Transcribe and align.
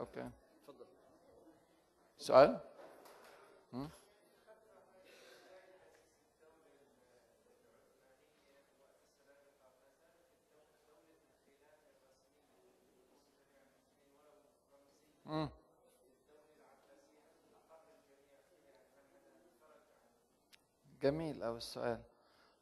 أوكي. 0.00 0.30
سؤال؟ 2.18 2.60
مم؟ 3.72 3.88
مم. 15.26 15.48
جميل 21.02 21.42
أوي 21.42 21.56
السؤال. 21.56 21.98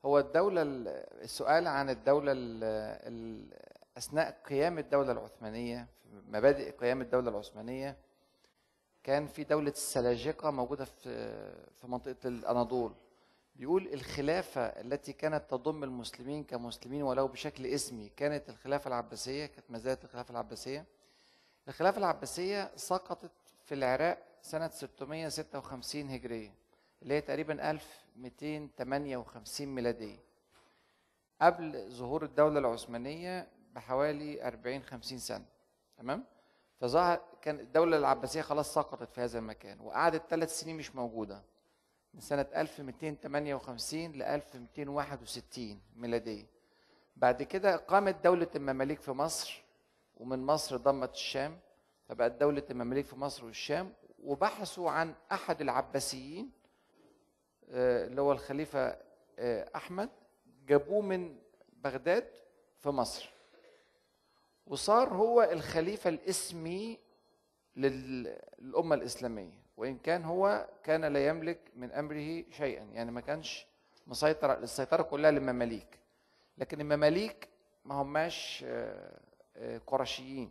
هو 0.04 0.18
الدولة 0.18 0.62
ال- 0.62 0.88
السؤال 1.22 1.68
عن 1.68 1.90
الدولة 1.90 2.32
ال- 2.32 2.64
ال- 3.08 3.75
أثناء 3.98 4.40
قيام 4.44 4.78
الدولة 4.78 5.12
العثمانية 5.12 5.86
مبادئ 6.28 6.70
قيام 6.70 7.00
الدولة 7.00 7.30
العثمانية 7.30 7.96
كان 9.04 9.26
في 9.26 9.44
دولة 9.44 9.70
السلاجقة 9.70 10.50
موجودة 10.50 10.84
في 10.84 11.00
في 11.80 11.86
منطقة 11.86 12.16
الأناضول. 12.28 12.92
بيقول 13.56 13.86
الخلافة 13.94 14.60
التي 14.60 15.12
كانت 15.12 15.50
تضم 15.50 15.84
المسلمين 15.84 16.44
كمسلمين 16.44 17.02
ولو 17.02 17.28
بشكل 17.28 17.66
اسمي 17.66 18.08
كانت 18.16 18.48
الخلافة 18.48 18.88
العباسية 18.88 19.46
كانت 19.46 19.70
ما 19.70 19.78
زالت 19.78 20.04
الخلافة 20.04 20.30
العباسية. 20.32 20.84
الخلافة 21.68 21.98
العباسية 21.98 22.70
سقطت 22.76 23.30
في 23.64 23.74
العراق 23.74 24.22
سنة 24.42 24.68
656 24.68 26.10
هجرية 26.10 26.54
اللي 27.02 27.14
هي 27.14 27.20
تقريبا 27.20 27.70
1258 27.70 29.66
ميلادية. 29.74 30.18
قبل 31.42 31.90
ظهور 31.90 32.24
الدولة 32.24 32.58
العثمانية 32.58 33.48
بحوالي 33.76 34.46
40 34.48 34.82
50 34.82 35.18
سنة 35.18 35.44
تمام؟ 35.98 36.24
فظهر 36.80 37.20
كان 37.42 37.60
الدولة 37.60 37.96
العباسية 37.96 38.42
خلاص 38.42 38.74
سقطت 38.74 39.12
في 39.12 39.20
هذا 39.20 39.38
المكان 39.38 39.80
وقعدت 39.80 40.22
ثلاث 40.30 40.60
سنين 40.60 40.76
مش 40.76 40.94
موجودة 40.94 41.42
من 42.14 42.20
سنة 42.20 42.46
1258 42.56 44.12
ل 44.12 44.22
1261 44.22 45.80
ميلادية. 45.96 46.46
بعد 47.16 47.42
كده 47.42 47.76
قامت 47.76 48.24
دولة 48.24 48.48
المماليك 48.56 49.00
في 49.00 49.10
مصر 49.12 49.62
ومن 50.16 50.46
مصر 50.46 50.76
ضمت 50.76 51.14
الشام 51.14 51.58
فبقت 52.08 52.32
دولة 52.32 52.62
المماليك 52.70 53.06
في 53.06 53.16
مصر 53.16 53.44
والشام 53.44 53.92
وبحثوا 54.22 54.90
عن 54.90 55.14
أحد 55.32 55.60
العباسيين 55.60 56.50
آه، 57.68 58.06
اللي 58.06 58.20
هو 58.20 58.32
الخليفة 58.32 58.96
آه، 59.38 59.70
أحمد 59.76 60.10
جابوه 60.66 61.00
من 61.02 61.38
بغداد 61.84 62.28
في 62.80 62.88
مصر. 62.88 63.35
وصار 64.66 65.08
هو 65.08 65.42
الخليفة 65.42 66.10
الاسمي 66.10 66.98
لل- 67.76 68.38
للأمة 68.58 68.94
الإسلامية 68.94 69.66
وإن 69.76 69.98
كان 69.98 70.24
هو 70.24 70.68
كان 70.84 71.04
لا 71.04 71.26
يملك 71.26 71.60
من 71.76 71.92
أمره 71.92 72.44
شيئا 72.50 72.84
يعني 72.84 73.10
ما 73.10 73.20
كانش 73.20 73.66
مسيطر 74.06 74.58
السيطرة 74.58 75.02
كلها 75.02 75.30
للمماليك. 75.30 75.98
لكن 76.58 76.80
المماليك 76.80 77.48
ما 77.84 77.94
هماش 77.94 78.64
آه، 78.68 79.20
آه، 79.56 79.80
قرشيين 79.86 80.50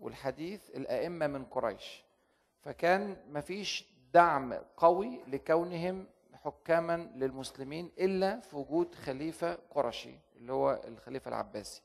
والحديث 0.00 0.70
الأئمة 0.70 1.26
من 1.26 1.44
قريش. 1.44 2.04
فكان 2.62 3.16
مفيش 3.28 3.86
دعم 4.14 4.52
قوي 4.76 5.20
لكونهم 5.26 6.06
حكاما 6.32 7.10
للمسلمين 7.16 7.90
إلا 7.98 8.40
في 8.40 8.56
وجود 8.56 8.94
خليفة 8.94 9.58
قرشي 9.70 10.14
اللي 10.36 10.52
هو 10.52 10.80
الخليفة 10.84 11.28
العباسي. 11.28 11.82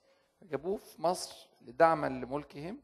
جابوه 0.52 0.78
في 0.78 1.02
مصر 1.02 1.48
دعما 1.62 2.08
لملكهم 2.08 2.78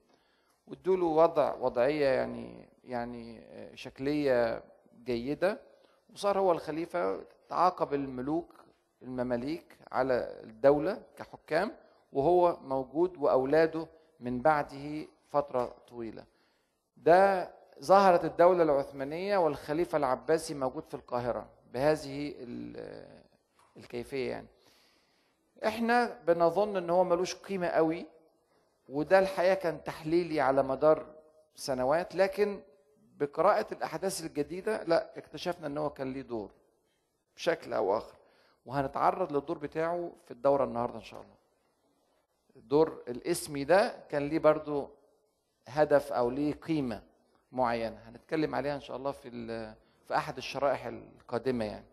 وادوا 0.67 0.97
له 0.97 1.05
وضع 1.05 1.53
وضعية 1.55 2.05
يعني 2.07 2.69
يعني 2.83 3.39
آه، 3.39 3.75
شكلية 3.75 4.63
جيدة. 5.03 5.59
وصار 6.13 6.39
هو 6.39 6.51
الخليفة 6.51 7.23
تعاقب 7.49 7.93
الملوك 7.93 8.53
المماليك 9.01 9.77
على 9.91 10.39
الدولة 10.43 11.01
كحكام 11.17 11.71
وهو 12.13 12.57
موجود 12.61 13.17
وأولاده 13.17 13.87
من 14.19 14.41
بعده 14.41 15.07
فترة 15.29 15.75
طويلة. 15.87 16.25
ده 16.97 17.51
ظهرت 17.81 18.25
الدولة 18.25 18.63
العثمانية 18.63 19.37
والخليفة 19.37 19.97
العباسي 19.97 20.53
موجود 20.53 20.83
في 20.87 20.93
القاهرة 20.93 21.49
بهذه 21.73 22.33
ال- 22.37 23.23
الكيفية 23.77 24.29
يعني. 24.29 24.47
إحنا 25.65 26.19
بنظن 26.27 26.77
ان 26.77 26.89
هو 26.89 27.03
ملوش 27.03 27.35
قيمة 27.35 27.67
قوي 27.67 28.05
وده 28.89 29.19
الحقيقة 29.19 29.53
كان 29.53 29.83
تحليلي 29.83 30.41
على 30.41 30.63
مدار 30.63 31.05
سنوات 31.55 32.15
لكن 32.15 32.61
بقراءة 33.17 33.73
الأحداث 33.73 34.25
الجديدة 34.25 34.83
لا 34.83 35.17
اكتشفنا 35.17 35.67
إن 35.67 35.77
هو 35.77 35.89
كان 35.89 36.13
ليه 36.13 36.21
دور 36.21 36.51
بشكل 37.35 37.73
أو 37.73 37.97
آخر. 37.97 38.15
وهنتعرض 38.65 39.33
للدور 39.33 39.57
بتاعه 39.57 40.11
في 40.25 40.31
الدورة 40.31 40.63
النهاردة 40.63 40.95
إن 40.95 41.03
شاء 41.03 41.21
الله. 41.21 41.35
الدور 42.55 43.03
الاسمي 43.07 43.63
ده 43.63 43.95
كان 44.09 44.27
ليه 44.29 44.39
برضو 44.39 44.89
هدف 45.67 46.11
أو 46.13 46.29
ليه 46.29 46.53
قيمة 46.53 47.03
معينة. 47.51 47.97
هنتكلم 48.09 48.55
عليها 48.55 48.75
إن 48.75 48.81
شاء 48.81 48.97
الله 48.97 49.11
في 49.11 49.29
في 50.07 50.15
أحد 50.15 50.37
الشرائح 50.37 50.85
القادمة 50.85 51.65
يعني. 51.65 51.85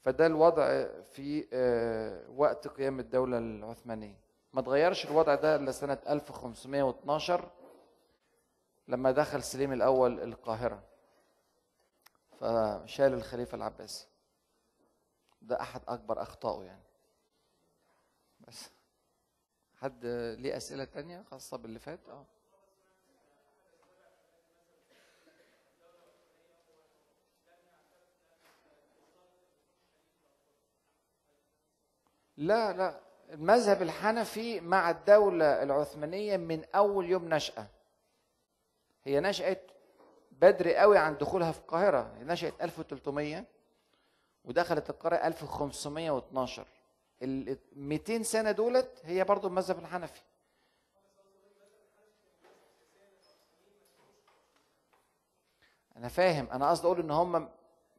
فده 0.00 0.26
الوضع 0.26 0.86
في 1.02 1.48
آه، 1.52 2.30
وقت 2.30 2.68
قيام 2.68 3.00
الدولة 3.00 3.38
العثمانية. 3.38 4.20
ما 4.52 4.62
تغيرش 4.62 5.06
الوضع 5.06 5.34
ده 5.34 5.56
إلا 5.56 5.72
سنة 5.72 5.98
1512 6.08 7.50
لما 8.88 9.10
دخل 9.10 9.42
سليم 9.42 9.72
الأول 9.72 10.20
القاهرة. 10.20 10.82
فشال 12.40 13.12
الخليفة 13.14 13.56
العباسي. 13.56 14.06
ده 15.42 15.60
أحد 15.60 15.80
أكبر 15.88 16.22
أخطائه 16.22 16.64
يعني. 16.64 16.82
بس. 18.40 18.70
حد 19.76 20.06
ليه 20.38 20.56
أسئلة 20.56 20.84
تانية 20.84 21.22
خاصة 21.22 21.56
باللي 21.56 21.78
فات؟ 21.78 22.08
آه. 22.08 22.26
لا 32.40 32.72
لا. 32.72 33.00
المذهب 33.30 33.82
الحنفي 33.82 34.60
مع 34.60 34.90
الدولة 34.90 35.62
العثمانية 35.62 36.36
من 36.36 36.64
أول 36.74 37.08
يوم 37.08 37.34
نشأة. 37.34 37.66
هي 39.04 39.20
نشأت 39.20 39.70
بدري 40.32 40.76
قوي 40.76 40.98
عن 40.98 41.18
دخولها 41.18 41.52
في 41.52 41.58
القاهرة. 41.58 42.12
هي 42.18 42.24
نشأت 42.24 42.54
1300 42.62 43.44
ودخلت 44.44 44.90
القاهرة 44.90 45.16
1512 45.16 46.66
ال 47.22 47.58
200 47.76 48.22
سنة 48.22 48.50
دولت 48.50 49.00
هي 49.04 49.24
برضو 49.24 49.48
المذهب 49.48 49.78
الحنفي. 49.78 50.20
أنا 55.96 56.08
فاهم. 56.08 56.48
أنا 56.52 56.70
قصدي 56.70 56.86
أقول 56.86 57.00
إن 57.00 57.10
هم 57.10 57.48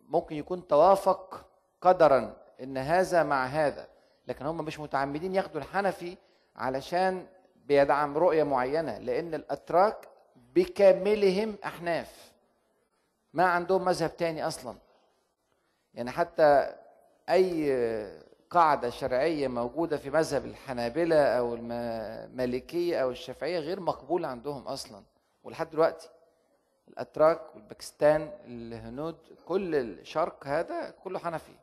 ممكن 0.01 0.35
يكون 0.35 0.67
توافق 0.67 1.45
قدرا 1.81 2.37
إن 2.61 2.77
هذا 2.77 3.23
مع 3.23 3.45
هذا. 3.45 4.00
لكن 4.27 4.45
هم 4.45 4.57
مش 4.65 4.79
متعمدين 4.79 5.35
ياخدوا 5.35 5.61
الحنفي 5.61 6.17
علشان 6.55 7.27
بيدعم 7.65 8.17
رؤية 8.17 8.43
معينة 8.43 8.97
لأن 8.97 9.33
الأتراك 9.33 10.07
بكاملهم 10.55 11.55
أحناف. 11.65 12.31
ما 13.33 13.43
عندهم 13.45 13.85
مذهب 13.85 14.17
تاني 14.17 14.47
أصلا. 14.47 14.77
يعني 15.93 16.11
حتى 16.11 16.75
أي 17.29 17.71
قاعدة 18.49 18.89
شرعية 18.89 19.47
موجودة 19.47 19.97
في 19.97 20.09
مذهب 20.09 20.45
الحنابلة 20.45 21.37
أو 21.37 21.55
المالكية 21.55 23.03
أو 23.03 23.11
الشافعية 23.11 23.59
غير 23.59 23.79
مقبولة 23.79 24.27
عندهم 24.27 24.67
أصلا. 24.67 25.03
ولحد 25.43 25.69
دلوقتي 25.69 26.09
الأتراك 26.87 27.55
والباكستان 27.55 28.31
الهنود 28.45 29.17
كل 29.45 29.75
الشرق 29.75 30.47
هذا 30.47 30.89
كله 31.03 31.19
حنفي. 31.19 31.53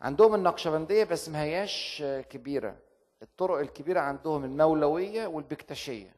عندهم 0.00 0.34
النقشبندية 0.34 1.04
بس 1.04 1.28
ما 1.28 1.42
هياش 1.42 2.02
كبيرة. 2.30 2.76
الطرق 3.22 3.58
الكبيرة 3.58 4.00
عندهم 4.00 4.44
المولوية 4.44 5.26
والبكتشية 5.26 6.16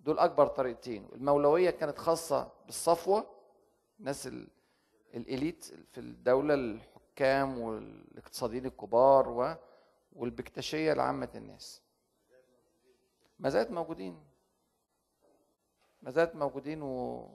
دول 0.00 0.18
أكبر 0.18 0.46
طريقتين. 0.46 1.08
المولوية 1.12 1.70
كانت 1.70 1.98
خاصة 1.98 2.52
بالصفوة. 2.66 3.26
الناس 4.00 4.26
ال- 4.26 4.48
الإليت 5.14 5.64
في 5.64 6.00
الدولة 6.00 6.54
الحكام 6.54 7.58
والاقتصاديين 7.58 8.66
الكبار 8.66 9.28
و 9.28 9.54
والبكتشية 10.12 10.92
لعامة 10.92 11.28
الناس. 11.34 11.82
ما 13.38 13.48
زالت 13.48 13.70
موجودين. 13.70 14.24
ما 16.02 16.10
زالت 16.10 16.34
موجودين 16.34 16.82
و 16.82 17.28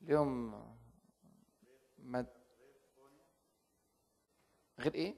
ليهم 0.00 0.54
مد... 1.98 2.26
غير 4.80 4.94
إيه؟ 4.94 5.14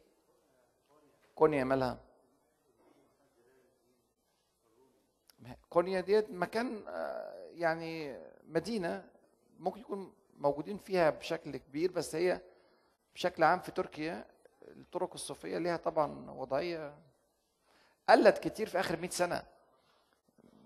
كونيا 1.34 1.64
مالها؟ 1.64 2.00
كونيا 5.70 6.00
ديت 6.00 6.30
مكان 6.30 6.84
آه، 6.88 7.34
يعني 7.54 8.18
مدينة 8.44 9.04
ممكن 9.58 9.80
يكون 9.80 10.12
موجودين 10.36 10.78
فيها 10.78 11.10
بشكل 11.10 11.56
كبير 11.56 11.92
بس 11.92 12.14
هي 12.14 12.40
بشكل 13.14 13.42
عام 13.44 13.60
في 13.60 13.72
تركيا 13.72 14.24
الطرق 14.62 15.12
الصوفية 15.14 15.58
ليها 15.58 15.76
طبعا 15.76 16.30
وضعية 16.30 16.94
قلت 18.08 18.38
كتير 18.38 18.68
في 18.68 18.80
آخر 18.80 19.00
100 19.00 19.10
سنة 19.10 19.42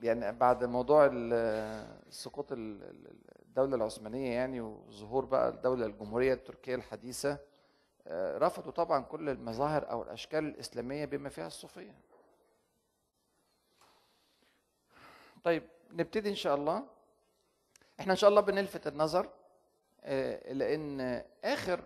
يعني 0.03 0.33
بعد 0.39 0.65
موضوع 0.65 1.09
ال- 1.13 2.03
سقوط 2.15 2.53
ال- 2.53 2.83
ال- 2.83 3.19
الدولة 3.43 3.77
العثمانية 3.77 4.31
يعني 4.35 4.61
وظهور 4.61 5.25
بقى 5.25 5.49
الدولة 5.49 5.87
الجمهورية 5.87 6.35
التركية 6.35 6.75
الحديثة 6.75 7.33
آه، 7.33 7.39
رفضوا 8.11 8.73
طبعا 8.73 9.03
كل 9.03 9.29
المظاهر 9.29 9.91
أو 9.91 10.03
الأشكال 10.03 10.45
الإسلامية 10.45 11.05
بما 11.05 11.29
فيها 11.29 11.47
الصوفية. 11.47 11.95
طيب 15.45 15.63
نبتدي 15.91 16.31
إن 16.31 16.35
شاء 16.35 16.55
الله. 16.55 16.83
إحنا 18.01 18.13
إن 18.13 18.17
شاء 18.17 18.31
الله 18.31 18.41
بنلفت 18.41 18.87
النظر 18.87 19.29
آه، 20.05 20.53
لأن 20.53 21.23
آخر 21.45 21.81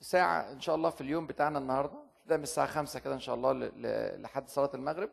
ساعة 0.00 0.52
إن 0.52 0.60
شاء 0.60 0.74
الله 0.74 0.90
في 0.90 1.00
اليوم 1.00 1.26
بتاعنا 1.26 1.58
النهارده 1.58 1.98
ده 2.26 2.36
من 2.36 2.42
الساعة 2.42 2.66
5 2.66 3.00
كده 3.00 3.14
إن 3.14 3.20
شاء 3.20 3.34
الله 3.34 3.52
لحد 4.16 4.48
صلاة 4.48 4.70
المغرب 4.74 5.10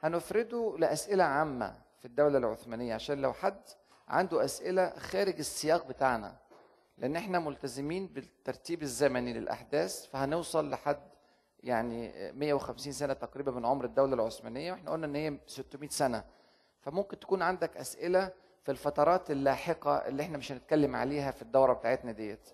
هنفرده 0.00 0.76
لأسئلة 0.78 1.24
عامة 1.24 1.74
في 1.98 2.04
الدولة 2.04 2.38
العثمانية 2.38 2.94
عشان 2.94 3.20
لو 3.22 3.32
حد 3.32 3.60
عنده 4.08 4.44
أسئلة 4.44 4.98
خارج 4.98 5.38
السياق 5.38 5.86
بتاعنا 5.86 6.36
لأن 6.98 7.16
إحنا 7.16 7.38
ملتزمين 7.38 8.06
بالترتيب 8.06 8.82
الزمني 8.82 9.32
للأحداث 9.32 10.06
فهنوصل 10.06 10.70
لحد 10.70 11.00
يعني 11.62 12.12
150 12.32 12.92
سنة 12.92 13.12
تقريبا 13.12 13.52
من 13.52 13.64
عمر 13.66 13.84
الدولة 13.84 14.14
العثمانية 14.14 14.72
وإحنا 14.72 14.90
قلنا 14.90 15.06
إن 15.06 15.16
هي 15.16 15.38
600 15.46 15.88
سنة. 15.90 16.24
فممكن 16.80 17.18
تكون 17.20 17.42
عندك 17.42 17.76
أسئلة 17.76 18.32
في 18.62 18.70
الفترات 18.70 19.30
اللاحقة 19.30 19.96
اللي 19.96 20.22
إحنا 20.22 20.38
مش 20.38 20.52
هنتكلم 20.52 20.96
عليها 20.96 21.30
في 21.30 21.42
الدورة 21.42 21.72
بتاعتنا 21.72 22.12
ديت. 22.12 22.48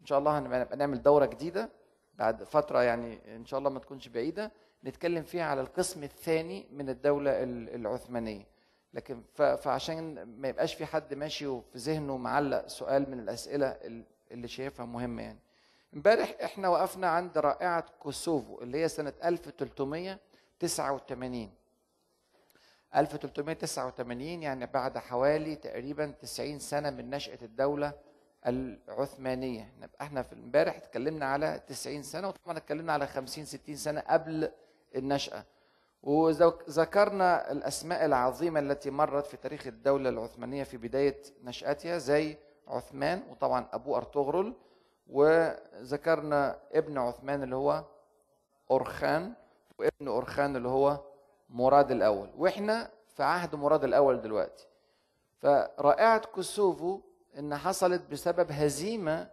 ان 0.00 0.06
شاء 0.06 0.18
الله 0.18 0.38
هنبقى 0.38 0.60
نبقى 0.60 0.76
نعمل 0.76 1.02
دورة 1.02 1.26
جديدة 1.26 1.68
بعد 2.14 2.44
فترة 2.44 2.82
يعني 2.82 3.36
إن 3.36 3.44
شاء 3.46 3.58
الله 3.58 3.70
ما 3.70 3.78
تكونش 3.78 4.08
بعيدة 4.08 4.52
نتكلم 4.84 5.22
فيها 5.22 5.44
على 5.44 5.60
القسم 5.60 6.02
الثاني 6.04 6.66
من 6.72 6.88
الدولة 6.88 7.30
ال- 7.42 7.74
العثمانية. 7.74 8.46
لكن 8.94 9.22
فعشان 9.34 10.22
ما 10.22 10.48
يبقاش 10.48 10.74
في 10.74 10.86
حد 10.86 11.14
ماشي 11.14 11.46
وفي 11.46 11.78
ذهنه 11.78 12.16
معلق 12.16 12.66
سؤال 12.66 13.10
من 13.10 13.20
الأسئلة 13.20 13.66
ال- 13.66 14.04
اللي 14.30 14.48
شايفها 14.48 14.86
مهمه 14.86 15.22
يعني. 15.22 15.38
امبارح 15.94 16.34
إحنا 16.44 16.68
وقفنا 16.68 17.08
عند 17.08 17.38
رائعة 17.38 17.86
كوسوفو 18.00 18.62
اللي 18.62 18.78
هي 18.82 18.88
سنة 18.88 19.12
1389 19.24 21.50
1389 22.96 24.42
يعني 24.42 24.66
بعد 24.66 24.98
حوالي 24.98 25.56
تقريبا 25.56 26.06
90 26.22 26.58
سنة 26.58 26.90
من 26.90 27.10
نشأة 27.10 27.38
الدولة 27.42 27.92
العثمانية. 28.46 29.72
إحنا 30.00 30.22
في 30.22 30.32
امبارح 30.32 30.76
اتكلمنا 30.76 31.26
على 31.26 31.60
90 31.68 32.02
سنة 32.02 32.28
وطبعا 32.28 32.56
اتكلمنا 32.58 32.92
على 32.92 33.06
50 33.06 33.44
60 33.44 33.76
سنة 33.76 34.00
قبل 34.00 34.50
النشأة. 34.96 35.44
وذكرنا 36.02 37.52
الأسماء 37.52 38.04
العظيمة 38.04 38.60
التي 38.60 38.90
مرت 38.90 39.26
في 39.26 39.36
تاريخ 39.36 39.66
الدولة 39.66 40.08
العثمانية 40.08 40.64
في 40.64 40.76
بداية 40.76 41.22
نشأتها 41.44 41.98
زي 41.98 42.36
عثمان 42.68 43.22
وطبعا 43.30 43.66
ابوه 43.72 43.96
أرطغرل 43.96 44.54
وذكرنا 45.06 46.58
ابن 46.72 46.98
عثمان 46.98 47.42
اللي 47.42 47.56
هو 47.56 47.84
أورخان 48.70 49.32
وابن 49.78 50.08
أورخان 50.08 50.56
اللي 50.56 50.68
هو 50.68 51.00
مراد 51.50 51.90
الأول. 51.90 52.30
وإحنا 52.36 52.90
في 53.16 53.22
عهد 53.22 53.54
مراد 53.54 53.84
الأول 53.84 54.20
دلوقتي. 54.20 54.66
فرائعة 55.38 56.18
كوسوفو 56.26 57.00
إن 57.38 57.56
حصلت 57.56 58.02
بسبب 58.10 58.52
هزيمة 58.52 59.30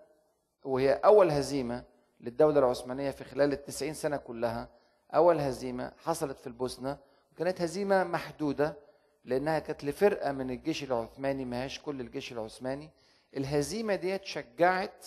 وهي 0.64 0.94
أول 0.94 1.31
هزيمة 1.31 1.84
للدولة 2.22 2.60
العثمانية 2.60 3.12
في 3.12 3.24
خلال 3.24 3.54
التسعين 3.54 3.94
سنة 3.94 4.18
كلها 4.18 4.68
أول 5.15 5.39
هزيمة 5.39 5.92
حصلت 5.98 6.39
في 6.39 6.48
البوسنة 6.48 6.98
وكانت 7.31 7.62
هزيمة 7.62 8.04
محدودة 8.04 8.77
لأنها 9.25 9.59
كانت 9.59 9.83
لفرقة 9.83 10.31
من 10.31 10.50
الجيش 10.51 10.83
العثماني 10.83 11.45
ما 11.45 11.63
هيش 11.63 11.80
كل 11.81 12.01
الجيش 12.01 12.31
العثماني. 12.31 12.89
الهزيمة 13.38 13.95
ديت 13.95 14.25
شجعت 14.25 15.06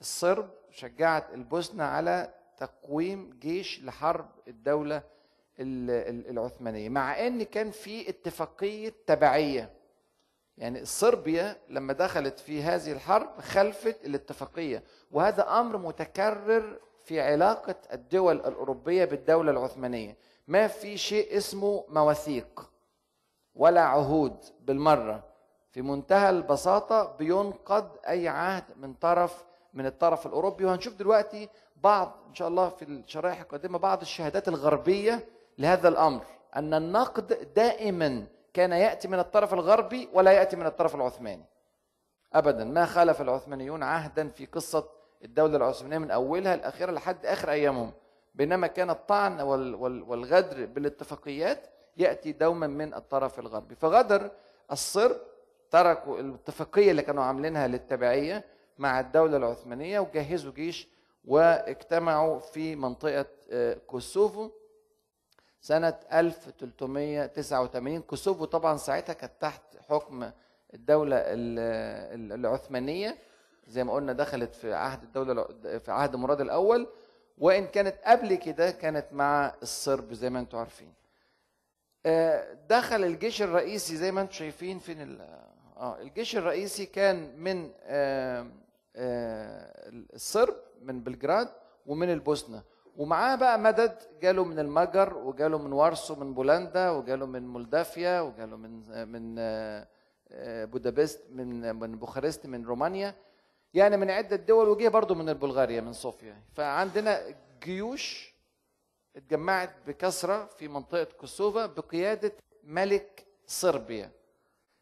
الصرب 0.00 0.50
شجعت 0.70 1.34
البوسنة 1.34 1.84
على 1.84 2.34
تقويم 2.58 3.30
جيش 3.40 3.82
لحرب 3.82 4.28
الدولة 4.48 4.96
ال- 5.60 5.90
ال- 5.90 6.30
العثمانية 6.30 6.88
مع 6.88 7.26
إن 7.26 7.42
كان 7.42 7.70
في 7.70 8.08
اتفاقية 8.08 8.92
تبعية. 9.06 9.70
يعني 10.58 10.84
صربيا 10.84 11.56
لما 11.68 11.92
دخلت 11.92 12.38
في 12.38 12.62
هذه 12.62 12.92
الحرب 12.92 13.40
خلفت 13.40 14.04
الاتفاقية 14.04 14.82
وهذا 15.12 15.60
أمر 15.60 15.76
متكرر 15.76 16.80
في 17.06 17.20
علاقة 17.20 17.74
الدول 17.92 18.36
الأوروبية 18.36 19.04
بالدولة 19.04 19.50
العثمانية. 19.50 20.16
ما 20.48 20.66
في 20.66 20.96
شيء 20.96 21.36
اسمه 21.36 21.84
مواثيق 21.88 22.70
ولا 23.54 23.80
عهود 23.80 24.36
بالمرة. 24.60 25.24
في 25.70 25.82
منتهى 25.82 26.30
البساطة 26.30 27.16
بينقض 27.16 27.88
أي 28.08 28.28
عهد 28.28 28.64
من 28.76 28.94
طرف 28.94 29.44
من 29.74 29.86
الطرف 29.86 30.26
الأوروبي. 30.26 30.64
وهنشوف 30.64 30.94
دلوقتي 30.94 31.48
بعض 31.76 32.12
إن 32.28 32.34
شاء 32.34 32.48
الله 32.48 32.68
في 32.68 32.84
الشرائح 32.84 33.40
القادمه 33.40 33.78
بعض 33.78 34.00
الشهادات 34.00 34.48
الغربية 34.48 35.28
لهذا 35.58 35.88
الأمر. 35.88 36.24
أن 36.56 36.74
النقد 36.74 37.52
دائما 37.54 38.26
كان 38.54 38.72
يأتي 38.72 39.08
من 39.08 39.18
الطرف 39.18 39.54
الغربي 39.54 40.08
ولا 40.12 40.32
يأتي 40.32 40.56
من 40.56 40.66
الطرف 40.66 40.94
العثماني. 40.94 41.44
ابدا 42.32 42.64
ما 42.64 42.84
خالف 42.84 43.20
العثمانيون 43.20 43.82
عهدا 43.82 44.28
في 44.28 44.46
قصة 44.46 44.95
الدولة 45.24 45.56
العثمانية 45.56 45.98
من 45.98 46.10
أولها 46.10 46.56
لأخرها 46.56 46.92
لحد 46.92 47.26
آخر 47.26 47.50
أيامهم. 47.50 47.92
بينما 48.34 48.66
كان 48.66 48.90
الطعن 48.90 49.40
وال- 49.40 49.74
وال- 49.74 50.02
والغدر 50.02 50.66
بالاتفاقيات 50.66 51.66
يأتي 51.96 52.32
دوما 52.32 52.66
من 52.66 52.94
الطرف 52.94 53.38
الغربي. 53.38 53.74
فغدر 53.74 54.30
الصرب 54.72 55.16
تركوا 55.70 56.20
الاتفاقية 56.20 56.90
اللي 56.90 57.02
كانوا 57.02 57.24
عاملينها 57.24 57.66
للتبعية 57.68 58.44
مع 58.78 59.00
الدولة 59.00 59.36
العثمانية 59.36 60.00
وجهزوا 60.00 60.52
جيش 60.52 60.88
واجتمعوا 61.24 62.38
في 62.38 62.76
منطقة 62.76 63.26
آه، 63.50 63.74
كوسوفو 63.86 64.50
سنة 65.60 65.94
1389 66.12 68.02
كوسوفو 68.02 68.44
طبعا 68.44 68.76
ساعتها 68.76 69.12
كانت 69.12 69.32
تحت 69.40 69.62
حكم 69.88 70.30
الدولة 70.74 71.16
ال- 71.16 71.58
ال- 72.14 72.32
العثمانية. 72.32 73.16
زي 73.68 73.84
ما 73.84 73.92
قلنا 73.92 74.12
دخلت 74.12 74.54
في 74.54 74.74
عهد 74.74 75.02
الدولة 75.02 75.44
في 75.78 75.92
عهد 75.92 76.16
مراد 76.16 76.40
الأول 76.40 76.86
وإن 77.38 77.66
كانت 77.66 77.96
قبل 78.04 78.34
كده 78.34 78.70
كانت 78.70 79.06
مع 79.12 79.54
الصرب 79.62 80.12
زي 80.12 80.30
ما 80.30 80.38
أنتم 80.40 80.58
عارفين. 80.58 80.92
آه، 82.06 82.56
دخل 82.68 83.04
الجيش 83.04 83.42
الرئيسي 83.42 83.96
زي 83.96 84.12
ما 84.12 84.20
أنتم 84.20 84.32
شايفين 84.32 84.78
فين 84.78 85.20
آه 85.76 86.00
الجيش 86.00 86.36
الرئيسي 86.36 86.86
كان 86.86 87.38
من 87.38 87.70
آه، 87.82 88.46
آه، 88.96 89.90
الصرب 90.14 90.54
من 90.82 91.00
بلجراد 91.00 91.48
ومن 91.86 92.12
البوسنة. 92.12 92.62
ومعاه 92.96 93.36
بقى 93.36 93.58
مدد 93.58 93.98
جاله 94.22 94.44
من 94.44 94.58
المجر 94.58 95.16
وجاله 95.16 95.58
من 95.58 95.72
وارسو 95.72 96.14
من 96.14 96.34
بولندا 96.34 96.90
وجاله 96.90 97.26
من 97.26 97.48
مولدافيا 97.48 98.20
وجاله 98.20 98.56
من 98.56 99.08
من 99.08 99.34
بودابست 100.70 101.20
من 101.30 101.76
من 101.76 101.98
بوخارست 101.98 102.46
من 102.46 102.64
رومانيا. 102.64 103.14
يعني 103.76 103.96
من 103.96 104.10
عدة 104.10 104.36
دول 104.36 104.68
وجه 104.68 104.88
برضه 104.88 105.14
من 105.14 105.32
بلغاريا 105.32 105.80
من 105.80 105.92
صوفيا. 105.92 106.36
فعندنا 106.54 107.22
جيوش 107.62 108.34
اتجمعت 109.16 109.70
بكثرة 109.86 110.46
في 110.46 110.68
منطقة 110.68 111.04
كوسوفا 111.04 111.66
بقيادة 111.66 112.32
ملك 112.64 113.26
صربيا. 113.46 114.10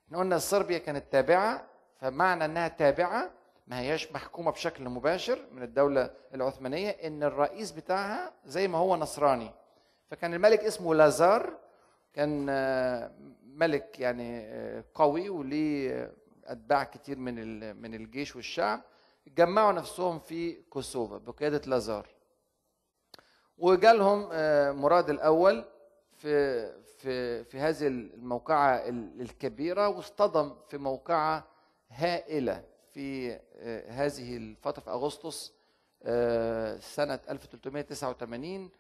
إحنا 0.06 0.18
قلنا 0.18 0.38
صربيا 0.38 0.78
كانت 0.78 1.12
تابعة 1.12 1.66
فمعنى 2.00 2.44
إنها 2.44 2.68
تابعة 2.68 3.30
ما 3.66 3.80
هياش 3.80 4.12
محكومة 4.12 4.50
بشكل 4.50 4.84
مباشر 4.88 5.38
من 5.52 5.62
الدولة 5.62 6.10
العثمانية 6.34 6.90
إن 6.90 7.22
الرئيس 7.22 7.70
بتاعها 7.70 8.32
زي 8.46 8.68
ما 8.68 8.78
هو 8.78 8.96
نصراني. 8.96 9.50
فكان 10.10 10.34
الملك 10.34 10.60
اسمه 10.60 10.94
لازار 10.94 11.58
كان 12.12 12.46
آه، 12.50 13.10
ملك 13.46 14.00
يعني 14.00 14.40
آه، 14.46 14.84
قوي 14.94 15.28
وليه 15.28 16.12
أتباع 16.46 16.84
كتير 16.84 17.18
من 17.18 17.76
من 17.82 17.94
الجيش 17.94 18.36
والشعب 18.36 18.80
جمعوا 19.28 19.72
نفسهم 19.72 20.18
في 20.18 20.52
كوسوفا 20.52 21.18
بقيادة 21.18 21.60
لازار. 21.66 22.08
وجالهم 23.58 24.28
آه، 24.32 24.72
مراد 24.72 25.10
الأول 25.10 25.64
في 26.12 26.66
في 26.98 27.44
في 27.44 27.58
هذه 27.58 27.86
الموقعة 27.86 28.76
ال- 28.76 29.20
الكبيرة 29.20 29.88
واصطدم 29.88 30.54
في 30.68 30.78
موقعة 30.78 31.44
هائلة 31.88 32.64
في 32.92 33.32
آه، 33.56 33.90
هذه 33.90 34.36
الفترة 34.36 34.82
في 34.82 34.90
أغسطس 34.90 35.52
آه، 36.02 36.78
سنة 36.78 37.20
1389 37.28 38.70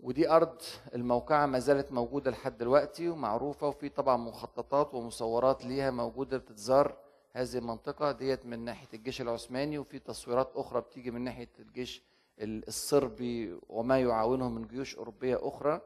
ودي 0.00 0.30
أرض 0.30 0.62
الموقعة 0.94 1.46
ما 1.46 1.58
زالت 1.58 1.92
موجودة 1.92 2.30
لحد 2.30 2.58
دلوقتي 2.58 3.08
ومعروفة 3.08 3.68
وفي 3.68 3.88
طبعا 3.88 4.16
مخططات 4.16 4.94
ومصورات 4.94 5.64
ليها 5.64 5.90
موجودة 5.90 6.38
بتتزار 6.38 6.96
هذه 7.32 7.58
المنطقة 7.58 8.12
ديت 8.12 8.46
من 8.46 8.58
ناحية 8.64 8.88
الجيش 8.94 9.20
العثماني 9.20 9.78
وفي 9.78 9.98
تصويرات 9.98 10.52
أخرى 10.54 10.80
بتيجي 10.80 11.10
من 11.10 11.20
ناحية 11.24 11.48
الجيش 11.58 12.02
الصربي 12.40 13.58
وما 13.68 14.00
يعاونه 14.00 14.48
من 14.48 14.66
جيوش 14.66 14.96
أوروبية 14.96 15.38
أخرى. 15.42 15.80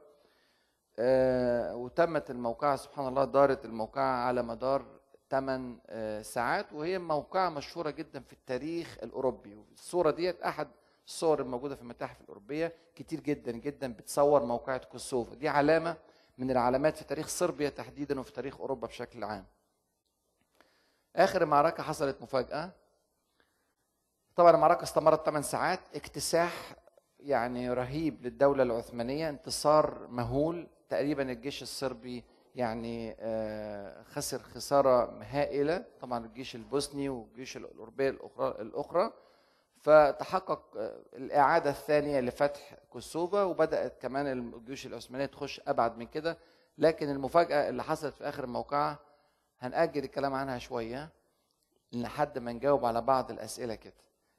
آه، 0.99 1.77
وتمت 1.77 2.31
الموقعة 2.31 2.77
سبحان 2.77 3.09
الله 3.09 3.25
دارت 3.25 3.65
الموقعة 3.65 4.27
على 4.27 4.43
مدار 4.43 4.85
8 5.31 5.77
آه، 5.87 6.23
ساعات 6.23 6.73
وهي 6.73 6.99
موقعة 6.99 7.49
مشهورة 7.49 7.91
جدا 7.91 8.21
في 8.21 8.33
التاريخ 8.33 8.99
الأوروبي. 9.03 9.57
الصورة 9.75 10.11
ديت 10.11 10.43
أحد 10.43 10.69
الصور 11.09 11.41
الموجوده 11.41 11.75
في 11.75 11.83
المتاحف 11.83 12.21
الأوروبية 12.21 12.73
كتير 12.95 13.21
جدا 13.21 13.53
جدا 13.53 13.93
بتصور 13.93 14.43
موقعة 14.45 14.79
كوسوفا 14.79 15.35
دي 15.35 15.49
علامة 15.49 15.97
من 16.39 16.51
العلامات 16.51 16.97
في 16.97 17.05
تاريخ 17.05 17.29
صربيا 17.29 17.69
تحديدا 17.69 18.21
وفي 18.21 18.33
تاريخ 18.33 18.61
أوروبا 18.61 18.87
بشكل 18.87 19.25
عام. 19.25 19.47
آخر 21.17 21.45
معركة 21.47 21.83
حصلت 21.83 22.23
مفاجأة. 22.23 22.71
طبعا 24.37 24.51
المعركة 24.51 24.83
استمرت 24.83 25.27
8 25.27 25.43
ساعات. 25.43 25.81
اكتساح 25.95 26.77
يعني 27.21 27.73
رهيب 27.73 28.23
للدولة 28.23 28.63
العثمانية. 28.63 29.29
انتصار 29.29 30.07
مهول. 30.07 30.67
تقريبا 30.89 31.23
الجيش 31.33 31.63
الصربي 31.63 32.25
يعني 32.55 33.17
آه، 33.21 34.03
خسر 34.03 34.39
خسارة 34.39 35.23
هائلة. 35.23 35.85
طبعا 36.01 36.27
الجيش 36.27 36.55
البوسني 36.55 37.09
والجيوش 37.09 37.57
الأوروبية 37.57 38.11
الاخرى 38.11 38.63
الأخرى. 38.63 39.13
فتحقق 39.83 40.77
آه، 40.77 41.03
الإعادة 41.17 41.71
الثانية 41.71 42.21
لفتح 42.21 42.75
كوسوفا 42.91 43.43
وبدأت 43.43 44.03
كمان 44.03 44.27
الجيوش 44.27 44.87
العثمانية 44.87 45.27
تخش 45.27 45.61
أبعد 45.69 45.99
من 45.99 46.07
كده. 46.07 46.39
لكن 46.79 47.09
المفاجأة 47.09 47.69
اللي 47.69 47.83
حصلت 47.83 48.15
في 48.15 48.29
آخر 48.29 48.45
الموقعة 48.45 48.99
هنأجل 49.61 50.05
الكلام 50.05 50.35
عنها 50.35 50.59
شوية 50.59 51.09
لحد 51.93 52.39
ما 52.39 52.53
نجاوب 52.53 52.85
على 52.85 53.01
بعض 53.01 53.31
الأسئلة 53.31 53.75
كده. 53.75 53.95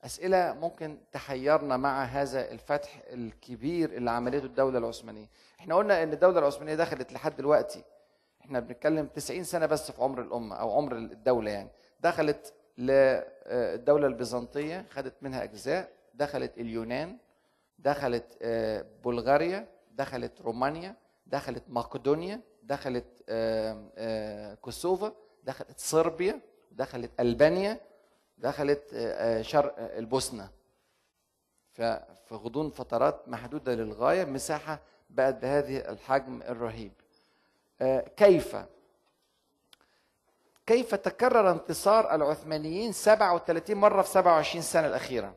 أسئلة 0.06 0.54
ممكن 0.54 0.98
تحيرنا 1.12 1.78
مع 1.78 2.04
هذا 2.04 2.52
الفتح 2.52 3.02
الكبير 3.08 3.90
اللي 3.90 4.12
عملته 4.12 4.46
الدولة 4.46 4.78
العثمانية. 4.78 5.28
إحنا 5.60 5.76
قلنا 5.76 6.04
إن 6.04 6.14
الدولة 6.14 6.40
العثمانية 6.40 6.76
دخلت 6.76 7.14
لحد 7.14 7.36
دلوقتي. 7.36 7.84
إحنا 8.42 8.60
بنتكلم 8.60 9.08
90 9.08 9.44
سنة 9.44 9.66
بس 9.66 9.92
في 9.92 10.02
عمر 10.04 10.22
الأمة 10.22 10.56
أو 10.56 10.78
عمر 10.78 10.96
الدولة 10.96 11.52
يعني. 11.52 11.70
دخلت 12.00 12.54
للدولة 12.80 14.08
البيزنطية 14.08 14.86
خدت 14.90 15.14
منها 15.22 15.44
أجزاء. 15.44 15.92
دخلت 16.14 16.58
اليونان 16.58 17.18
دخلت 17.80 18.38
آه، 18.42 18.86
بلغاريا 19.06 19.68
دخلت 19.92 20.42
رومانيا 20.42 20.96
دخلت 21.28 21.64
مقدونيا 21.68 22.42
دخلت 22.64 23.24
آه، 23.30 23.90
آه، 23.98 24.54
كوسوفا 24.54 25.14
دخلت 25.44 25.80
صربيا 25.80 26.40
دخلت 26.72 27.12
ألبانيا 27.20 27.80
دخلت 28.38 28.84
شرق 29.42 29.76
البوسنة. 29.98 30.50
في 31.74 32.36
غضون 32.36 32.70
فترات 32.70 33.28
محدودة 33.28 33.76
للغاية 33.76 34.26
مساحة 34.26 34.80
بقت 35.10 35.36
بهذه 35.36 35.78
الحجم 35.78 36.42
الرهيب. 36.42 36.92
كيف؟ 38.18 38.56
كيف 40.70 40.96
تكرر 40.96 41.52
انتصار 41.52 42.16
العثمانيين 42.16 42.92
37 42.92 43.76
مرة 43.76 44.02
في 44.02 44.10
27 44.10 44.62
سنة 44.62 44.88
الأخيرة؟ 44.88 45.34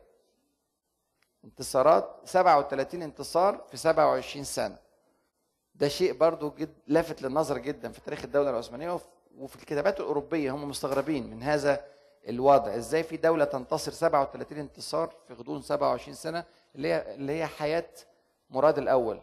انتصارات 1.45 2.15
37 2.25 3.01
انتصار 3.01 3.61
في 3.71 3.77
27 3.77 4.43
سنة. 4.43 4.77
ده 5.75 5.87
شيء 5.87 6.13
برضو 6.13 6.49
جد 6.49 6.73
لافت 6.87 7.21
للنظر 7.21 7.57
جدا 7.57 7.91
في 7.91 8.01
تاريخ 8.01 8.23
الدولة 8.23 8.49
العثمانية 8.49 8.99
وفي 9.37 9.55
الكتابات 9.55 9.99
الأوروبية 9.99 10.51
هم 10.51 10.69
مستغربين 10.69 11.29
من 11.29 11.43
هذا 11.43 11.85
الوضع. 12.27 12.75
إزاي 12.75 13.03
في 13.03 13.17
دولة 13.17 13.45
تنتصر 13.45 13.91
37 13.91 14.59
انتصار 14.59 15.13
في 15.27 15.33
غضون 15.33 15.61
27 15.61 16.15
سنة؟ 16.15 16.43
اللي 16.75 16.87
هي 16.87 17.15
اللي 17.15 17.33
هي 17.33 17.47
حياة 17.47 17.89
مراد 18.49 18.77
الأول. 18.77 19.19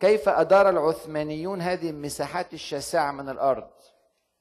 كيف 0.00 0.28
أدار 0.28 0.68
العثمانيون 0.68 1.60
هذه 1.60 1.90
المساحات 1.90 2.54
الشاسعة 2.54 3.12
من 3.12 3.28
الأرض؟ 3.28 3.68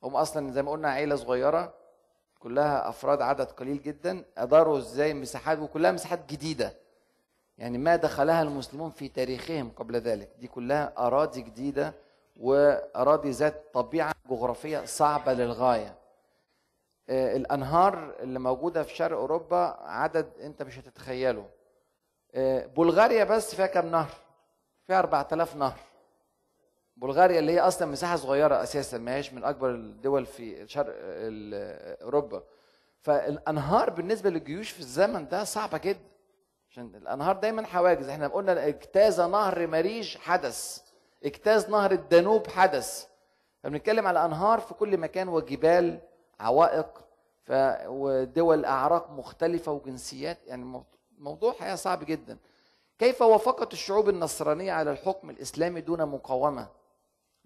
هم 0.04 0.16
أصلا 0.16 0.52
زي 0.52 0.62
ما 0.64 0.72
قلنا 0.72 0.90
عيلة 0.90 1.16
صغيرة 1.16 1.74
كلها 2.40 2.90
أفراد 2.90 3.22
عدد 3.22 3.46
قليل 3.52 3.82
جدا 3.82 4.26
اداروا 4.38 4.78
إزاي 4.78 5.14
مساحات 5.14 5.60
وكلها 5.60 5.92
مساحات 5.92 6.30
جديدة. 6.30 6.74
يعني 7.58 7.78
ما 7.78 7.96
دخلها 7.96 8.42
المسلمون 8.42 8.90
في 8.92 9.08
تاريخهم 9.10 9.70
قبل 9.70 9.96
ذلك. 9.96 10.30
دي 10.40 10.48
كلها 10.48 10.94
أراضي 10.98 11.42
جديدة 11.42 11.94
وأراضي 12.40 13.30
ذات 13.32 13.64
طبيعة 13.74 14.14
جغرافية 14.30 14.86
صعبة 14.86 15.34
للغاية. 15.34 15.96
آه، 17.10 17.36
الأنهار 17.36 18.16
اللي 18.20 18.40
موجودة 18.40 18.84
في 18.84 18.96
شرق 18.96 19.18
أوروبا 19.18 19.78
عدد 19.82 20.30
أنت 20.42 20.64
مش 20.64 20.80
هتتخيله. 20.80 21.50
آه، 22.36 22.66
بلغاريا 22.66 23.24
بس 23.24 23.56
فيها 23.56 23.66
كام 23.66 23.86
نهر؟ 23.92 24.10
فيها 24.88 25.00
4000 25.00 25.56
نهر. 25.56 25.80
بلغاريا 26.98 27.40
اللي 27.40 27.52
هي 27.52 27.60
أصلا 27.60 27.88
مساحة 27.88 28.16
صغيرة 28.16 28.64
أساسا 28.64 28.98
ما 28.98 29.16
هيش 29.16 29.34
من 29.34 29.44
أكبر 29.44 29.70
الدول 29.70 30.26
في 30.26 30.68
شرق 30.68 30.96
أوروبا. 32.02 32.44
فالأنهار 33.02 33.90
بالنسبة 33.90 34.30
للجيوش 34.30 34.72
في 34.72 34.80
الزمن 34.80 35.28
ده 35.28 35.44
صعبة 35.44 35.78
جدا 35.78 36.00
عشان 36.70 36.96
الأنهار 36.96 37.36
دايما 37.36 37.66
حواجز. 37.66 38.10
إحنا 38.10 38.28
قلنا 38.28 38.68
اجتاز 38.68 39.22
نهر 39.22 39.68
مريج 39.68 40.18
حدث 40.18 40.82
اجتاز 41.24 41.70
نهر 41.70 41.92
الدانوب 41.92 42.48
حدث. 42.48 43.08
فبنتكلم 43.64 44.08
على 44.08 44.26
أنهار 44.26 44.60
في 44.60 44.74
كل 44.74 44.98
مكان 44.98 45.28
وجبال 45.28 46.00
عوائق 46.40 47.08
ف... 47.44 47.52
ودول 47.86 48.66
أعراق 48.66 49.12
مختلفة 49.12 49.72
وجنسيات. 49.72 50.38
يعني 50.48 50.84
موضوع 51.18 51.54
حقيقه 51.54 51.76
صعب 51.76 52.04
جدا. 52.04 52.38
كيف 53.00 53.22
وافقت 53.22 53.74
الشعوب 53.74 54.10
النصرانية 54.10 54.72
على 54.72 54.92
الحكم 54.92 55.30
الإسلامي 55.30 55.82
دون 55.82 56.06
مقاومة؟ 56.06 56.77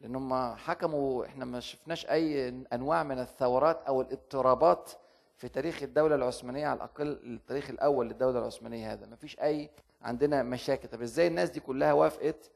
لأن 0.02 0.16
هم 0.16 0.56
حكموا 0.56 1.26
إحنا 1.26 1.46
ما 1.46 1.60
شفناش 1.60 2.06
أي 2.06 2.50
أنواع 2.74 3.04
من 3.04 3.20
الثورات 3.20 3.84
أو 3.88 4.02
الاضطرابات 4.02 4.92
في 5.38 5.50
تاريخ 5.50 5.84
الدولة 5.84 6.16
العثمانية 6.16 6.68
على 6.68 6.78
الأقل 6.78 7.08
التاريخ 7.08 7.70
الأول 7.70 8.08
للدولة 8.08 8.40
العثمانية 8.40 8.94
هذا. 8.94 9.06
ما 9.06 9.16
فيش 9.16 9.40
أي 9.40 9.70
عندنا 10.02 10.44
مشاكل. 10.44 10.88
طب 10.88 11.02
إزاي 11.02 11.28
الناس 11.28 11.50
دي 11.50 11.60
كلها 11.60 11.94
وافقت 11.94 12.52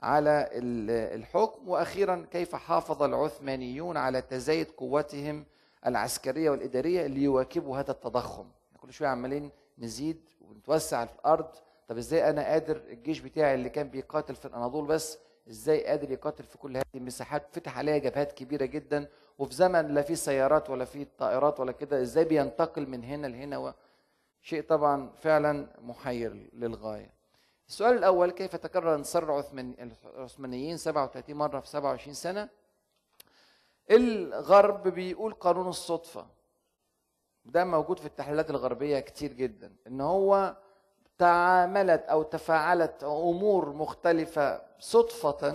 على 0.00 0.48
الحكم؟ 0.52 1.68
وأخيرا 1.68 2.26
كيف 2.30 2.54
حافظ 2.54 3.02
العثمانيون 3.02 3.96
على 3.96 4.22
تزايد 4.22 4.70
قوتهم 4.70 5.44
العسكرية 5.86 6.50
والإدارية 6.50 7.06
ليواكبوا 7.06 7.78
هذا 7.78 7.90
التضخم؟ 7.90 8.46
كل 8.80 8.92
شوية 8.92 9.08
عمالين 9.08 9.50
نزيد 9.78 10.20
ونتوسع 10.40 11.04
في 11.04 11.14
الأرض. 11.14 11.48
طب 11.88 11.96
إزاي 11.98 12.30
أنا 12.30 12.44
قادر 12.44 12.76
الجيش 12.76 13.20
بتاعي 13.20 13.54
اللي 13.54 13.68
كان 13.68 13.88
بيقاتل 13.88 14.34
في 14.34 14.44
الأناضول 14.44 14.86
بس 14.86 15.18
إزاي 15.50 15.84
قادر 15.86 16.10
يقاتل 16.10 16.44
في 16.44 16.58
كل 16.58 16.76
هذه 16.76 16.84
المساحات؟ 16.94 17.46
فتح 17.52 17.78
عليها 17.78 17.98
جبهات 17.98 18.32
كبيرة 18.32 18.64
جدا 18.64 19.08
وفي 19.38 19.54
زمن 19.54 19.94
لا 19.94 20.02
في 20.02 20.16
سيارات 20.16 20.70
ولا 20.70 20.84
في 20.84 21.06
طائرات 21.18 21.60
ولا 21.60 21.72
كده 21.72 22.02
إزاي 22.02 22.24
بينتقل 22.24 22.86
من 22.88 23.04
هنا 23.04 23.26
لهنا؟ 23.26 23.58
و... 23.58 23.72
شيء 24.42 24.62
طبعا 24.62 25.10
فعلا 25.16 25.66
محير 25.82 26.50
للغاية. 26.52 27.10
السؤال 27.68 27.94
الأول 27.98 28.30
كيف 28.30 28.56
تكرر 28.56 28.94
انتصار 28.94 29.44
العثمانيين 30.16 30.76
37 30.76 31.36
مرة 31.36 31.60
في 31.60 31.68
27 31.68 32.14
سنة؟ 32.14 32.48
الغرب 33.90 34.88
بيقول 34.88 35.34
قانون 35.34 35.68
الصدفة. 35.68 36.26
ده 37.44 37.64
موجود 37.64 37.98
في 37.98 38.06
التحليلات 38.06 38.50
الغربية 38.50 39.00
كتير 39.00 39.32
جدا 39.32 39.72
إن 39.86 40.00
هو 40.00 40.56
تعاملت 41.18 42.02
أو 42.02 42.22
تفاعلت 42.22 43.04
أمور 43.04 43.72
مختلفة 43.72 44.60
صدفة 44.78 45.54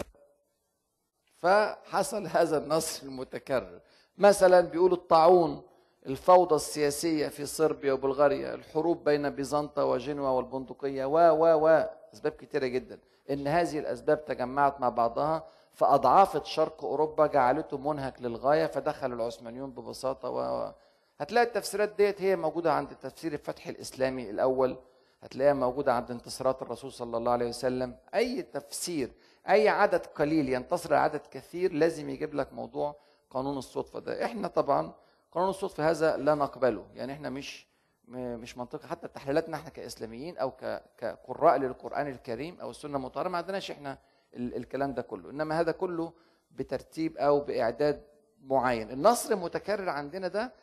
فحصل 1.37 2.27
هذا 2.27 2.57
النصر 2.57 3.07
المتكرر. 3.07 3.79
مثلا 4.17 4.61
بيقولوا 4.61 4.97
الطاعون 4.97 5.61
الفوضى 6.05 6.55
السياسية 6.55 7.27
في 7.27 7.45
صربيا 7.45 7.93
وبلغاريا 7.93 8.53
الحروب 8.53 9.03
بين 9.03 9.29
بيزنطة 9.29 9.85
وجنوة 9.85 10.31
والبندقية 10.31 11.05
و 11.05 11.17
و 11.17 11.67
و 11.67 11.85
أسباب 12.13 12.31
كثيره 12.31 12.67
جدا. 12.67 12.99
إن 13.29 13.47
هذه 13.47 13.79
الأسباب 13.79 14.25
تجمعت 14.25 14.81
مع 14.81 14.89
بعضها 14.89 15.43
فاضعافت 15.73 16.45
شرق 16.45 16.83
أوروبا 16.83 17.27
جعلته 17.27 17.77
منهك 17.77 18.21
للغاية 18.21 18.65
فدخل 18.65 19.13
العثمانيون 19.13 19.71
ببساطة 19.71 20.29
و 20.29 20.71
هتلاقي 21.19 21.47
التفسيرات 21.47 21.89
ديت 21.97 22.21
هي 22.21 22.35
موجودة 22.35 22.73
عند 22.73 22.89
تفسير 22.95 23.33
الفتح 23.33 23.67
الإسلامي 23.67 24.29
الأول 24.29 24.77
هتلاقيها 25.21 25.53
موجودة 25.53 25.93
عند 25.93 26.11
انتصارات 26.11 26.61
الرسول 26.61 26.91
صلى 26.91 27.17
الله 27.17 27.31
عليه 27.31 27.47
وسلم. 27.49 27.95
أي 28.15 28.41
تفسير 28.41 29.11
أي 29.49 29.69
عدد 29.69 30.05
قليل 30.05 30.49
ينتصر 30.49 30.93
عدد 30.93 31.21
كثير 31.31 31.73
لازم 31.73 32.09
يجيب 32.09 32.33
لك 32.33 32.53
موضوع 32.53 32.95
قانون 33.29 33.57
الصدفة 33.57 33.99
ده. 33.99 34.25
إحنا 34.25 34.47
طبعا 34.47 34.93
قانون 35.31 35.49
الصدفة 35.49 35.89
هذا 35.89 36.17
لا 36.17 36.35
نقبله. 36.35 36.85
يعني 36.93 37.13
إحنا 37.13 37.29
مش 37.29 37.67
مش 38.07 38.57
منطقي. 38.57 38.87
حتى 38.87 39.07
تحليلاتنا 39.07 39.57
إحنا 39.57 39.69
كإسلاميين 39.69 40.37
أو 40.37 40.51
كقراء 40.97 41.57
للقرآن 41.57 42.07
الكريم 42.07 42.59
أو 42.61 42.69
السنة 42.69 42.97
المطهرة 42.97 43.29
ما 43.29 43.37
عندناش 43.37 43.71
إحنا 43.71 43.97
ال- 44.33 44.55
الكلام 44.55 44.93
ده 44.93 45.01
كله. 45.01 45.29
إنما 45.29 45.59
هذا 45.59 45.71
كله 45.71 46.13
بترتيب 46.51 47.17
أو 47.17 47.39
بإعداد 47.39 48.03
معين. 48.43 48.91
النصر 48.91 49.33
المتكرر 49.33 49.89
عندنا 49.89 50.27
ده 50.27 50.53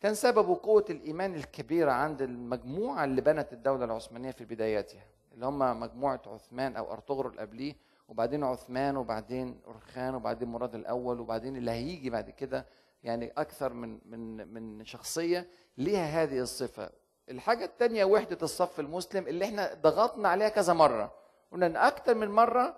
كان 0.00 0.14
سببه 0.14 0.60
قوة 0.62 0.84
الإيمان 0.90 1.34
الكبيرة 1.34 1.92
عند 1.92 2.22
المجموعة 2.22 3.04
اللي 3.04 3.20
بنت 3.20 3.52
الدولة 3.52 3.84
العثمانية 3.84 4.30
في 4.30 4.44
بداياتها 4.44 5.04
اللي 5.34 5.46
هم 5.46 5.80
مجموعة 5.80 6.22
عثمان 6.26 6.76
أو 6.76 6.92
أرطغرل 6.92 7.40
قبليه 7.40 7.74
وبعدين 8.08 8.44
عثمان 8.44 8.96
وبعدين 8.96 9.60
أرخان 9.68 10.14
وبعدين 10.14 10.48
مراد 10.48 10.74
الأول 10.74 11.20
وبعدين 11.20 11.56
اللي 11.56 11.70
هيجي 11.70 12.10
بعد 12.10 12.30
كده 12.30 12.66
يعني 13.02 13.32
أكثر 13.36 13.72
من 13.72 13.98
من 14.06 14.48
من 14.54 14.84
شخصية 14.84 15.46
ليها 15.78 16.22
هذه 16.22 16.38
الصفة. 16.40 16.90
الحاجة 17.30 17.64
الثانية 17.64 18.04
وحدة 18.04 18.38
الصف 18.42 18.80
المسلم 18.80 19.26
اللي 19.26 19.44
إحنا 19.44 19.74
ضغطنا 19.82 20.28
عليها 20.28 20.48
كذا 20.48 20.72
مرة. 20.72 21.12
قلنا 21.52 21.66
إن 21.66 21.76
أكثر 21.76 22.14
من 22.14 22.28
مرة 22.28 22.76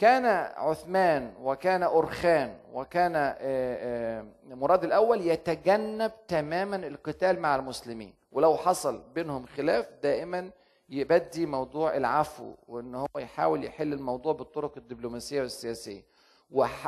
كان 0.00 0.26
عثمان 0.56 1.32
وكان 1.42 1.82
أرخان 1.82 2.56
وكان 2.72 3.16
آه، 3.16 3.34
آه، 3.40 4.24
مراد 4.50 4.84
الأول 4.84 5.26
يتجنب 5.26 6.12
تماما 6.28 6.76
القتال 6.76 7.40
مع 7.40 7.56
المسلمين. 7.56 8.14
ولو 8.32 8.56
حصل 8.56 9.02
بينهم 9.14 9.46
خلاف 9.46 9.86
دائما 10.02 10.50
يبدي 10.88 11.46
موضوع 11.46 11.96
العفو 11.96 12.54
وإن 12.68 12.94
هو 12.94 13.06
يحاول 13.18 13.64
يحل 13.64 13.92
الموضوع 13.92 14.32
بالطرق 14.32 14.72
الدبلوماسية 14.76 15.40
والسياسية. 15.40 16.02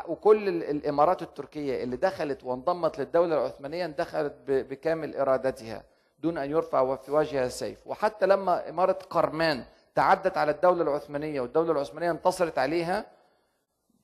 وكل 0.08 0.48
ال- 0.48 0.64
الإمارات 0.70 1.22
التركية 1.22 1.82
اللي 1.84 1.96
دخلت 1.96 2.44
وانضمت 2.44 2.98
للدولة 2.98 3.34
العثمانية 3.36 3.86
دخلت 3.86 4.34
بكامل 4.48 5.16
إرادتها 5.16 5.84
دون 6.18 6.38
أن 6.38 6.50
يرفع 6.50 6.96
في 6.96 7.12
وجهها 7.12 7.48
سيف. 7.48 7.86
وحتى 7.86 8.26
لما 8.26 8.68
إمارة 8.68 8.98
قرمان 9.10 9.64
تعدت 9.94 10.36
على 10.36 10.50
الدولة 10.50 10.82
العثمانية 10.82 11.40
والدولة 11.40 11.72
العثمانية 11.72 12.10
انتصرت 12.10 12.58
عليها 12.58 13.06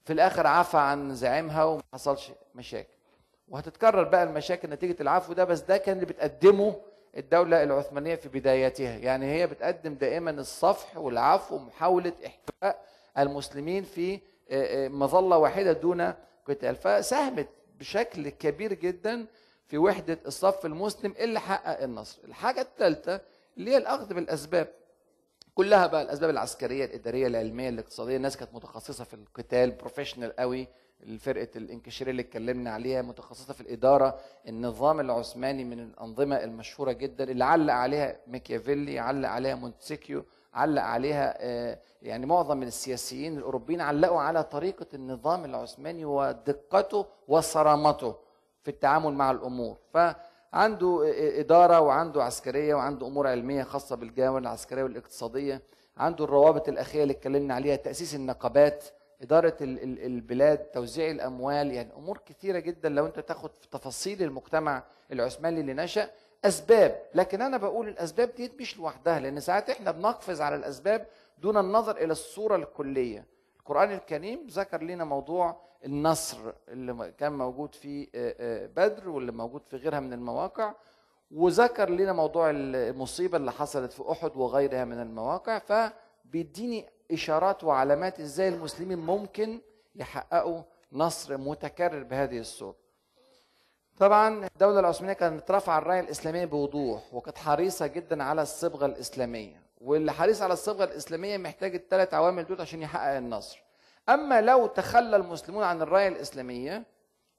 في 0.04 0.12
الآخر 0.12 0.47
عفى 0.47 0.76
عن 0.76 1.14
زعيمها 1.14 1.64
وما 1.64 1.83
حصلش 1.92 2.30
مشاكل. 2.54 2.88
وهتتكرر 3.49 4.02
بقى 4.02 4.23
المشاكل 4.23 4.71
نتيجة 4.71 4.97
العفو 5.00 5.33
ده 5.33 5.45
بس 5.45 5.61
ده 5.61 5.76
كان 5.76 5.95
اللي 5.97 6.07
بتقدمه 6.07 6.76
الدولة 7.16 7.62
العثمانية 7.62 8.14
في 8.14 8.28
بدايتها 8.28 8.97
يعني 8.99 9.26
هي 9.33 9.47
بتقدم 9.47 9.95
دائما 9.95 10.30
الصفح 10.30 10.97
والعفو 10.97 11.57
ومحاولة 11.57 12.12
احتواء 12.26 12.85
المسلمين 13.18 13.83
في 13.85 14.14
آه، 14.14 14.21
آه، 14.50 14.88
مظلة 14.88 15.38
واحدة 15.38 15.73
دون 15.73 16.14
قتال. 16.49 16.76
فساهمت 16.76 17.49
بشكل 17.78 18.28
كبير 18.28 18.73
جدا 18.73 19.26
في 19.66 19.78
وحدة 19.78 20.18
الصف 20.26 20.66
المسلم 20.66 21.14
اللي 21.18 21.40
حقق 21.40 21.83
النصر. 21.83 22.18
الحاجة 22.25 22.61
الثالثة 22.61 23.21
اللي 23.57 23.71
هي 23.71 23.76
الأخذ 23.76 24.14
بالأسباب. 24.14 24.68
كلها 25.59 25.87
بقى 25.87 26.03
الأسباب 26.03 26.31
العسكرية 26.31 26.85
الإدارية 26.85 27.27
العلمية 27.27 27.69
الاقتصادية 27.69 28.17
الناس 28.17 28.37
كانت 28.37 28.55
متخصصة 28.55 29.05
في 29.05 29.15
القتال 29.15 29.71
professional 29.71 30.37
قوي 30.37 30.69
فرقه 31.19 31.49
الانكشاريه 31.57 32.11
اللي 32.11 32.23
اتكلمنا 32.23 32.71
عليها 32.71 33.03
متخصصة 33.03 33.55
في 33.55 33.61
الإدارة 33.61 34.19
النظام 34.49 35.00
العثماني 35.00 35.65
من 35.65 35.81
الأنظمة 35.81 36.37
المشهورة 36.37 36.93
جدا 36.93 37.25
اللي 37.25 37.45
علق 37.45 37.75
عليها 37.75 38.17
ميكيافيلي 38.27 38.99
علق 38.99 39.29
عليها 39.29 39.55
مونتسكيو 39.55 40.25
علق 40.55 40.83
عليها 40.83 41.35
آه، 41.38 41.79
يعني 42.03 42.27
معظم 42.27 42.57
من 42.57 42.67
السياسيين 42.67 43.38
الأوروبيين 43.38 43.81
علقوا 43.81 44.21
على 44.21 44.45
طريقة 44.45 44.87
النظام 44.95 45.45
العثماني 45.45 46.05
ودقته 46.05 47.07
وصرامته 47.29 48.17
في 48.62 48.71
التعامل 48.71 49.12
مع 49.12 49.31
الأمور. 49.31 49.77
فعنده 50.52 51.02
إدارة 51.40 51.81
وعنده 51.81 52.25
عسكرية 52.25 52.75
وعنده 52.75 53.07
أمور 53.07 53.26
علمية 53.26 53.62
خاصة 53.62 53.97
بالجوانب 53.97 54.37
العسكرية 54.37 54.83
والاقتصادية. 54.83 55.62
عنده 55.97 56.25
الروابط 56.25 56.69
الأخيرة 56.69 57.02
اللي 57.02 57.12
اتكلمنا 57.12 57.55
عليها 57.55 57.76
تأسيس 57.76 58.14
النقابات 58.14 58.85
ال- 59.23 60.05
البلاد 60.07 60.59
توزيع 60.59 61.11
الأموال 61.11 61.73
يعني 61.73 61.93
أمور 61.97 62.19
كثيرة 62.26 62.58
جدا. 62.58 62.89
لو 62.89 63.06
أنت 63.06 63.21
تاخد 63.21 63.50
في 63.61 63.69
تفاصيل 63.71 64.23
المجتمع 64.23 64.82
العثماني 65.13 65.61
اللي 65.61 65.75
نشأ 65.75 66.11
أسباب. 66.45 67.02
لكن 67.15 67.43
أنا 67.43 67.56
بقول 67.56 67.89
الأسباب 67.89 68.30
دي 68.37 68.52
مش 68.61 68.78
لوحدها 68.78 69.21
لأن 69.21 69.41
ساعات 69.41 69.71
إحنا 69.71 69.91
بنقفز 69.91 70.41
على 70.41 70.56
الأسباب 70.56 71.06
دون 71.39 71.56
النظر 71.56 71.97
إلى 71.97 72.13
الصورة 72.13 72.56
الكلية. 72.56 73.25
القرآن 73.69 73.93
الكريم 73.93 74.47
ذكر 74.50 74.83
لنا 74.83 75.04
موضوع 75.04 75.57
النصر 75.85 76.39
اللي 76.69 77.13
كان 77.19 77.33
موجود 77.33 77.75
في 77.75 78.09
آه، 78.15 78.35
آه، 78.41 78.67
بدر 78.67 79.09
واللي 79.09 79.33
موجود 79.33 79.63
في 79.71 79.76
غيرها 79.76 80.00
من 80.00 80.13
المواقع 80.13 80.75
وذكر 81.31 81.91
لنا 81.91 82.13
موضوع 82.13 82.50
المصيبة 82.50 83.37
اللي 83.37 83.52
حصلت 83.52 83.93
في 83.93 84.13
أحد 84.13 84.37
وغيرها 84.37 84.85
من 84.85 85.00
المواقع 85.00 85.59
فبيديني 85.59 86.87
إشارات 87.13 87.65
وعلامات 87.65 88.21
إزاي 88.21 88.49
المسلمين 88.49 88.99
ممكن 88.99 89.61
يحققوا 89.97 90.63
نصر 90.93 91.37
متكرر 91.37 92.02
بهذه 92.02 92.39
الصورة. 92.39 92.76
طبعا 93.99 94.47
الدولة 94.47 94.81
العثمانية 94.81 95.13
كانت 95.15 95.50
رافعة 95.50 95.78
الراية 95.78 96.00
الإسلامية 96.00 96.45
بوضوح 96.45 97.15
وكانت 97.15 97.39
حريصة 97.39 97.87
جدا 97.87 98.23
على 98.23 98.43
الصبغة 98.43 98.87
الإسلامية. 98.87 99.68
واللي 99.80 100.12
حريص 100.12 100.43
على 100.43 100.52
الصبغة 100.52 100.84
الإسلامية 100.84 101.36
محتاج 101.36 101.75
الثلاث 101.75 102.14
عوامل 102.14 102.45
دول 102.47 102.60
عشان 102.60 102.82
يحقق 102.82 103.17
النصر. 103.17 103.64
أما 104.08 104.41
لو 104.41 104.67
تخلى 104.67 105.17
المسلمون 105.17 105.62
عن 105.64 105.82
الراية 105.82 106.08
الإسلامية 106.08 106.84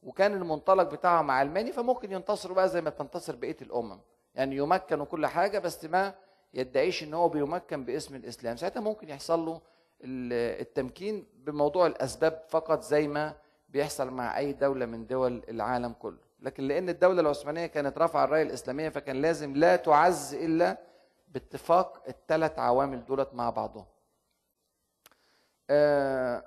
وكان 0.04 0.34
المنطلق 0.34 0.84
بتاعهم 0.92 1.32
علماني 1.32 1.72
فممكن 1.72 2.12
ينتصروا 2.12 2.56
بقى 2.56 2.70
زي 2.70 2.82
ما 2.82 2.90
تنتصر 2.90 3.36
بقية 3.36 3.58
الأمم. 3.62 4.00
يعني 4.36 4.56
يمكن 4.56 5.02
وكل 5.02 5.26
حاجة 5.28 5.60
بس 5.60 5.86
ما 5.86 6.14
يدعيش 6.54 7.04
إن 7.04 7.14
هو 7.14 7.30
بيمكن 7.30 7.86
باسم 7.86 8.16
الإسلام. 8.16 8.58
ساعتها 8.58 8.80
ممكن 8.80 9.10
يحصل 9.10 9.40
له 9.46 9.62
ال- 10.04 10.62
التمكين 10.62 11.28
بموضوع 11.34 11.88
الأسباب 11.88 12.44
فقط 12.50 12.84
زي 12.84 13.08
ما 13.08 13.34
بيحصل 13.70 14.10
مع 14.12 14.38
أي 14.38 14.54
دولة 14.54 14.86
من 14.86 15.08
دول 15.08 15.44
العالم 15.50 15.94
كله. 15.94 16.18
لكن 16.40 16.64
لأن 16.68 16.90
الدولة 16.90 17.22
العثمانية 17.22 17.66
كانت 17.66 17.98
رافعة 17.98 18.24
الراية 18.24 18.44
الإسلامية 18.44 18.90
فكان 18.90 19.22
لازم 19.22 19.56
لا 19.56 19.76
تعز 19.76 20.34
إلا 20.34 20.78
باتفاق 21.30 22.04
الثلاث 22.08 22.60
عوامل 22.60 23.06
دولت 23.06 23.34
مع 23.34 23.50
بعضهم. 23.50 23.86
آه، 25.70 26.46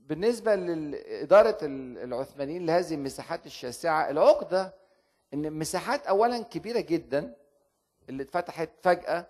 بالنسبة 0.00 0.54
لاداره 0.54 1.58
العثمانيين 1.62 2.66
لهذه 2.66 2.94
المساحات 2.94 3.46
الشاسعة 3.46 4.10
العقدة 4.10 4.74
إن 5.34 5.52
مساحات 5.52 6.06
اولا 6.06 6.42
كبيرة 6.42 6.80
جدا 6.80 7.34
اللي 8.08 8.22
اتفتحت 8.22 8.70
فجأة 8.82 9.26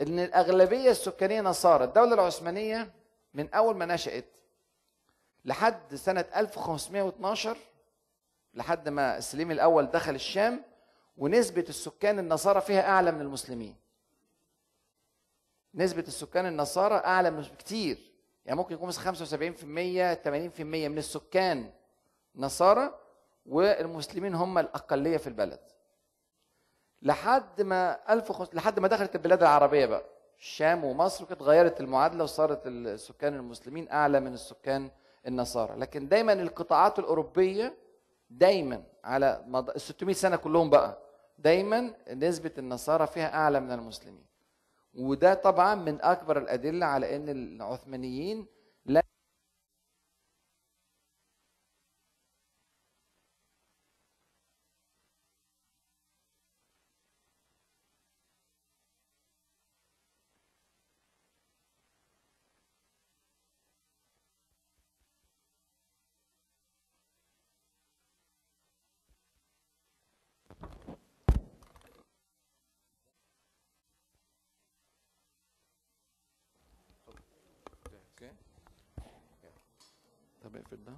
إن 0.00 0.18
الأغلبية 0.18 0.90
السكانية 0.90 1.40
نصارى. 1.40 1.84
الدولة 1.84 2.14
العثمانية 2.14 2.92
من 3.34 3.54
أول 3.54 3.76
ما 3.76 3.86
نشأت 3.86 4.24
لحد 5.44 5.94
سنة 5.94 6.24
1512 6.36 7.56
لحد 8.54 8.88
ما 8.88 9.20
سليم 9.20 9.50
الأول 9.50 9.86
دخل 9.86 10.14
الشام 10.14 10.62
ونسبة 11.16 11.64
السكان 11.68 12.18
النصارى 12.18 12.60
فيها 12.60 12.88
أعلى 12.88 13.12
من 13.12 13.20
المسلمين. 13.20 13.76
نسبة 15.74 16.02
السكان 16.08 16.46
النصارى 16.46 16.94
أعلى 16.94 17.30
من 17.30 17.44
كتير 17.58 18.10
يعني 18.44 18.58
ممكن 18.58 18.74
يكون 18.74 18.88
مثلا 18.88 19.12
75% 19.12 20.18
80% 20.58 20.60
من 20.60 20.98
السكان 20.98 21.70
نصارى 22.36 22.94
والمسلمين 23.46 24.34
هم 24.34 24.58
الأقلية 24.58 25.16
في 25.16 25.26
البلد. 25.26 25.60
لحد 27.02 27.62
ما 27.62 27.98
1000 28.12 28.54
لحد 28.54 28.80
ما 28.80 28.88
دخلت 28.88 29.14
البلاد 29.14 29.42
العربية 29.42 29.86
بقى. 29.86 30.04
الشام 30.38 30.84
ومصر 30.84 31.24
كانت 31.24 31.42
غيرت 31.42 31.80
المعادلة 31.80 32.24
وصارت 32.24 32.66
السكان 32.66 33.34
المسلمين 33.34 33.88
أعلى 33.90 34.20
من 34.20 34.34
السكان 34.34 34.90
النصارى. 35.26 35.76
لكن 35.76 36.08
دايما 36.08 36.32
القطاعات 36.32 36.98
الأوروبية 36.98 37.74
دايما 38.30 38.82
على 39.04 39.44
مد... 39.46 39.76
600 39.78 40.14
سنة 40.14 40.36
كلهم 40.36 40.70
بقى 40.70 40.98
دايما 41.38 41.94
نسبة 42.12 42.52
النصارى 42.58 43.06
فيها 43.06 43.34
أعلى 43.34 43.60
من 43.60 43.72
المسلمين. 43.72 44.29
وده 44.94 45.34
طبعا 45.34 45.74
من 45.74 46.00
أكبر 46.02 46.38
الأدلة 46.38 46.86
على 46.86 47.16
إن 47.16 47.28
العثمانيين 47.28 48.46
طب 80.50 80.56
اقفل 80.56 80.84
ده 80.84 80.92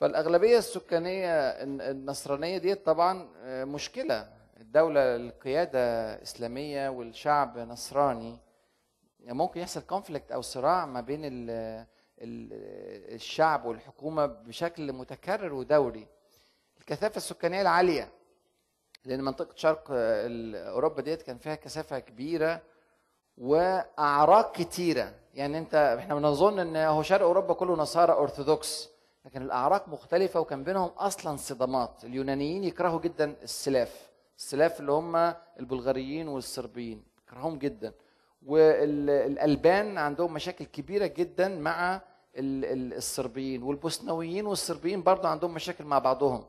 فالأغلبية 0.00 0.58
السكانية 0.58 1.30
النصرانية 1.62 2.58
دي 2.58 2.74
طبعا 2.74 3.28
مشكلة. 3.64 4.32
الدولة 4.60 5.16
القيادة 5.16 5.80
إسلامية 6.22 6.88
والشعب 6.88 7.58
نصراني 7.58 8.38
ممكن 9.20 9.60
يحصل 9.60 9.80
كونفليكت 9.80 10.32
أو 10.32 10.40
صراع 10.42 10.86
ما 10.86 11.00
بين 11.00 11.20
الشعب 12.18 13.64
والحكومة 13.64 14.26
بشكل 14.26 14.92
متكرر 14.92 15.52
ودوري. 15.52 16.06
الكثافة 16.80 17.16
السكانية 17.16 17.62
العالية 17.62 18.12
لأن 19.04 19.24
منطقة 19.24 19.56
شرق 19.56 19.84
أوروبا 19.90 21.02
ديت 21.02 21.22
كان 21.22 21.38
فيها 21.38 21.54
كثافة 21.54 21.98
كبيرة 21.98 22.62
وأعراق 23.40 24.52
كتيرة. 24.52 25.12
يعني 25.34 25.58
أنت 25.58 25.74
إحنا 25.74 26.14
بنظن 26.14 26.58
إن 26.58 26.76
هو 26.76 27.02
شرق 27.02 27.22
أوروبا 27.22 27.54
كله 27.54 27.74
نصارى 27.76 28.12
أرثوذكس 28.12 28.88
لكن 29.24 29.42
الأعراق 29.42 29.88
مختلفة 29.88 30.40
وكان 30.40 30.64
بينهم 30.64 30.88
أصلا 30.88 31.36
صدامات. 31.36 32.04
اليونانيين 32.04 32.64
يكرهوا 32.64 33.00
جدا 33.00 33.34
السلاف 33.42 34.10
السلاف 34.38 34.80
اللي 34.80 34.92
هم 34.92 35.16
البلغاريين 35.60 36.28
والصربيين 36.28 37.02
يكرههم 37.26 37.58
جدا. 37.58 37.92
والألبان 38.46 39.98
عندهم 39.98 40.32
مشاكل 40.32 40.64
كبيرة 40.64 41.06
جدا 41.06 41.48
مع 41.48 42.00
الصربيين. 42.36 43.62
والبوسنويين 43.62 44.46
والصربيين 44.46 45.02
برضه 45.02 45.28
عندهم 45.28 45.54
مشاكل 45.54 45.84
مع 45.84 45.98
بعضهم. 45.98 46.44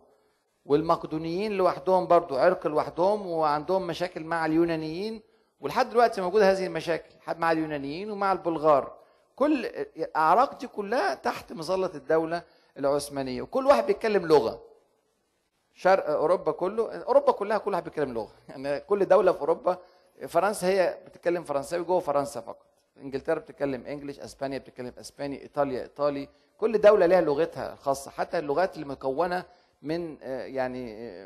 والمقدونيين 0.66 1.52
لوحدهم 1.52 2.08
برضه 2.08 2.40
عرق 2.40 2.68
لوحدهم 2.68 3.28
وعندهم 3.28 3.88
مشاكل 3.88 4.24
مع 4.24 4.46
اليونانيين. 4.46 5.22
ولحد 5.62 5.90
دلوقتي 5.90 6.22
موجودة 6.22 6.52
هذه 6.52 6.66
المشاكل 6.66 7.10
مع 7.28 7.52
اليونانيين 7.52 8.12
ومع 8.12 8.32
البلغار. 8.32 8.94
كل 9.36 9.66
الاعراق 9.66 10.60
دي 10.60 10.68
كلها 10.68 11.14
تحت 11.14 11.54
مظلة 11.54 11.92
الدولة 11.96 12.44
العثمانية. 12.78 13.42
وكل 13.42 13.68
واحد 13.68 13.86
بيتكلم 13.86 14.28
لغة. 14.28 14.64
شرق 15.74 16.10
أوروبا 16.10 16.52
كله 16.52 16.96
أوروبا 16.96 17.32
كلها 17.32 17.58
كل 17.58 17.72
واحد 17.72 17.84
بيتكلم 17.84 18.14
لغة. 18.14 18.32
يعني 18.50 18.80
كل 18.80 19.06
دولة 19.06 19.32
في 19.32 19.42
أوروبا 19.42 19.78
فرنسا 20.28 20.68
هي 20.68 20.98
بتتكلم 21.06 21.44
فرنساوي 21.44 21.84
جوه 21.84 22.00
فرنسا 22.00 22.42
فقط. 22.42 22.66
إنجلترا 22.98 23.40
بتتكلم 23.40 23.86
انجلش 23.86 24.20
إسبانيا 24.20 24.58
بتتكلم 24.58 24.94
إسباني 25.00 25.42
إيطاليا 25.42 25.82
إيطالي. 25.82 26.30
كل 26.58 26.82
دولة 26.82 27.06
لها 27.06 27.22
لغتها 27.22 27.74
الخاصة. 27.74 28.12
حتى 28.12 28.40
اللغات 28.40 28.76
اللي 28.76 28.86
مكونه 28.86 29.46
من 29.82 30.18
يعني 30.22 31.26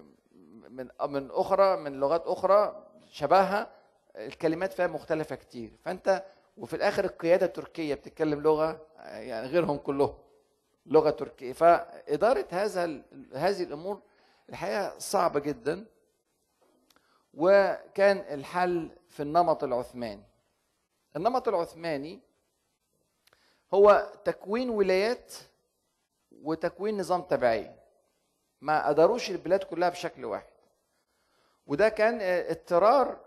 من 0.69 0.87
من 1.09 1.31
أخرى 1.31 1.77
من 1.77 1.99
لغات 1.99 2.27
أخرى 2.27 2.83
شبهها 3.11 3.67
الكلمات 4.15 4.73
فيها 4.73 4.87
مختلفة 4.87 5.35
كتير. 5.35 5.71
فأنت 5.85 6.23
وفي 6.57 6.75
الآخر 6.75 7.05
القيادة 7.05 7.45
التركية 7.45 7.95
بتتكلم 7.95 8.41
لغة 8.41 8.87
يعني 9.03 9.47
غيرهم 9.47 9.77
كلهم 9.77 10.17
لغة 10.85 11.09
تركية. 11.09 11.53
فإدارة 11.53 12.47
هذا 12.51 13.01
هذه 13.33 13.63
الأمور 13.63 14.01
الحقيقة 14.49 14.99
صعبة 14.99 15.39
جدا. 15.39 15.85
وكان 17.33 18.17
الحل 18.17 18.89
في 19.09 19.23
النمط 19.23 19.63
العثماني. 19.63 20.23
النمط 21.15 21.47
العثماني 21.47 22.19
هو 23.73 24.11
تكوين 24.25 24.69
ولايات 24.69 25.33
وتكوين 26.41 26.97
نظام 26.97 27.21
تبعيه 27.21 27.79
ما 28.61 28.87
قدروش 28.87 29.29
البلاد 29.29 29.63
كلها 29.63 29.89
بشكل 29.89 30.25
واحد. 30.25 30.55
وده 31.67 31.89
كان 31.89 32.19
اضطرار 32.21 33.24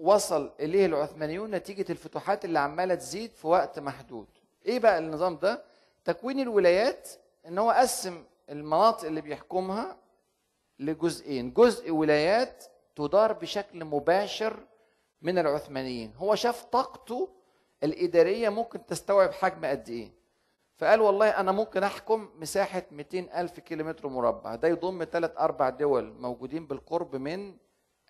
وصل 0.00 0.50
إليه 0.60 0.86
العثمانيون 0.86 1.50
نتيجة 1.50 1.92
الفتوحات 1.92 2.44
اللي 2.44 2.58
عمالة 2.58 2.94
تزيد 2.94 3.30
في 3.32 3.46
وقت 3.46 3.78
محدود. 3.78 4.26
إيه 4.66 4.78
بقى 4.78 4.98
النظام 4.98 5.36
ده؟ 5.36 5.62
تكوين 6.04 6.40
الولايات 6.40 7.08
إن 7.46 7.58
هو 7.58 7.70
قسم 7.70 8.24
المناطق 8.50 9.06
اللي 9.06 9.20
بيحكمها 9.20 9.96
لجزئين. 10.78 11.52
جزء 11.52 11.90
ولايات 11.90 12.64
تدار 12.96 13.32
بشكل 13.32 13.84
مباشر 13.84 14.56
من 15.22 15.38
العثمانيين. 15.38 16.12
هو 16.16 16.34
شاف 16.34 16.64
طاقته 16.64 17.28
الإدارية 17.82 18.48
ممكن 18.48 18.86
تستوعب 18.86 19.32
حجم 19.32 19.64
قد 19.64 19.88
إيه. 19.88 20.12
فقال 20.76 21.00
والله 21.00 21.28
أنا 21.28 21.52
ممكن 21.52 21.82
أحكم 21.82 22.28
مساحة 22.38 22.82
200 22.90 23.40
ألف 23.40 23.60
كيلومتر 23.60 24.08
مربع. 24.08 24.54
ده 24.54 24.68
يضم 24.68 25.04
ثلاث 25.04 25.30
أربع 25.38 25.70
دول 25.70 26.12
موجودين 26.12 26.66
بالقرب 26.66 27.16
من 27.16 27.56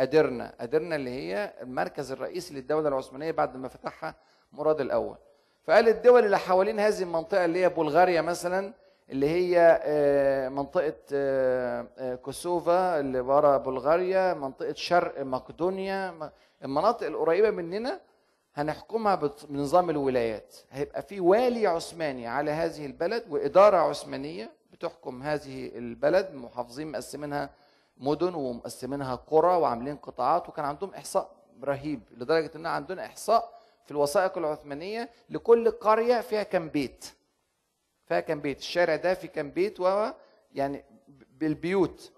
أدرنا 0.00 0.54
أدرنا 0.60 0.96
اللي 0.96 1.10
هي 1.10 1.52
المركز 1.62 2.12
الرئيسي 2.12 2.54
للدولة 2.54 2.88
العثمانية 2.88 3.30
بعد 3.30 3.56
ما 3.56 3.68
فتحها 3.68 4.14
مراد 4.52 4.80
الأول. 4.80 5.16
فقال 5.64 5.88
الدول 5.88 6.24
اللي 6.24 6.38
حوالين 6.38 6.80
هذه 6.80 7.02
المنطقة 7.02 7.44
اللي 7.44 7.58
هي 7.64 7.68
بلغاريا 7.68 8.20
مثلا 8.20 8.72
اللي 9.10 9.28
هي 9.28 9.80
آه، 9.82 10.48
منطقة 10.48 10.94
آه، 11.12 11.86
آه، 11.98 12.14
كوسوفا 12.14 13.00
اللي 13.00 13.20
ورا 13.20 13.56
بلغاريا 13.56 14.34
منطقة 14.34 14.74
شرق 14.74 15.22
مقدونيا 15.22 16.30
المناطق 16.64 17.06
القريبة 17.06 17.50
مننا 17.50 18.00
هنحكمها 18.54 19.14
بنظام 19.48 19.90
الولايات. 19.90 20.56
هيبقى 20.70 21.02
في 21.02 21.20
والي 21.20 21.66
عثماني 21.66 22.26
على 22.26 22.50
هذه 22.50 22.86
البلد 22.86 23.24
وإدارة 23.30 23.76
عثمانية 23.76 24.50
بتحكم 24.72 25.22
هذه 25.22 25.70
البلد 25.78 26.34
محافظين 26.34 26.92
مقسمينها 26.92 27.50
مدن 28.00 28.34
ومقسمينها 28.34 29.14
قرى 29.14 29.56
وعاملين 29.56 29.96
قطاعات 29.96 30.48
وكان 30.48 30.64
عندهم 30.64 30.94
إحصاء 30.94 31.30
رهيب 31.64 32.00
لدرجة 32.16 32.50
إن 32.56 32.66
عندنا 32.66 33.06
إحصاء 33.06 33.60
في 33.84 33.90
الوثائق 33.90 34.38
العثمانية 34.38 35.10
لكل 35.30 35.70
قرية 35.70 36.20
فيها 36.20 36.42
كم 36.42 36.68
بيت. 36.68 37.04
فيها 38.06 38.20
كم 38.20 38.40
بيت 38.40 38.58
الشارع 38.58 38.96
ده 38.96 39.14
في 39.14 39.28
كم 39.28 39.50
بيت 39.50 39.80
و 39.80 40.10
يعني 40.54 40.84
بالبيوت. 41.38 42.12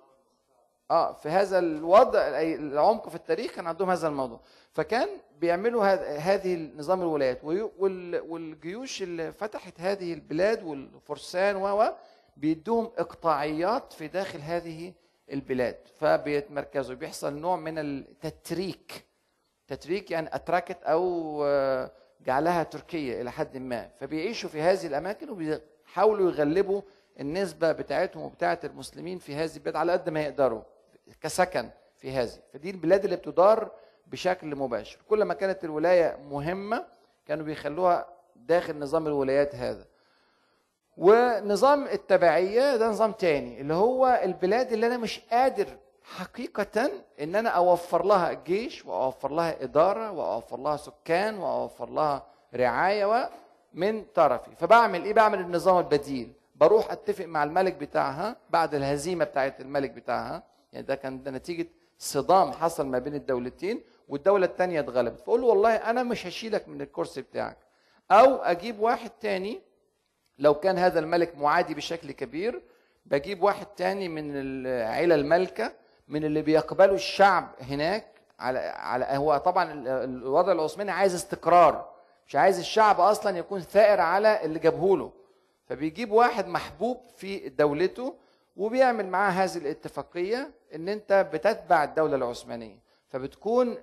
آه 0.90 1.12
في 1.12 1.28
هذا 1.28 1.58
الوضع 1.58 2.20
العمق 2.40 3.08
في 3.08 3.14
التاريخ 3.14 3.52
كان 3.52 3.66
عندهم 3.66 3.90
هذا 3.90 4.08
الموضوع. 4.08 4.40
فكان 4.72 5.08
بيعملوا 5.38 5.84
هذه 6.18 6.70
نظام 6.76 7.00
الولايات. 7.00 7.44
والجيوش 7.44 9.02
اللي 9.02 9.32
فتحت 9.32 9.80
هذه 9.80 10.12
البلاد 10.12 10.62
والفرسان 10.62 11.56
و 11.56 11.92
بيدوهم 12.36 12.90
إقطاعيات 12.98 13.92
في 13.92 14.08
داخل 14.08 14.38
هذه 14.40 14.92
البلاد 15.32 15.76
فبيتمركزوا. 15.98 16.96
بيحصل 16.96 17.34
نوع 17.34 17.56
من 17.56 17.78
التتريك. 17.78 19.04
تتريك 19.68 20.10
يعني 20.10 20.34
أتراكت 20.34 20.82
أو 20.82 21.44
آه، 21.44 21.90
جعلها 22.20 22.62
تركيا 22.62 23.20
إلى 23.20 23.30
حد 23.32 23.56
ما. 23.56 23.88
فبيعيشوا 23.88 24.50
في 24.50 24.60
هذه 24.60 24.86
الأماكن 24.86 25.30
وبيحاولوا 25.30 26.30
يغلبوا 26.30 26.82
النسبة 27.20 27.72
بتاعتهم 27.72 28.22
وبتاعة 28.22 28.60
المسلمين 28.64 29.18
في 29.18 29.34
هذه 29.34 29.54
البلاد 29.56 29.76
على 29.76 29.92
قد 29.92 30.08
ما 30.08 30.22
يقدروا 30.22 30.62
كسكن 31.20 31.70
في 31.96 32.10
هذه. 32.10 32.32
فدي 32.52 32.70
البلاد 32.70 33.04
اللي 33.04 33.16
بتدار 33.16 33.70
بشكل 34.06 34.56
مباشر. 34.56 34.98
كل 35.08 35.22
ما 35.22 35.34
كانت 35.34 35.64
الولاية 35.64 36.16
مهمة 36.30 36.86
كانوا 37.26 37.44
بيخلوها 37.44 38.08
داخل 38.36 38.78
نظام 38.78 39.06
الولايات 39.06 39.54
هذا. 39.54 39.86
ونظام 40.96 41.84
التبعية 41.84 42.76
ده 42.76 42.88
نظام 42.88 43.12
تاني 43.12 43.60
اللي 43.60 43.74
هو 43.74 44.20
البلاد 44.24 44.72
اللي 44.72 44.86
أنا 44.86 44.96
مش 44.96 45.20
قادر 45.30 45.66
حقيقة 46.16 46.90
إن 47.20 47.34
أنا 47.36 47.48
أوفر 47.48 48.04
لها 48.04 48.32
جيش 48.32 48.86
وأوفر 48.86 49.30
لها 49.32 49.62
إدارة 49.62 50.10
وأوفر 50.10 50.56
لها 50.56 50.76
سكان 50.76 51.38
وأوفر 51.38 51.90
لها 51.90 52.26
رعاية 52.54 53.30
من 53.74 54.04
طرفي. 54.14 54.50
فبعمل 54.56 55.04
إيه؟ 55.04 55.12
بعمل 55.14 55.40
النظام 55.40 55.78
البديل. 55.78 56.32
بروح 56.56 56.92
أتفق 56.92 57.24
مع 57.24 57.44
الملك 57.44 57.74
بتاعها 57.74 58.36
بعد 58.50 58.74
الهزيمة 58.74 59.24
بتاعت 59.24 59.60
الملك 59.60 59.90
بتاعها. 59.90 60.42
يعني 60.72 60.86
ده 60.86 60.94
كان 60.94 61.22
ده 61.22 61.30
نتيجة 61.30 61.66
صدام 61.98 62.52
حصل 62.52 62.86
ما 62.86 62.98
بين 62.98 63.14
الدولتين 63.14 63.80
والدولة 64.08 64.46
الثانية 64.46 64.80
اتغلبت. 64.80 65.20
فأقول 65.20 65.40
له 65.40 65.46
والله 65.46 65.74
أنا 65.74 66.02
مش 66.02 66.26
هشيلك 66.26 66.68
من 66.68 66.80
الكرسي 66.80 67.22
بتاعك. 67.22 67.56
أو 68.10 68.36
أجيب 68.36 68.80
واحد 68.80 69.10
تاني 69.20 69.60
لو 70.42 70.54
كان 70.54 70.78
هذا 70.78 70.98
الملك 70.98 71.38
معادي 71.38 71.74
بشكل 71.74 72.12
كبير 72.12 72.62
بجيب 73.06 73.42
واحد 73.42 73.66
تاني 73.66 74.08
من 74.08 74.30
العيلة 74.34 75.14
المالكة 75.14 75.72
من 76.08 76.24
اللي 76.24 76.42
بيقبلوا 76.42 76.94
الشعب 76.94 77.48
هناك 77.60 78.04
على 78.38 78.58
على 78.58 79.04
هو 79.10 79.36
طبعا 79.36 79.72
الوضع 80.04 80.52
العثماني 80.52 80.90
عايز 80.90 81.14
استقرار 81.14 81.92
مش 82.26 82.36
عايز 82.36 82.58
الشعب 82.58 83.00
أصلا 83.00 83.38
يكون 83.38 83.60
ثائر 83.60 84.00
على 84.00 84.44
اللي 84.44 84.58
جابه 84.58 84.96
له. 84.96 85.12
فبيجيب 85.66 86.12
واحد 86.12 86.46
محبوب 86.48 87.00
في 87.16 87.48
دولته 87.48 88.14
وبيعمل 88.56 89.06
معاه 89.06 89.30
هذه 89.30 89.56
الاتفاقية 89.56 90.50
إن 90.74 90.88
أنت 90.88 91.26
بتتبع 91.32 91.84
الدولة 91.84 92.16
العثمانية. 92.16 92.78
فبتكون 93.08 93.76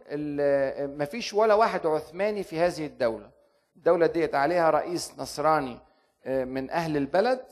مفيش 0.97 1.33
ولا 1.33 1.53
واحد 1.53 1.85
عثماني 1.85 2.43
في 2.43 2.59
هذه 2.59 2.85
الدولة. 2.85 3.29
الدولة 3.75 4.07
ديت 4.07 4.35
عليها 4.35 4.69
رئيس 4.69 5.13
نصراني 5.17 5.79
من 6.25 6.69
أهل 6.69 6.97
البلد 6.97 7.45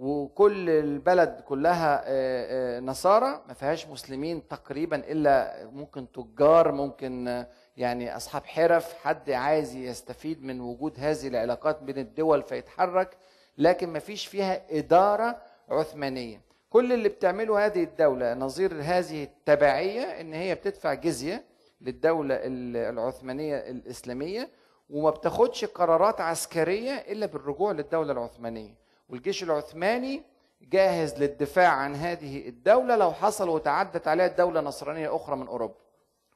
وكل 0.00 0.70
البلد 0.70 1.40
كلها 1.40 2.02
آه، 2.04 2.76
آه، 2.76 2.80
نصارى 2.80 3.42
ما 3.48 3.54
فيهاش 3.54 3.86
مسلمين 3.88 4.48
تقريبا 4.48 4.96
إلا 4.96 5.64
ممكن 5.72 6.12
تجار 6.12 6.72
ممكن 6.72 7.44
يعني 7.76 8.16
أصحاب 8.16 8.44
حرف 8.46 8.94
حد 8.94 9.30
عايز 9.30 9.74
يستفيد 9.74 10.42
من 10.44 10.60
وجود 10.60 10.94
هذه 10.98 11.28
العلاقات 11.28 11.82
بين 11.82 11.98
الدول 11.98 12.42
فيتحرك 12.42 13.16
لكن 13.58 13.88
ما 13.88 13.98
فيش 13.98 14.26
فيها 14.26 14.78
إدارة 14.78 15.42
عثمانية. 15.68 16.40
كل 16.70 16.92
اللي 16.92 17.08
بتعمله 17.08 17.66
هذه 17.66 17.82
الدولة 17.84 18.34
نظير 18.34 18.74
هذه 18.82 19.24
التبعية 19.24 20.02
إن 20.02 20.32
هي 20.34 20.54
بتدفع 20.54 20.94
جزية 20.94 21.44
للدولة 21.80 22.38
العثمانية 22.44 23.56
الإسلامية 23.56 24.50
وما 24.90 25.10
بتاخدش 25.10 25.64
قرارات 25.64 26.20
عسكرية 26.20 26.92
إلا 26.92 27.26
بالرجوع 27.26 27.72
للدولة 27.72 28.12
العثمانية. 28.12 28.74
والجيش 29.08 29.42
العثماني 29.42 30.22
جاهز 30.62 31.22
للدفاع 31.22 31.68
عن 31.68 31.94
هذه 31.94 32.48
الدولة 32.48 32.96
لو 32.96 33.12
حصل 33.12 33.48
وتعدت 33.48 34.08
عليها 34.08 34.26
دولة 34.26 34.60
نصرانية 34.60 35.16
أخرى 35.16 35.36
من 35.36 35.46
أوروبا. 35.46 35.74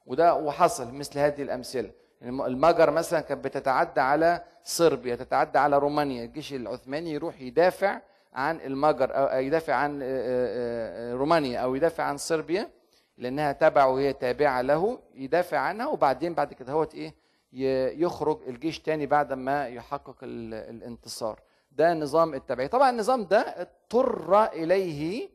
وده 0.05 0.35
وحصل 0.35 0.93
مثل 0.93 1.19
هذه 1.19 1.41
الأمثلة. 1.41 1.91
المجر 2.21 2.91
مثلا 2.91 3.21
كانت 3.21 3.45
بتتعدى 3.45 4.01
على 4.01 4.43
صربيا 4.63 5.15
تتعدى 5.15 5.57
على 5.59 5.77
رومانيا. 5.77 6.23
الجيش 6.23 6.53
العثماني 6.53 7.11
يروح 7.11 7.41
يدافع 7.41 8.01
عن 8.33 8.61
المجر 8.61 9.09
أو 9.15 9.39
يدافع 9.39 9.73
عن 9.73 10.01
آه، 10.01 10.05
آه، 10.05 11.11
آه، 11.11 11.13
رومانيا 11.13 11.59
أو 11.59 11.75
يدافع 11.75 12.03
عن 12.03 12.17
صربيا 12.17 12.69
لأنها 13.17 13.51
تبع 13.51 13.85
وهي 13.85 14.13
تابعة 14.13 14.61
له 14.61 14.99
يدافع 15.15 15.57
عنها. 15.57 15.87
وبعدين 15.87 16.33
بعد 16.33 16.53
كده 16.53 16.73
هو 16.73 16.87
إيه؟ 16.93 17.24
يخرج 17.55 18.39
الجيش 18.47 18.79
تاني 18.79 19.05
بعد 19.05 19.33
ما 19.33 19.67
يحقق 19.67 20.15
الانتصار. 20.23 21.41
ده 21.71 21.93
نظام 21.93 22.33
التبعية. 22.33 22.67
طبعا 22.67 22.89
النظام 22.89 23.25
ده 23.25 23.39
اضطر 23.39 24.43
إليه 24.43 25.29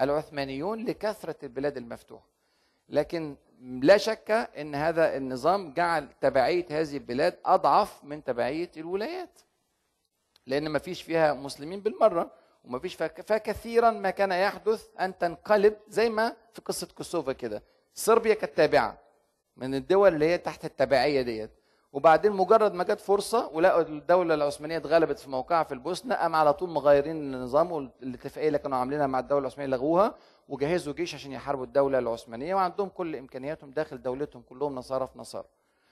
العثمانيون 0.00 0.84
لكثرة 0.84 1.36
البلاد 1.42 1.76
المفتوحة. 1.76 2.26
لكن 2.88 3.36
لا 3.60 3.96
شك 3.96 4.30
إن 4.30 4.74
هذا 4.74 5.16
النظام 5.16 5.72
جعل 5.72 6.08
تبعية 6.20 6.66
هذه 6.70 6.96
البلاد 6.96 7.38
أضعف 7.44 8.04
من 8.04 8.24
تبعية 8.24 8.70
الولايات. 8.76 9.40
لأن 10.46 10.68
ما 10.68 10.78
فيش 10.78 11.02
فيها 11.02 11.32
مسلمين 11.32 11.80
بالمرة 11.80 12.30
وما 12.64 12.78
فيش 12.78 12.94
فكثيرا 12.94 13.90
ما 13.90 14.10
كان 14.10 14.32
يحدث 14.32 14.88
أن 15.00 15.18
تنقلب 15.18 15.76
زي 15.88 16.08
ما 16.08 16.36
في 16.52 16.60
قصة 16.60 16.88
كوسوفا 16.96 17.32
كده. 17.32 17.62
صربيا 17.94 18.34
كانت 18.34 18.56
تابعة. 18.56 19.03
من 19.56 19.74
الدول 19.74 20.14
اللي 20.14 20.26
هي 20.26 20.38
تحت 20.38 20.64
التبعية 20.64 21.22
ديت. 21.22 21.50
وبعدين 21.92 22.32
مجرد 22.32 22.74
ما 22.74 22.84
جت 22.84 23.00
فرصة 23.00 23.48
ولقوا 23.52 23.82
الدولة 23.82 24.34
العثمانية 24.34 24.76
اتغلبت 24.76 25.18
في 25.18 25.30
موقعها 25.30 25.64
في 25.64 25.74
البوسنة 25.74 26.14
قام 26.14 26.34
على 26.34 26.52
طول 26.52 26.70
مغيرين 26.70 27.16
النظام 27.16 27.72
والاتفاقيه 27.72 28.48
اللي 28.48 28.58
كانوا 28.58 28.78
عاملينها 28.78 29.06
مع 29.06 29.18
الدولة 29.18 29.40
العثمانية 29.40 29.76
لغوها 29.76 30.14
وجهزوا 30.48 30.92
جيش 30.92 31.14
عشان 31.14 31.32
يحاربوا 31.32 31.64
الدولة 31.64 31.98
العثمانية. 31.98 32.54
وعندهم 32.54 32.88
كل 32.88 33.16
إمكانياتهم 33.16 33.70
داخل 33.70 34.02
دولتهم 34.02 34.42
كلهم 34.42 34.74
نصارى 34.74 35.06
في 35.06 35.18
نصارى. 35.18 35.46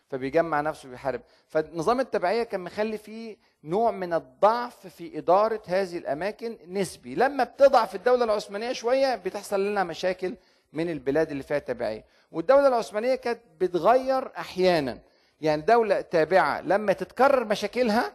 فبيجمع 0.08 0.60
نفسه 0.60 0.88
بيحارب 0.88 1.20
فنظام 1.48 2.00
التبعية 2.00 2.42
كان 2.42 2.60
مخلي 2.60 2.98
فيه 2.98 3.36
نوع 3.64 3.90
من 3.90 4.14
الضعف 4.14 4.86
في 4.86 5.18
إدارة 5.18 5.62
هذه 5.66 5.98
الأماكن 5.98 6.58
نسبي. 6.68 7.14
لما 7.14 7.44
بتضعف 7.44 7.94
الدولة 7.94 8.24
العثمانية 8.24 8.72
شوية 8.72 9.16
بتحصل 9.16 9.60
لنا 9.60 9.84
مشاكل 9.84 10.36
من 10.72 10.90
البلاد 10.90 11.30
اللي 11.30 11.42
فيها 11.42 11.58
تبعية. 11.58 12.04
والدولة 12.32 12.68
العثمانية 12.68 13.14
كانت 13.14 13.40
بتغير 13.60 14.36
أحيانا. 14.38 14.98
يعني 15.40 15.62
دولة 15.62 16.00
تابعة 16.00 16.60
لما 16.60 16.92
تتكرر 16.92 17.44
مشاكلها 17.44 18.12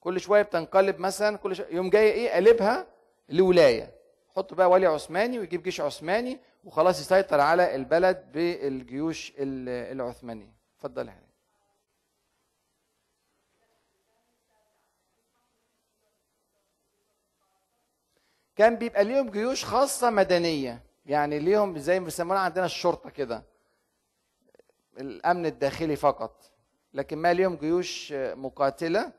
كل 0.00 0.20
شوية 0.20 0.42
بتنقلب 0.42 0.98
مثلا 0.98 1.36
كل 1.36 1.56
شوية 1.56 1.66
يوم 1.70 1.90
جاي 1.90 2.10
إيه 2.10 2.30
قلبها 2.30 2.86
لولاية. 3.28 3.94
حط 4.36 4.54
بقى 4.54 4.70
ولي 4.70 4.86
عثماني 4.86 5.38
ويجيب 5.38 5.62
جيش 5.62 5.80
عثماني 5.80 6.38
وخلاص 6.64 7.00
يسيطر 7.00 7.40
على 7.40 7.74
البلد 7.74 8.32
بالجيوش 8.32 9.32
العثمانية. 9.38 10.52
اتفضل 10.76 11.08
يا 11.08 11.24
كان 18.56 18.76
بيبقى 18.76 19.04
ليهم 19.04 19.30
جيوش 19.30 19.64
خاصة 19.64 20.10
مدنية. 20.10 20.82
يعني 21.06 21.38
ليهم 21.38 21.78
زي 21.78 21.98
ما 22.00 22.04
بيسموها 22.04 22.38
عندنا 22.38 22.64
الشرطة 22.64 23.10
كده 23.10 23.42
الأمن 25.00 25.46
الداخلي 25.46 25.96
فقط 25.96 26.50
لكن 26.94 27.18
ما 27.18 27.32
ليهم 27.32 27.56
جيوش 27.56 28.12
مقاتلة 28.16 29.12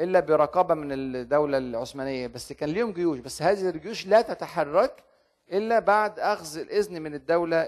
إلا 0.00 0.20
برقابة 0.20 0.74
من 0.74 0.92
الدولة 0.92 1.58
العثمانية. 1.58 2.26
بس 2.26 2.52
كان 2.52 2.68
ليهم 2.68 2.92
جيوش 2.92 3.18
بس 3.18 3.42
هذه 3.42 3.68
الجيوش 3.68 4.06
لا 4.06 4.22
تتحرك 4.22 5.04
إلا 5.52 5.78
بعد 5.78 6.18
أخذ 6.20 6.58
الإذن 6.58 7.02
من 7.02 7.14
الدولة 7.14 7.66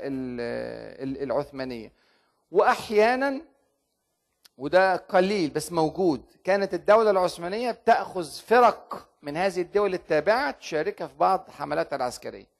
العثمانية. 1.22 1.92
وأحيانا 2.50 3.40
وده 4.58 4.96
قليل 4.96 5.50
بس 5.50 5.72
موجود 5.72 6.22
كانت 6.44 6.74
الدولة 6.74 7.10
العثمانية 7.10 7.70
بتأخذ 7.70 8.30
فرق 8.30 9.08
من 9.22 9.36
هذه 9.36 9.60
الدول 9.60 9.94
التابعة 9.94 10.50
تشاركها 10.50 11.06
في 11.06 11.14
بعض 11.16 11.50
حملاتها 11.50 11.96
العسكرية. 11.96 12.59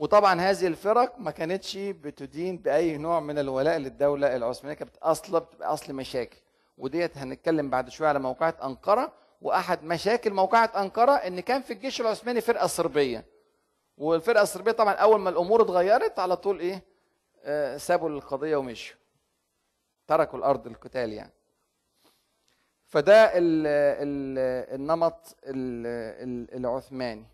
وطبعا 0.00 0.40
هذه 0.40 0.66
الفرق 0.66 1.18
ما 1.18 1.30
كانتش 1.30 1.76
بتدين 1.76 2.56
بأي 2.58 2.96
نوع 2.96 3.20
من 3.20 3.38
الولاء 3.38 3.78
للدولة 3.78 4.36
العثمانية 4.36 4.76
كانت 4.76 4.96
أصلا 4.96 5.38
بتبقى 5.38 5.72
أصل 5.72 5.92
مشاكل. 5.94 6.36
وديت 6.78 7.18
هنتكلم 7.18 7.70
بعد 7.70 7.88
شوية 7.88 8.08
على 8.08 8.18
موقعة 8.18 8.54
أنقرة. 8.64 9.12
وأحد 9.42 9.84
مشاكل 9.84 10.32
موقعة 10.32 10.72
أنقرة 10.76 11.12
إن 11.12 11.40
كان 11.40 11.62
في 11.62 11.72
الجيش 11.72 12.00
العثماني 12.00 12.40
فرقة 12.40 12.66
صربية. 12.66 13.24
والفرقة 13.98 14.42
الصربية 14.42 14.72
طبعا 14.72 14.92
أول 14.94 15.20
ما 15.20 15.30
الأمور 15.30 15.62
اتغيرت 15.62 16.18
على 16.18 16.36
طول 16.36 16.60
إيه؟ 16.60 16.82
آه 17.44 17.76
سابوا 17.76 18.08
القضية 18.08 18.56
ومشوا. 18.56 18.96
تركوا 20.06 20.38
الأرض 20.38 20.66
القتال 20.66 21.12
يعني. 21.12 21.32
فده 22.86 23.24
ال 23.24 23.66
ال 23.66 24.38
النمط 24.80 25.36
العثماني. 26.54 27.24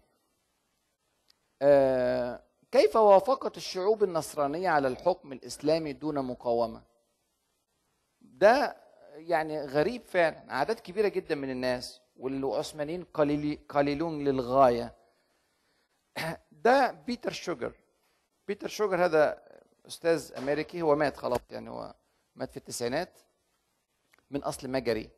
آه، 1.62 2.40
كيف 2.70 2.96
وافقت 2.96 3.57
الشعوب 3.57 4.05
النصرانية 4.05 4.68
على 4.68 4.88
الحكم 4.88 5.33
الإسلامي 5.33 5.92
دون 5.92 6.24
مقاومة؟ 6.24 6.83
ده 8.20 8.76
يعني 9.14 9.61
غريب 9.61 10.02
فعلا. 10.02 10.50
أعداد 10.50 10.81
كبيرة 10.81 11.09
جدا 11.09 11.35
من 11.35 11.50
الناس 11.50 12.00
والعثمانيين 12.16 13.05
قليلون 13.68 14.24
للغاية. 14.24 14.94
ده 16.52 16.90
بيتر 16.90 17.33
شوجر. 17.33 17.72
بيتر 18.48 18.68
شوجر 18.68 19.05
هذا 19.05 19.42
أستاذ 19.87 20.33
أمريكي 20.38 20.83
هو 20.83 20.96
مات 20.96 21.16
خلاص 21.16 21.40
يعني 21.50 21.70
هو 21.70 21.94
مات 22.35 22.50
في 22.50 22.57
التسعينات 22.57 23.18
من 24.31 24.42
أصل 24.42 24.70
مجري. 24.70 25.11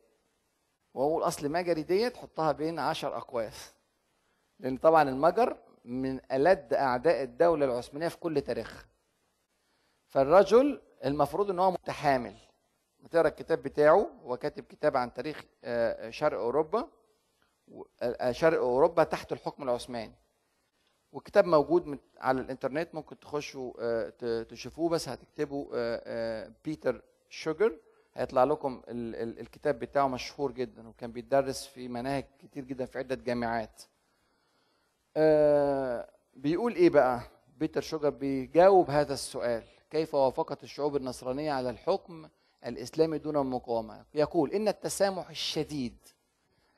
واقول 0.93 1.23
اصل 1.23 1.49
مجري 1.51 1.83
ديت 1.83 2.17
حطها 2.17 2.51
بين 2.51 2.79
عشر 2.79 3.17
أقواس. 3.17 3.73
لأن 4.59 4.77
طبعا 4.77 5.09
المجر 5.09 5.57
من 5.89 6.19
ألد 6.31 6.73
أعداء 6.73 7.23
الدولة 7.23 7.65
العثمانية 7.65 8.07
في 8.07 8.17
كل 8.17 8.41
تاريخها. 8.41 8.85
فالرجل 10.07 10.81
المفروض 11.05 11.49
إن 11.49 11.59
هو 11.59 11.71
متحامل. 11.71 12.35
تقرأ 13.11 13.27
الكتاب 13.27 13.63
بتاعه 13.63 14.09
هو 14.23 14.37
كاتب 14.37 14.63
كتاب 14.63 14.97
عن 14.97 15.13
تاريخ 15.13 15.45
آه، 15.63 16.09
شرق 16.09 16.39
أوروبا 16.39 16.89
آه، 18.01 18.31
شرق 18.31 18.59
أوروبا 18.59 19.03
تحت 19.03 19.31
الحكم 19.31 19.63
العثماني. 19.63 20.13
والكتاب 21.11 21.45
موجود 21.45 21.99
على 22.17 22.41
الإنترنت 22.41 22.95
ممكن 22.95 23.19
تخشوا 23.19 23.73
آه، 23.79 24.43
تشوفوه 24.43 24.89
بس 24.89 25.09
هتكتبوا 25.09 26.47
بيتر 26.65 27.01
شوجر. 27.29 27.79
هيطلع 28.13 28.43
لكم 28.43 28.81
الكتاب 28.87 29.79
بتاعه 29.79 30.07
مشهور 30.07 30.51
جدا 30.51 30.87
وكان 30.87 31.11
بيتدرس 31.11 31.67
في 31.67 31.87
مناهج 31.87 32.25
كتير 32.39 32.63
جدا 32.63 32.85
في 32.85 32.99
عدة 32.99 33.15
جامعات. 33.15 33.81
آه، 35.17 36.09
بيقول 36.33 36.75
إيه 36.75 36.89
بقى؟ 36.89 37.21
بيتر 37.57 37.81
شوجر 37.81 38.09
بيجاوب 38.09 38.89
هذا 38.89 39.13
السؤال. 39.13 39.63
كيف 39.89 40.15
وافقت 40.15 40.63
الشعوب 40.63 40.95
النصرانية 40.95 41.51
على 41.51 41.69
الحكم 41.69 42.29
الإسلامي 42.65 43.17
دون 43.17 43.49
مقاومه 43.49 44.05
يقول 44.13 44.51
إن 44.51 44.67
التسامح 44.67 45.29
الشديد 45.29 45.97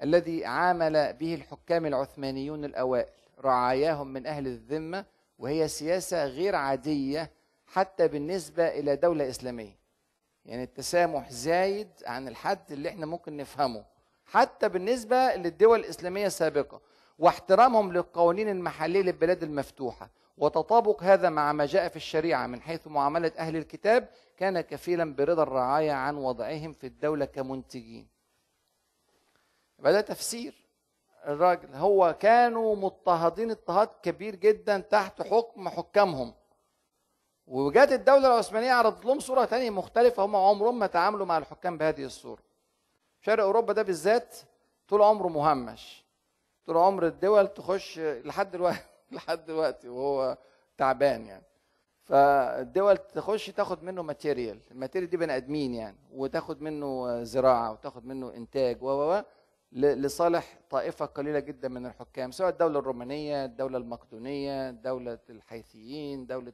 الذي 0.04 0.46
عامل 0.46 1.14
به 1.14 1.36
الحكام 1.36 1.86
العثمانيون 1.86 2.66
الأوائل 2.66 3.10
رعاياهم 3.40 4.08
من 4.08 4.26
أهل 4.28 4.48
الذمة 4.48 5.06
وهي 5.40 5.68
سياسة 5.68 6.26
غير 6.26 6.56
عادية 6.56 7.32
حتى 7.68 8.08
بالنسبة 8.08 8.68
إلى 8.68 8.96
دولة 8.96 9.30
إسلامية. 9.30 9.78
يعني 10.46 10.64
التسامح 10.64 11.30
زايد 11.32 11.90
عن 12.06 12.28
الحد 12.28 12.72
اللي 12.72 12.90
إحنا 12.90 13.06
ممكن 13.06 13.38
نفهمه 13.38 13.86
حتى 14.26 14.70
بالنسبة 14.70 15.36
للدول 15.36 15.80
الإسلامية 15.80 16.28
السابقة. 16.28 16.82
واحترامهم 17.22 17.94
للقوانين 17.94 18.50
المحلية 18.50 19.02
للبلاد 19.02 19.44
المفتوحة. 19.44 20.10
وتطابق 20.38 21.04
هذا 21.04 21.30
مع 21.30 21.54
ما 21.54 21.66
جاء 21.66 21.88
في 21.88 21.96
الشريعة 21.96 22.48
من 22.48 22.62
حيث 22.62 22.88
معاملة 22.88 23.32
أهل 23.38 23.56
الكتاب 23.58 24.10
كان 24.38 24.62
كفيلا 24.62 25.16
برضا 25.16 25.44
الرعاية 25.44 25.92
عن 25.92 26.16
وضعهم 26.16 26.74
في 26.74 26.88
الدولة 26.88 27.26
كمنتجين. 27.26 28.08
ده 29.80 30.02
تفسير. 30.02 30.54
الراجل 31.28 31.76
هو 31.76 32.16
كانوا 32.20 32.76
مضطهدين 32.76 33.52
اضطهاد 33.52 33.90
كبير 34.04 34.36
جدا 34.36 34.80
تحت 34.80 35.22
حكم 35.22 35.70
حكامهم. 35.70 36.34
وجات 37.48 37.92
الدولة 37.92 38.28
العثمانية 38.28 38.72
عرضت 38.72 39.06
لهم 39.06 39.20
صورة 39.20 39.46
تانية 39.46 39.70
مختلفة 39.70 40.26
هم 40.26 40.36
عمرهم 40.36 40.80
ما 40.80 40.88
تعاملوا 40.88 41.26
مع 41.26 41.38
الحكام 41.38 41.78
بهذه 41.78 42.04
الصورة. 42.06 42.42
شرق 43.22 43.44
أوروبا 43.44 43.74
ده 43.74 43.82
بالذات 43.82 44.38
طول 44.88 45.02
عمره 45.02 45.28
مهمش. 45.28 46.01
طول 46.66 46.78
عمر 46.78 47.06
الدول 47.06 47.48
تخش 47.48 48.00
لحد 48.00 48.52
دلوقتي 48.52 48.86
لحد 49.12 49.46
دلوقتي 49.46 49.90
وهو 49.90 50.38
تعبان 50.78 51.26
يعني. 51.26 51.44
فالدول 52.04 52.98
تخش 52.98 53.48
تاخد 53.48 53.84
منه 53.84 54.02
material 54.02 54.60
ال 54.72 54.76
material 54.76 55.10
دي 55.10 55.18
بني 55.18 55.36
آدمين 55.36 55.74
يعني. 55.74 55.98
وتاخد 56.12 56.62
منه 56.62 57.24
زراعة 57.24 57.72
وتاخد 57.72 58.06
منه 58.06 58.34
إنتاج 58.34 58.84
و 58.84 58.88
و 58.88 59.24
لصالح 59.74 60.60
طائفة 60.70 61.06
قليلة 61.06 61.40
جدا 61.40 61.68
من 61.70 61.86
الحكام. 61.86 62.32
سواء 62.32 62.50
الدولة 62.50 62.80
الرومانية 62.80 63.46
الدولة 63.46 63.78
المقدونية 63.78 64.72
دولة 64.72 65.20
الحيثيين 65.30 66.26
دولة 66.26 66.54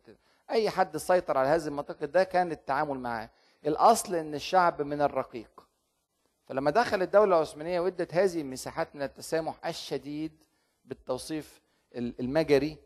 أي 0.52 0.70
حد 0.70 0.98
سيطر 0.98 1.38
على 1.38 1.48
هذه 1.48 1.68
المنطقة 1.68 2.06
ده 2.06 2.24
كان 2.24 2.52
التعامل 2.52 3.00
معاه. 3.00 3.30
الأصل 3.66 4.16
إن 4.16 4.36
الشعب 4.36 4.82
من 4.82 5.02
الرقيق. 5.02 5.67
فلما 6.48 6.72
دخل 6.72 7.02
الدولة 7.02 7.36
العثمانية 7.36 7.80
وادت 7.80 8.14
هذه 8.14 8.42
المساحات 8.42 8.96
من 8.96 9.02
التسامح 9.02 9.66
الشديد 9.68 10.44
بالتوصيف 10.86 11.62
ال- 11.96 12.20
المجري 12.20 12.78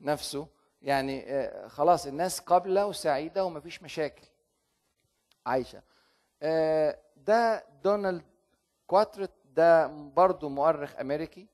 نفسه 0.00 0.46
يعني 0.82 1.24
آه، 1.34 1.68
خلاص 1.68 2.06
الناس 2.06 2.40
قابلة 2.40 2.86
وسعيدة 2.86 3.44
ومفيش 3.44 3.82
مشاكل. 3.82 4.26
عايشة. 5.46 5.82
آه، 6.42 6.98
ده 7.16 7.64
دونالد 7.84 8.22
كواترت 8.86 9.30
ده 9.54 9.86
برضه 9.86 10.48
مؤرخ 10.48 10.96
أمريكي 11.00 11.46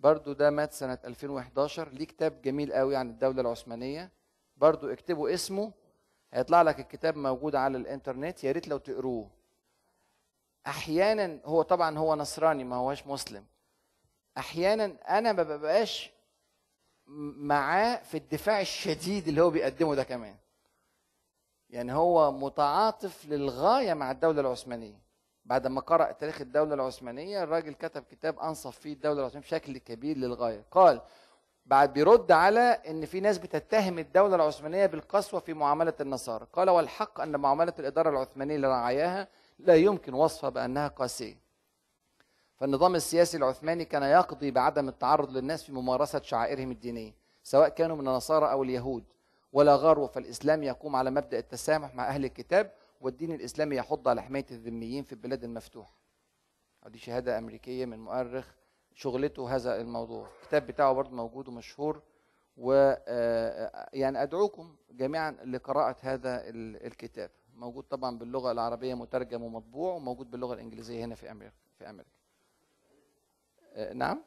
برضه 0.00 0.32
ده 0.34 0.50
مات 0.50 0.72
سنة 0.72 0.98
2011 1.04 1.88
ليه 1.88 2.04
كتاب 2.06 2.42
جميل 2.42 2.72
قوي 2.72 2.96
عن 2.96 3.10
الدولة 3.10 3.40
العثمانية. 3.40 4.10
برضه 4.56 4.92
اكتبوا 4.92 5.34
اسمه 5.34 5.72
هيطلع 6.32 6.62
لك 6.62 6.80
الكتاب 6.80 7.16
موجود 7.16 7.54
على 7.56 7.76
الإنترنت 7.78 8.44
يا 8.44 8.52
ريت 8.52 8.68
لو 8.68 8.78
تقروه. 8.78 9.30
أحيانا 10.66 11.38
هو 11.44 11.62
طبعا 11.62 11.98
هو 11.98 12.14
نصراني 12.14 12.64
ما 12.64 12.76
هوش 12.76 13.06
مسلم. 13.06 13.44
أحيانا 14.38 14.96
أنا 15.18 15.32
ما 15.32 15.42
ببقاش 15.42 16.10
معاه 17.36 17.96
في 17.96 18.16
الدفاع 18.16 18.60
الشديد 18.60 19.28
اللي 19.28 19.40
هو 19.42 19.50
بيقدمه 19.50 19.94
ده 19.94 20.02
كمان. 20.02 20.36
يعني 21.70 21.92
هو 21.92 22.32
متعاطف 22.32 23.26
للغاية 23.26 23.94
مع 23.94 24.10
الدولة 24.10 24.40
العثمانية. 24.40 25.02
بعد 25.44 25.66
ما 25.66 25.80
قرأ 25.80 26.12
تاريخ 26.12 26.40
الدولة 26.40 26.74
العثمانية 26.74 27.42
الراجل 27.42 27.74
كتب 27.74 28.02
كتاب 28.02 28.38
أنصف 28.38 28.78
فيه 28.78 28.92
الدولة 28.92 29.20
العثمانية 29.20 29.46
بشكل 29.46 29.78
كبير 29.78 30.16
للغاية. 30.16 30.64
قال 30.70 31.00
بعد 31.66 31.92
بيرد 31.92 32.32
على 32.32 32.60
إن 32.60 33.06
في 33.06 33.20
ناس 33.20 33.38
بتتهم 33.38 33.98
الدولة 33.98 34.36
العثمانية 34.36 34.86
بالقسوة 34.86 35.40
في 35.40 35.54
معاملة 35.54 35.94
النصارى. 36.00 36.46
قال 36.52 36.70
والحق 36.70 37.20
أن 37.20 37.36
معاملة 37.36 37.74
الإدارة 37.78 38.10
العثمانية 38.10 38.56
لرعاياها 38.56 39.28
لا 39.62 39.74
يمكن 39.74 40.14
وصفها 40.14 40.50
بأنها 40.50 40.88
قاسية. 40.88 41.36
فالنظام 42.56 42.94
السياسي 42.94 43.36
العثماني 43.36 43.84
كان 43.84 44.02
يقضي 44.02 44.50
بعدم 44.50 44.88
التعرض 44.88 45.30
للناس 45.36 45.62
في 45.64 45.72
ممارسة 45.72 46.22
شعائرهم 46.22 46.70
الدينية 46.70 47.14
سواء 47.42 47.68
كانوا 47.68 47.96
من 47.96 48.08
النصارى 48.08 48.50
أو 48.50 48.62
اليهود. 48.62 49.04
ولا 49.52 49.74
غرو 49.76 50.06
فالإسلام 50.06 50.62
يقوم 50.62 50.96
على 50.96 51.10
مبدأ 51.10 51.38
التسامح 51.38 51.94
مع 51.94 52.08
أهل 52.08 52.24
الكتاب 52.24 52.72
والدين 53.00 53.32
الإسلامي 53.32 53.76
يحض 53.76 54.08
على 54.08 54.22
حماية 54.22 54.46
الذميين 54.50 55.04
في 55.04 55.12
البلاد 55.12 55.44
المفتوحة. 55.44 55.94
دي 56.86 56.98
شهادة 56.98 57.38
أمريكية 57.38 57.84
من 57.84 57.98
مؤرخ 57.98 58.46
شغلته 58.94 59.54
هذا 59.56 59.80
الموضوع. 59.80 60.28
الكتاب 60.42 60.66
بتاعه 60.66 60.92
برضه 60.92 61.16
موجود 61.16 61.48
ومشهور 61.48 62.02
و 62.56 62.72
آه، 63.08 63.88
يعني 63.92 64.22
أدعوكم 64.22 64.76
جميعا 64.90 65.30
لقراءة 65.30 65.96
هذا 66.00 66.48
ال- 66.48 66.86
الكتاب. 66.86 67.30
موجود 67.62 67.84
طبعا 67.84 68.18
باللغة 68.18 68.52
العربية 68.52 68.94
مترجم 68.94 69.42
ومطبوع 69.42 69.94
وموجود 69.94 70.30
باللغة 70.30 70.54
الإنجليزية 70.54 71.04
هنا 71.04 71.14
في 71.14 71.30
أمريكا 71.30 71.54
في 71.78 71.90
أمريكا. 71.90 72.10
آه، 73.74 73.92
نعم؟ 73.92 74.22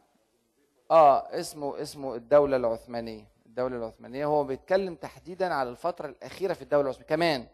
آه 0.91 1.39
اسمه 1.39 1.81
اسمه 1.81 2.15
الدولة 2.15 2.57
العثمانية. 2.57 3.27
الدولة 3.45 3.77
العثمانية. 3.77 4.25
هو 4.25 4.43
بيتكلم 4.43 4.95
تحديدا 4.95 5.53
على 5.53 5.69
الفترة 5.69 6.07
الأخيرة 6.07 6.53
في 6.53 6.61
الدولة 6.61 6.83
العثمانية. 6.83 7.07
كمان 7.09 7.47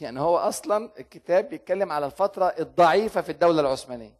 يعني 0.00 0.20
هو 0.20 0.36
أصلا 0.36 0.90
الكتاب 1.00 1.48
بيتكلم 1.48 1.92
على 1.92 2.06
الفترة 2.06 2.44
الضعيفة 2.46 3.20
في 3.20 3.32
الدولة 3.32 3.60
العثمانية. 3.60 4.18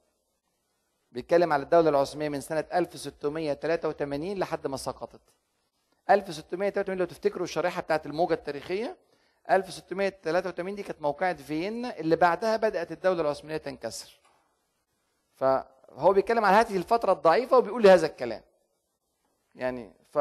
بيتكلم 1.13 1.53
على 1.53 1.63
الدولة 1.63 1.89
العثمانية 1.89 2.29
من 2.29 2.41
سنة 2.41 2.65
1683 2.73 4.39
لحد 4.39 4.67
ما 4.67 4.77
سقطت. 4.77 5.21
1683 6.11 6.99
لو 6.99 7.05
تفتكروا 7.05 7.45
الشريحة 7.45 7.83
بتاعت 7.83 8.07
الموجة 8.07 8.35
التاريخية 8.35 8.97
1683 9.51 10.75
دي 10.75 10.83
كانت 10.83 11.03
موقعة 11.03 11.35
فيينا 11.35 11.99
اللي 11.99 12.17
بعدها 12.17 12.57
بدأت 12.57 12.93
الدولة 12.93 13.21
العثمانية 13.21 13.57
تنكسر. 13.57 14.21
فهو 15.35 16.13
بيتكلم 16.13 16.45
على 16.45 16.57
هذه 16.57 16.77
الفترة 16.77 17.13
الضعيفة 17.13 17.59
وبيقول 17.59 17.87
هذا 17.87 18.07
الكلام. 18.07 18.43
يعني 19.55 19.93
ف 20.13 20.19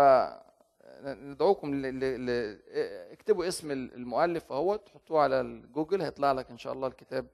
ندعوكم 1.04 1.76
ل... 1.76 2.00
ل... 2.00 2.26
ل... 2.26 2.60
اكتبوا 3.12 3.48
اسم 3.48 3.72
المؤلف 3.72 4.52
اهو 4.52 4.76
تحطوه 4.76 5.22
على 5.22 5.42
الجوجل 5.42 6.02
هيطلع 6.02 6.32
لك 6.32 6.50
إن 6.50 6.58
شاء 6.58 6.74
الله 6.74 6.88
الكتاب 6.88 7.28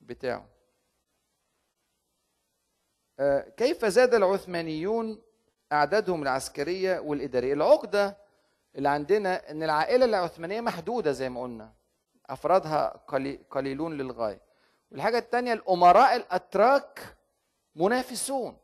بتاعه. 0.00 0.46
آه، 3.20 3.40
كيف 3.56 3.84
زاد 3.84 4.14
العثمانيون 4.14 5.22
أعدادهم 5.72 6.22
العسكرية 6.22 6.98
والإدارية؟ 6.98 7.52
العقدة 7.54 8.16
اللي 8.76 8.88
عندنا 8.88 9.50
إن 9.50 9.62
العائلة 9.62 10.04
العثمانية 10.04 10.60
محدودة 10.60 11.12
زي 11.12 11.28
ما 11.28 11.42
قلنا. 11.42 11.72
أفرادها 12.30 13.00
قلي- 13.08 13.40
قليلون 13.50 13.96
للغاية. 13.98 14.40
والحاجة 14.90 15.18
الثانية 15.18 15.52
الأمراء 15.52 16.16
الأتراك 16.16 17.16
منافسون. 17.76 18.56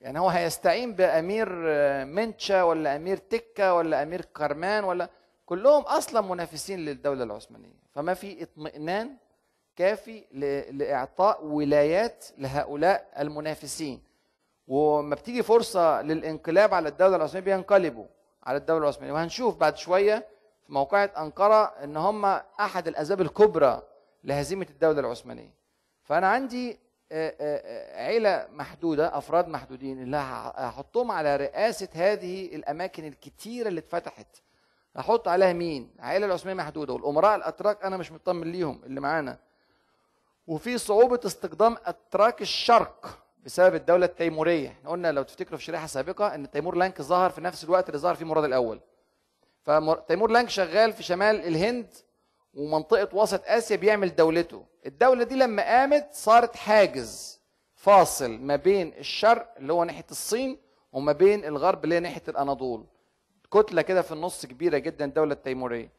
يعني 0.00 0.18
هو 0.18 0.28
هيستعين 0.28 0.92
بأمير 0.94 1.48
آه، 1.66 2.04
منشا 2.04 2.62
ولا 2.62 2.96
أمير 2.96 3.16
تكة 3.16 3.74
ولا 3.74 4.02
أمير 4.02 4.20
كرمان 4.24 4.84
ولا 4.84 5.08
كلهم 5.46 5.82
أصلا 5.82 6.20
منافسين 6.20 6.78
للدولة 6.78 7.24
العثمانية. 7.24 7.74
فما 7.92 8.14
في 8.14 8.42
اطمئنان 8.42 9.16
كافي 9.76 10.24
لإعطاء 10.72 11.44
ولايات 11.44 12.24
لهؤلاء 12.38 13.08
المنافسين. 13.18 14.02
وما 14.66 15.14
بتيجي 15.14 15.42
فرصة 15.42 16.02
للانقلاب 16.02 16.74
على 16.74 16.88
الدولة 16.88 17.16
العثمانية 17.16 17.44
بينقلبوا. 17.44 18.06
على 18.44 18.58
الدولة 18.58 18.82
العثمانية. 18.82 19.12
وهنشوف 19.12 19.56
بعد 19.56 19.76
شوية 19.76 20.26
في 20.66 20.72
موقعة 20.72 21.10
أنقرة 21.18 21.64
إن 21.64 21.96
هم 21.96 22.24
أحد 22.60 22.88
الأسباب 22.88 23.20
الكبرى 23.20 23.82
لهزيمة 24.24 24.66
الدولة 24.70 25.00
العثمانية. 25.00 25.54
فأنا 26.04 26.28
عندي 26.28 26.78
آه، 27.14 27.34
آه، 27.40 27.62
آه، 28.00 28.06
عيلة 28.06 28.46
محدودة 28.50 29.18
أفراد 29.18 29.48
محدودين 29.48 30.02
اللي 30.02 30.16
هح- 30.16 30.52
هحطهم 30.56 31.10
على 31.10 31.36
رئاسة 31.36 31.88
هذه 31.92 32.46
الأماكن 32.46 33.04
الكتيرة 33.06 33.68
اللي 33.68 33.78
اتفتحت. 33.80 34.26
هحط 34.96 35.28
عليها 35.28 35.52
مين؟ 35.52 35.90
العائلة 35.96 36.26
العثمانية 36.26 36.62
محدودة 36.62 36.92
والأمراء 36.92 37.36
الأتراك 37.36 37.84
أنا 37.84 37.96
مش 37.96 38.12
مطمن 38.12 38.52
ليهم 38.52 38.80
اللي 38.84 39.00
معانا. 39.00 39.38
وفي 40.46 40.78
صعوبة 40.78 41.20
استخدام 41.26 41.76
أتراك 41.84 42.42
الشرق. 42.42 43.18
بسبب 43.42 43.74
الدولة 43.74 44.06
التيمورية. 44.06 44.68
إحنا 44.68 44.90
قلنا 44.90 45.12
لو 45.12 45.22
تفتكروا 45.22 45.58
في 45.58 45.64
شريحة 45.64 45.86
سابقة 45.86 46.34
إن 46.34 46.50
تيمور 46.50 46.76
لانك 46.76 47.02
ظهر 47.02 47.30
في 47.30 47.40
نفس 47.40 47.64
الوقت 47.64 47.88
اللي 47.88 47.98
ظهر 47.98 48.14
فيه 48.14 48.24
مراد 48.24 48.44
الأول. 48.44 48.80
فتيمور 49.62 50.30
لانك 50.30 50.48
شغال 50.48 50.92
في 50.92 51.02
شمال 51.02 51.46
الهند 51.46 51.86
ومنطقة 52.54 53.16
وسط 53.16 53.42
آسيا 53.46 53.76
بيعمل 53.76 54.14
دولته. 54.16 54.64
الدولة 54.86 55.24
دي 55.24 55.34
لما 55.34 55.62
قامت 55.62 56.08
صارت 56.12 56.56
حاجز 56.56 57.40
فاصل 57.74 58.30
ما 58.30 58.56
بين 58.56 58.92
الشرق 58.98 59.54
اللي 59.58 59.72
هو 59.72 59.84
ناحية 59.84 60.06
الصين 60.10 60.58
وما 60.92 61.12
بين 61.12 61.44
الغرب 61.44 61.84
اللي 61.84 61.94
هي 61.94 62.00
ناحية 62.00 62.22
الأناضول. 62.28 62.84
كتلة 63.52 63.82
كده 63.82 64.02
في 64.02 64.12
النص 64.12 64.46
كبيرة 64.46 64.78
جدا 64.78 65.04
الدولة 65.04 65.32
التيمورية 65.32 65.90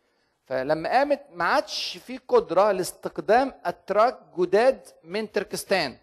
فلما 0.45 0.89
قامت 0.89 1.21
ما 1.31 1.43
عادش 1.45 1.97
في 1.97 2.19
قدرة 2.27 2.71
لاستقدام 2.71 3.53
أتراك 3.65 4.19
جداد 4.39 4.87
من 5.03 5.31
تركستان. 5.31 5.97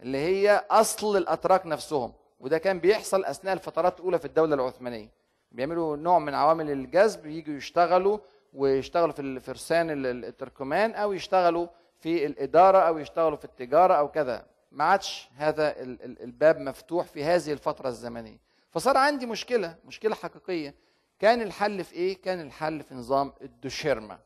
اللي 0.00 0.18
هي 0.18 0.64
أصل 0.70 1.16
الأتراك 1.16 1.66
نفسهم. 1.66 2.12
وده 2.40 2.58
كان 2.58 2.78
بيحصل 2.78 3.24
أثناء 3.24 3.54
الفترات 3.54 4.00
الأولى 4.00 4.18
في 4.18 4.24
الدولة 4.24 4.54
العثمانية. 4.54 5.10
بيعملوا 5.52 5.96
نوع 5.96 6.18
من 6.18 6.34
عوامل 6.34 6.70
الجذب 6.70 7.26
يجوا 7.26 7.54
يشتغلوا 7.54 8.18
ويشتغلوا 8.52 9.12
في 9.12 9.22
الفرسان 9.22 9.90
ال- 9.90 10.06
ال- 10.06 10.24
التركمان 10.24 10.94
أو 10.94 11.12
يشتغلوا 11.12 11.66
في 12.00 12.26
الإدارة 12.26 12.78
أو 12.78 12.98
يشتغلوا 12.98 13.36
في 13.36 13.44
التجارة 13.44 13.94
أو 13.94 14.08
كذا. 14.08 14.46
ما 14.72 14.84
عادش 14.84 15.28
هذا 15.36 15.80
ال- 15.82 16.02
ال- 16.02 16.22
الباب 16.22 16.58
مفتوح 16.58 17.06
في 17.06 17.24
هذه 17.24 17.52
الفترة 17.52 17.88
الزمنية. 17.88 18.38
فصار 18.70 18.96
عندي 18.96 19.26
مشكلة 19.26 19.76
مشكلة 19.84 20.14
حقيقية. 20.14 20.74
كان 21.18 21.42
الحل 21.42 21.84
في 21.84 21.94
إيه؟ 21.94 22.22
كان 22.22 22.40
الحل 22.40 22.82
في 22.82 22.94
نظام 22.94 23.32
الدوشيرما. 23.42 24.18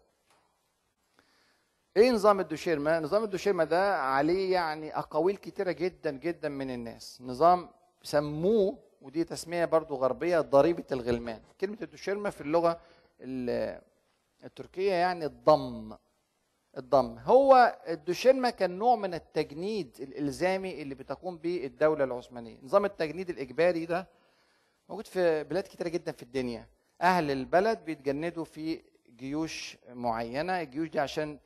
إيه 1.97 2.11
نظام 2.11 2.41
الدوشيرما؟ 2.41 3.01
نظام 3.01 3.25
الدوشيرما 3.25 3.65
ده 3.65 4.01
عليه 4.03 4.53
يعني 4.53 4.99
أقاويل 4.99 5.37
كتيرة 5.37 5.73
جدا 5.73 6.11
جدا 6.11 6.49
من 6.49 6.71
الناس، 6.71 7.19
نظام 7.23 7.69
سموه 8.03 8.79
ودي 9.03 9.25
تسمية 9.25 9.65
برضو 9.65 9.95
غربية 9.95 10.41
ضريبة 10.41 10.85
الغلمان. 10.93 11.41
كلمة 11.61 11.79
الدوشيرما 11.83 12.31
في 12.31 12.41
اللغة 12.41 12.81
ال- 13.21 13.81
التركية 14.45 14.93
يعني 14.93 15.25
الضم. 15.25 15.97
الضم 16.79 17.19
هو 17.19 17.79
الدوشيرما 17.89 18.51
كان 18.51 18.79
نوع 18.79 18.97
من 18.97 19.15
التجنيد 19.15 19.97
الإلزامي 20.01 20.83
اللي 20.83 20.95
بتقوم 20.95 21.39
به 21.39 21.65
الدولة 21.67 22.05
العثمانية 22.05 22.59
نظام 22.63 22.85
التجنيد 22.85 23.31
الإجباري 23.31 23.87
ده 23.87 24.09
موجود 24.89 25.07
في 25.07 25.45
بلاد 25.45 25.63
كتيرة 25.65 25.89
جدا 25.89 26.13
في 26.13 26.23
الدنيا 26.23 26.67
أهل 27.03 27.31
البلد 27.31 27.85
بيتجندوا 27.85 28.45
في 28.45 28.83
جيوش 29.19 29.77
معينة 29.93 30.61
الجيوش 30.61 30.89
دي 30.89 31.01
عشان 31.01 31.39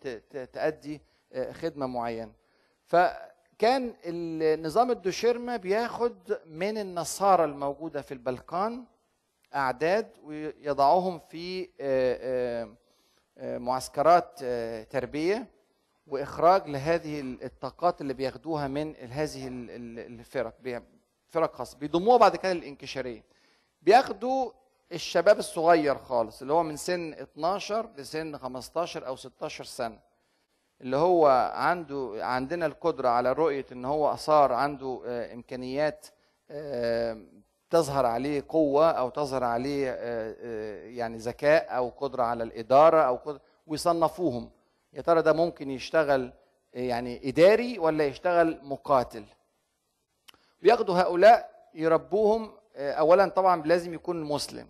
تأدي 0.52 1.00
آه، 1.32 1.52
خدمة 1.52 1.86
معينة. 1.86 2.32
فكان 2.86 3.94
نظام 4.62 4.90
الدوشيرما 4.90 5.56
بياخد 5.56 6.38
من 6.46 6.78
النصارى 6.78 7.44
الموجودة 7.44 8.02
في 8.02 8.14
البلقان 8.14 8.84
أعداد 9.54 10.10
ويضعهم 10.24 11.18
في 11.18 11.68
آه، 11.80 12.68
آه، 13.38 13.58
معسكرات 13.58 14.44
تربية 14.92 15.46
وإخراج 16.06 16.68
لهذه 16.68 17.20
الطاقات 17.20 18.00
اللي 18.00 18.14
بياخدوها 18.14 18.68
من 18.68 18.96
هذه 18.96 19.48
الفرق 19.48 20.54
فرق 21.28 21.54
خاصة 21.54 21.78
بيضموها 21.78 22.16
بعد 22.16 22.36
كده 22.36 22.52
للإنكشارية. 22.52 23.24
بياخدوا 23.82 24.50
الشباب 24.92 25.38
الصغير 25.38 25.98
خالص 25.98 26.40
اللي 26.40 26.52
هو 26.52 26.62
من 26.62 26.76
سن 26.76 27.12
12 27.12 27.90
لسن 27.96 28.38
15 28.38 29.06
أو 29.06 29.16
16 29.16 29.64
سنة. 29.64 29.98
اللي 30.80 30.96
هو 30.96 31.26
عنده 31.54 32.18
عندنا 32.20 32.66
القدرة 32.66 33.08
على 33.08 33.32
رؤية 33.32 33.66
إن 33.72 33.84
هو 33.84 34.16
صار 34.16 34.52
عنده 34.52 35.02
آه، 35.06 35.34
إمكانيات 35.34 36.06
آه، 36.50 37.22
تظهر 37.70 38.06
عليه 38.06 38.44
قوة 38.48 38.90
أو 38.90 39.10
تظهر 39.10 39.44
عليه 39.44 39.90
آه، 39.98 40.86
يعني 40.86 41.18
ذكاء 41.18 41.76
أو 41.76 41.88
قدرة 41.88 42.22
على 42.22 42.44
الإدارة 42.44 43.00
أو 43.02 43.16
قدرة 43.16 43.40
ويصنفوهم. 43.66 44.50
يا 44.92 45.02
ترى 45.02 45.22
ده 45.22 45.32
ممكن 45.32 45.70
يشتغل 45.70 46.32
يعني 46.72 47.28
إداري 47.28 47.78
ولا 47.78 48.04
يشتغل 48.06 48.58
مقاتل؟ 48.62 49.24
بياخدوا 50.62 50.98
هؤلاء 50.98 51.68
يربوهم 51.74 52.52
اولا 52.76 53.28
طبعا 53.28 53.62
لازم 53.62 53.94
يكون 53.94 54.22
مسلم. 54.22 54.68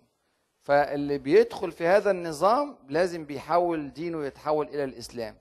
فاللي 0.63 1.17
بيدخل 1.17 1.71
في 1.71 1.87
هذا 1.87 2.11
النظام 2.11 2.75
لازم 2.89 3.25
بيحول 3.25 3.93
دينه 3.93 4.25
يتحول 4.25 4.67
إلى 4.67 4.83
الإسلام. 4.83 5.37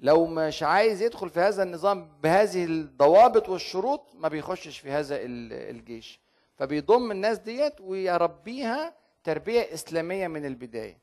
لو 0.00 0.26
مش 0.26 0.62
عايز 0.62 1.02
يدخل 1.02 1.30
في 1.30 1.40
هذا 1.40 1.62
النظام 1.62 2.08
بهذه 2.22 2.64
الضوابط 2.64 3.48
والشروط 3.48 4.02
ما 4.14 4.28
بيخشش 4.28 4.78
في 4.78 4.90
هذا 4.90 5.16
الجيش. 5.20 6.20
فبيضم 6.56 7.10
الناس 7.10 7.38
ديت 7.38 7.80
ويربيها 7.80 8.94
تربية 9.24 9.74
إسلامية 9.74 10.28
من 10.28 10.46
البداية. 10.46 10.98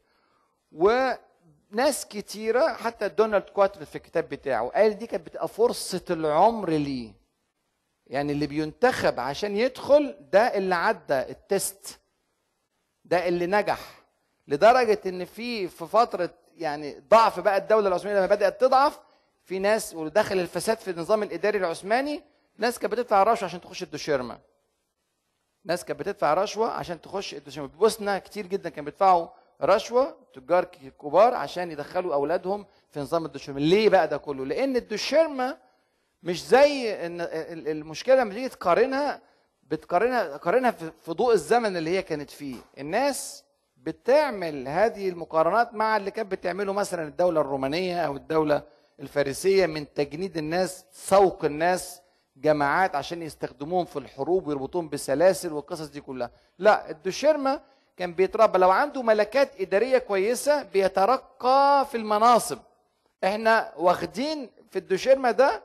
وناس 0.72 2.06
كتيرة 2.10 2.74
حتى 2.74 3.10
دونالد 3.10 3.44
كواتر 3.50 3.86
في 3.86 3.96
الكتاب 3.96 4.30
بتاعه 4.30 4.68
قال 4.70 4.98
دي 4.98 5.08
كانت 5.08 5.26
بتبقى 5.28 5.48
فرصة 5.48 6.02
العمر 6.10 6.70
ليه؟ 6.70 7.14
يعني 8.08 8.32
اللي 8.32 8.48
بينتخب 8.48 9.20
عشان 9.20 9.56
يدخل 9.58 10.16
ده 10.32 10.58
اللي 10.58 10.76
عدى 10.76 11.20
التست. 11.20 12.00
ده 13.06 13.28
اللي 13.28 13.46
نجح 13.46 13.80
لدرجة 14.48 15.00
إن 15.06 15.26
في 15.26 15.68
في 15.68 15.86
فترة 15.88 16.30
يعني 16.58 17.04
ضعف 17.10 17.40
بقى 17.40 17.58
الدولة 17.58 17.88
العثمانية 17.88 18.18
لما 18.18 18.26
بدأت 18.36 18.62
تضعف 18.62 19.00
في 19.46 19.60
ناس 19.60 19.96
ودخل 19.96 20.40
الفساد 20.40 20.78
في 20.78 20.92
النظام 20.92 21.24
الإداري 21.24 21.58
العثماني 21.58 22.24
ناس 22.58 22.80
كانت 22.80 22.94
بتدفع 22.94 23.24
رشوة 23.24 23.46
عشان 23.46 23.62
تخش 23.62 23.84
الدوشيرما. 23.84 24.40
ناس 25.66 25.86
كانت 25.86 26.00
بتدفع 26.00 26.34
رشوة 26.34 26.70
عشان 26.72 27.02
تخش 27.02 27.34
الدوشيرما. 27.34 27.68
بوسنا 27.68 28.20
كتير 28.20 28.48
جدا 28.48 28.70
كانوا 28.70 28.86
بيدفعوا 28.86 29.28
رشوة 29.62 30.18
تجار 30.34 30.66
كبار 31.02 31.34
عشان 31.34 31.72
يدخلوا 31.72 32.14
أولادهم 32.14 32.66
في 32.92 33.00
نظام 33.00 33.26
الدوشيرما. 33.26 33.60
ليه 33.60 33.90
بقى 33.90 34.08
ده 34.08 34.18
كله؟ 34.18 34.46
لأن 34.46 34.76
الدوشيرما 34.76 35.58
مش 36.24 36.46
زي 36.48 36.96
المشكلة 37.72 38.16
لما 38.16 38.34
تيجي 38.34 38.50
تقارنها 38.50 39.22
بتقارنها 39.72 40.38
قارنها 40.38 40.72
في 40.72 41.12
ضوء 41.12 41.34
الزمن 41.34 41.78
اللي 41.78 41.90
هي 41.98 42.02
كانت 42.02 42.30
فيه. 42.30 42.56
الناس 42.78 43.44
بتعمل 43.78 44.68
هذه 44.68 45.10
المقارنات 45.10 45.74
مع 45.74 45.98
اللي 45.98 46.12
كانت 46.12 46.32
بتعمله 46.32 46.74
مثلا 46.74 47.08
الدولة 47.08 47.42
الرومانية 47.42 48.06
أو 48.06 48.16
الدولة 48.16 48.64
الفارسية 49.00 49.66
من 49.66 49.94
تجنيد 49.94 50.38
الناس 50.38 50.86
سوق 50.92 51.46
الناس 51.46 52.02
جماعات 52.38 52.96
عشان 52.96 53.22
يستخدموهم 53.22 53.86
في 53.86 54.00
الحروب 54.00 54.48
ويربطوهم 54.48 54.90
بسلاسل 54.90 55.54
والقصص 55.54 55.86
دي 55.88 56.02
كلها. 56.02 56.32
لا 56.60 56.90
الدوشيرما 56.90 57.62
كان 57.98 58.14
بيتربى. 58.14 58.58
لو 58.58 58.72
عنده 58.72 59.02
ملكات 59.02 59.62
إدارية 59.62 59.98
كويسة 59.98 60.64
بيترقى 60.64 61.88
في 61.92 61.98
المناصب. 61.98 62.60
إحنا 63.24 63.74
واخدين 63.78 64.50
في 64.72 64.80
الدوشيرما 64.80 65.32
ده 65.32 65.64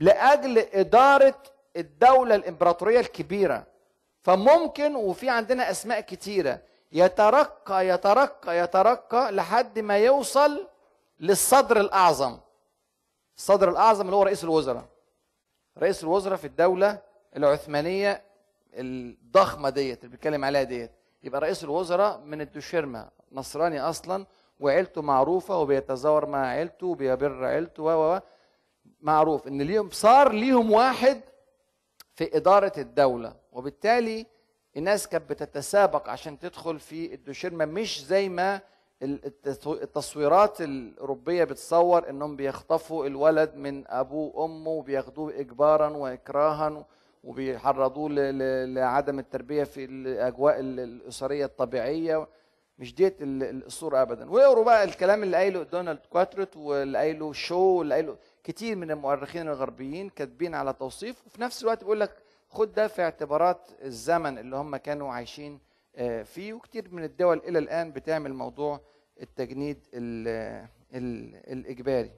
لأجل 0.00 0.58
إدارة 0.58 1.34
الدولة 1.78 2.34
الإمبراطورية 2.34 3.00
الكبيرة. 3.00 3.66
فممكن 4.22 4.96
وفي 4.96 5.28
عندنا 5.30 5.70
أسماء 5.70 6.00
كتيرة 6.00 6.62
يترقى 6.92 7.88
يترقى 7.88 8.58
يترقى 8.58 9.32
لحد 9.32 9.78
ما 9.78 9.98
يوصل 9.98 10.68
للصدر 11.20 11.80
الأعظم. 11.80 12.38
الصدر 13.36 13.70
الأعظم 13.70 14.04
اللي 14.04 14.16
هو 14.16 14.22
رئيس 14.22 14.44
الوزراء. 14.44 14.84
رئيس 15.78 16.02
الوزراء 16.04 16.36
في 16.36 16.46
الدولة 16.46 16.98
العثمانية 17.36 18.22
الضخمة 18.74 19.70
ديت 19.70 19.98
اللي 20.04 20.10
بيتكلم 20.10 20.44
عليها 20.44 20.62
ديت. 20.62 20.90
يبقى 21.22 21.40
رئيس 21.40 21.64
الوزراء 21.64 22.18
من 22.18 22.40
الدوشيرما 22.40 23.10
نصراني 23.32 23.80
أصلا 23.80 24.26
وعيلته 24.60 25.02
معروفة 25.02 25.58
وبيتزاور 25.58 26.26
مع 26.26 26.46
عيلته 26.46 26.86
وبيبر 26.86 27.44
عيلته 27.44 27.82
و 27.82 28.20
معروف 29.00 29.48
إن 29.48 29.62
ليهم 29.62 29.90
صار 29.90 30.32
ليهم 30.32 30.72
واحد 30.72 31.20
في 32.18 32.36
إدارة 32.36 32.72
الدولة. 32.78 33.32
وبالتالي 33.52 34.26
الناس 34.76 35.08
كانت 35.08 35.30
بتتسابق 35.30 36.08
عشان 36.08 36.38
تدخل 36.38 36.80
في 36.80 37.14
الدوشيرما 37.14 37.64
مش 37.64 38.04
زي 38.06 38.28
ما 38.28 38.60
التصويرات 39.66 40.60
الأوروبية 40.60 41.44
بتصور 41.44 42.10
إنهم 42.10 42.36
بيخطفوا 42.36 43.06
الولد 43.06 43.54
من 43.54 43.84
أبوه 43.88 44.36
وأمه 44.36 44.70
وبياخدوه 44.70 45.40
اجبارا 45.40 45.88
واكراها 45.88 46.84
وبيحرضوه 47.24 48.08
لعدم 48.64 49.18
التربية 49.18 49.64
في 49.64 49.84
الأجواء 49.84 50.60
الأسرية 50.60 51.44
الطبيعية. 51.44 52.28
مش 52.78 52.94
ديت 52.94 53.16
الصورة 53.20 54.02
ابدا. 54.02 54.30
واقروا 54.30 54.64
بقى 54.64 54.84
الكلام 54.84 55.22
اللي 55.22 55.36
قايله 55.36 55.62
دونالد 55.62 55.98
كواترت 56.10 56.56
واللي 56.56 56.98
قايله 56.98 57.32
شو 57.32 57.58
واللي 57.60 57.94
قايله 57.94 58.16
كتير 58.48 58.76
من 58.76 58.90
المؤرخين 58.90 59.48
الغربيين 59.48 60.08
كاتبين 60.08 60.54
على 60.54 60.72
توصيف 60.72 61.26
وفي 61.26 61.42
نفس 61.42 61.62
الوقت 61.62 61.80
بيقول 61.80 62.00
لك 62.00 62.16
خد 62.48 62.72
ده 62.72 62.88
في 62.88 63.02
اعتبارات 63.02 63.70
الزمن 63.82 64.38
اللي 64.38 64.56
هم 64.56 64.76
كانوا 64.76 65.12
عايشين 65.12 65.60
آه، 65.96 66.22
فيه 66.22 66.52
وكتير 66.52 66.88
من 66.94 67.04
الدول 67.04 67.38
إلى 67.38 67.58
الآن 67.58 67.92
بتعمل 67.92 68.34
موضوع 68.34 68.80
التجنيد 69.22 69.78
الإجباري. 70.94 72.10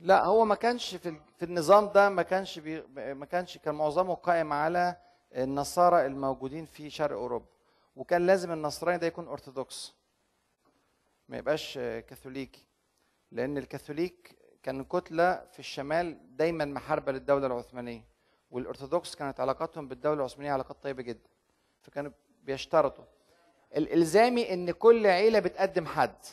لا 0.00 0.24
هو 0.24 0.44
ما 0.44 0.54
كانش 0.54 0.94
في 0.94 1.20
في 1.38 1.44
النظام 1.44 1.88
ده 1.92 2.08
ما 2.08 2.22
كانش 2.22 2.58
بي 2.58 2.82
ما 3.14 3.26
كانش 3.26 3.58
كان 3.58 3.74
معظمه 3.74 4.14
قائم 4.14 4.52
على 4.52 4.96
النصارى 5.36 6.06
الموجودين 6.06 6.66
في 6.66 6.90
شرق 6.90 7.16
أوروبا. 7.16 7.46
وكان 7.96 8.26
لازم 8.26 8.52
النصراني 8.52 8.98
ده 8.98 9.06
يكون 9.06 9.28
أرثوذكس. 9.28 9.94
ما 11.28 11.36
يبقاش 11.38 11.74
كاثوليكي. 11.78 12.66
لأن 13.32 13.58
الكاثوليك 13.58 14.38
كان 14.62 14.84
كتلة 14.84 15.46
في 15.52 15.58
الشمال 15.58 16.36
دايما 16.36 16.64
محاربة 16.64 17.12
للدولة 17.12 17.46
العثمانية. 17.46 18.04
والأرثوذكس 18.50 19.14
كانت 19.14 19.40
علاقاتهم 19.40 19.88
بالدولة 19.88 20.20
العثمانية 20.20 20.52
علاقات 20.52 20.82
طيبة 20.82 21.02
جدا. 21.02 21.28
فكانوا 21.82 22.10
بيشترطوا. 22.42 23.04
الإلزامي 23.76 24.54
إن 24.54 24.70
كل 24.70 25.06
عيلة 25.06 25.38
بتقدم 25.38 25.86
حد. 25.86 26.24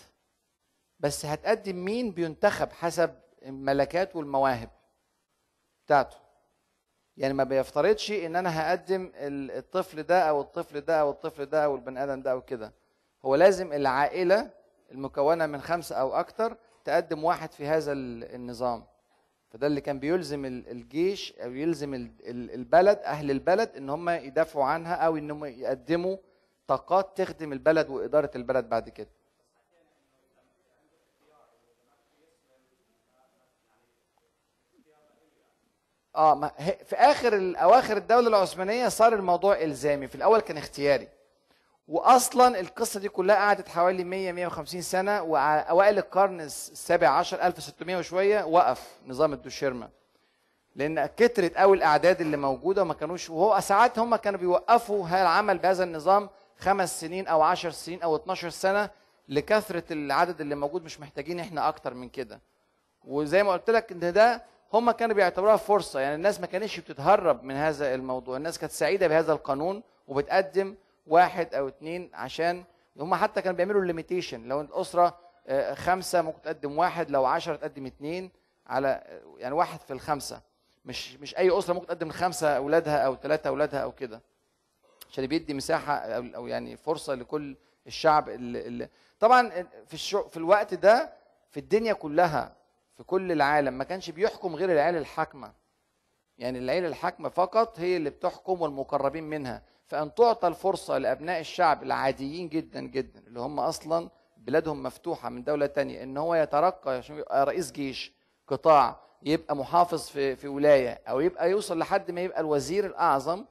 بس 1.00 1.26
هتقدم 1.26 1.76
مين؟ 1.86 2.12
بينتخب 2.12 2.72
حسب 2.72 3.16
الملكات 3.48 4.16
والمواهب 4.16 4.70
بتاعته. 5.86 6.18
يعني 7.18 7.34
ما 7.34 7.44
بيفترضش 7.44 8.12
إن 8.12 8.36
أنا 8.36 8.62
هقدم 8.62 9.12
الطفل 9.16 10.04
ده 10.04 10.30
أو 10.30 10.42
الطفل 10.42 10.82
ده 10.82 11.02
أو 11.02 11.10
الطفل 11.10 11.46
ده 11.46 11.66
أو 11.66 11.76
البني 11.76 12.04
آدم 12.04 12.22
ده 12.22 12.32
أو 12.32 12.42
كده. 12.42 12.74
هو 13.26 13.36
لازم 13.36 13.74
العائلة 13.74 14.50
المكونة 14.92 15.46
من 15.46 15.62
خمسة 15.62 15.96
أو 15.96 16.16
أكثر 16.16 16.58
تقدم 16.86 17.24
واحد 17.24 17.52
في 17.52 17.68
هذا 17.68 17.92
النظام. 17.94 18.84
فده 19.50 19.68
اللي 19.68 19.82
كان 19.82 20.00
بيلزم 20.00 20.46
الجيش 20.46 21.34
أو 21.34 21.52
يلزم 21.52 21.94
البلد 22.30 22.98
أهل 22.98 23.32
البلد 23.32 23.76
إن 23.78 23.90
هم 23.90 24.10
يدافعوا 24.10 24.66
عنها 24.66 24.96
أو 24.96 25.18
إن 25.18 25.32
هم 25.32 25.46
يقدموا 25.46 26.18
طاقات 26.68 27.18
تخدم 27.18 27.54
البلد 27.54 27.90
وإدارة 27.90 28.32
البلد 28.36 28.70
بعد 28.70 28.90
كده. 28.90 29.10
آه 36.18 36.36
ما 36.36 36.48
في 36.86 36.96
آخر 36.96 37.54
أواخر 37.58 37.98
الدولة 37.98 38.28
العثمانية 38.28 38.88
صار 38.88 39.14
الموضوع 39.14 39.62
إلزامي. 39.62 40.08
في 40.08 40.16
الأول 40.16 40.40
كان 40.40 40.58
اختياري. 40.58 41.08
واصلا 41.88 42.60
القصة 42.60 43.00
دي 43.00 43.10
كلها 43.10 43.36
قعدت 43.36 43.70
حوالي 43.70 44.04
100 44.04 44.32
150 44.32 44.82
سنة 44.82 45.22
واوائل 45.22 45.98
القرن 45.98 46.42
السابع 46.42 47.08
عشر 47.10 47.42
1600 47.42 47.98
وشوية 47.98 48.44
وقف 48.44 48.88
نظام 49.08 49.34
الدوشيرما 49.34 49.90
لأن 50.76 51.06
كترت 51.06 51.58
قوي 51.58 51.78
الأعداد 51.78 52.22
اللي 52.22 52.38
موجودة 52.38 52.82
وما 52.82 52.94
كانوش 52.94 53.30
وهو 53.30 53.60
ساعات 53.60 54.00
هم 54.00 54.16
كانوا 54.16 54.40
بيوقفوا 54.40 55.08
العمل 55.08 55.58
بهذا 55.58 55.84
النظام 55.84 56.30
خمس 56.58 57.00
سنين 57.02 57.28
أو 57.28 57.42
عشر 57.42 57.72
سنين 57.72 58.02
أو 58.02 58.16
12 58.16 58.50
سنة 58.50 58.90
لكثرة 59.30 59.84
العدد 59.94 60.42
اللي 60.42 60.56
موجود. 60.56 60.84
مش 60.84 61.00
محتاجين 61.00 61.40
إحنا 61.40 61.68
أكتر 61.68 61.94
من 61.94 62.10
كده. 62.10 62.42
وزي 63.04 63.44
ما 63.44 63.52
قلت 63.52 63.70
لك 63.70 63.92
إن 63.92 64.14
ده 64.14 64.44
هم 64.74 64.92
كانوا 64.92 65.16
بيعتبروها 65.16 65.56
فرصة. 65.56 66.00
يعني 66.00 66.16
الناس 66.16 66.40
ما 66.40 66.48
كانتش 66.48 66.80
بتتهرب 66.80 67.44
من 67.44 67.56
هذا 67.56 67.96
الموضوع. 67.96 68.38
الناس 68.38 68.60
كانت 68.60 68.72
سعيدة 68.72 69.08
بهذا 69.08 69.34
القانون 69.34 69.84
وبتقدم 70.08 70.76
واحد 71.08 71.56
أو 71.56 71.68
اتنين 71.68 72.10
عشان 72.14 72.64
هم 73.00 73.16
حتى 73.16 73.42
كانوا 73.42 73.58
بيعملوا 73.58 73.86
ليميتيشن 73.86 74.48
لو 74.48 74.62
الأسرة 74.62 75.18
آه، 75.48 75.74
خمسة 75.74 76.22
ممكن 76.22 76.42
تقدم 76.42 76.78
واحد 76.78 77.10
لو 77.12 77.26
عشرة 77.26 77.56
تقدم 77.56 77.86
اتنين 77.86 78.32
على 78.68 79.22
يعني 79.38 79.56
واحد 79.56 79.80
في 79.80 79.94
الخمسة. 79.94 80.42
مش 80.86 81.16
مش 81.16 81.38
أي 81.38 81.58
أسرة 81.58 81.74
ممكن 81.74 81.88
تقدم 81.88 82.10
خمسة 82.10 82.58
أولادها 82.58 82.98
أو 82.98 83.16
ثلاثة 83.16 83.48
أولادها 83.48 83.80
أو 83.80 83.92
كده. 83.92 84.22
عشان 85.12 85.28
بيدي 85.28 85.54
مساحة 85.54 85.94
أو 85.98 86.26
أو 86.36 86.48
يعني 86.48 86.78
فرصة 86.78 87.16
لكل 87.16 87.56
الشعب 87.88 88.30
اللي, 88.30 88.90
طبعا 89.20 89.50
في 89.88 89.94
الشو 89.94 90.28
في 90.28 90.38
الوقت 90.38 90.74
ده 90.74 91.14
في 91.52 91.60
الدنيا 91.60 91.94
كلها 91.94 92.56
في 92.98 93.04
كل 93.04 93.32
العالم 93.32 93.74
ما 93.74 93.84
كانش 93.84 94.10
بيحكم 94.10 94.56
غير 94.56 94.72
العيله 94.72 94.98
الحاكمة. 95.00 95.54
يعني 96.38 96.60
العيله 96.60 96.88
الحاكمة 96.88 97.30
فقط 97.30 97.80
هي 97.80 97.98
اللي 97.98 98.10
بتحكم 98.10 98.62
والمقربين 98.62 99.24
منها. 99.24 99.64
فأن 99.86 100.14
تعطى 100.16 100.48
الفرصة 100.48 100.98
لأبناء 100.98 101.40
الشعب 101.40 101.84
العاديين 101.84 102.50
جدا 102.50 102.82
جدا 102.82 103.20
اللي 103.28 103.40
هم 103.40 103.60
أصلا 103.60 104.10
بلادهم 104.38 104.84
مفتوحة 104.84 105.30
من 105.30 105.44
دولة 105.44 105.66
تانية 105.66 106.04
إن 106.04 106.18
هو 106.18 106.36
يترقى 106.36 106.98
عشان 106.98 107.18
يبقى 107.18 107.46
رئيس 107.46 107.72
جيش 107.72 108.14
قطاع 108.48 109.00
يبقى 109.24 109.56
محافظ 109.56 110.08
في 110.10 110.36
في 110.36 110.48
ولاية 110.48 111.02
أو 111.10 111.20
يبقى 111.20 111.52
يوصل 111.52 111.80
لحد 111.80 112.12
ما 112.12 112.22
يبقى 112.22 112.40
الوزير 112.42 112.86
الأعظم. 112.86 113.46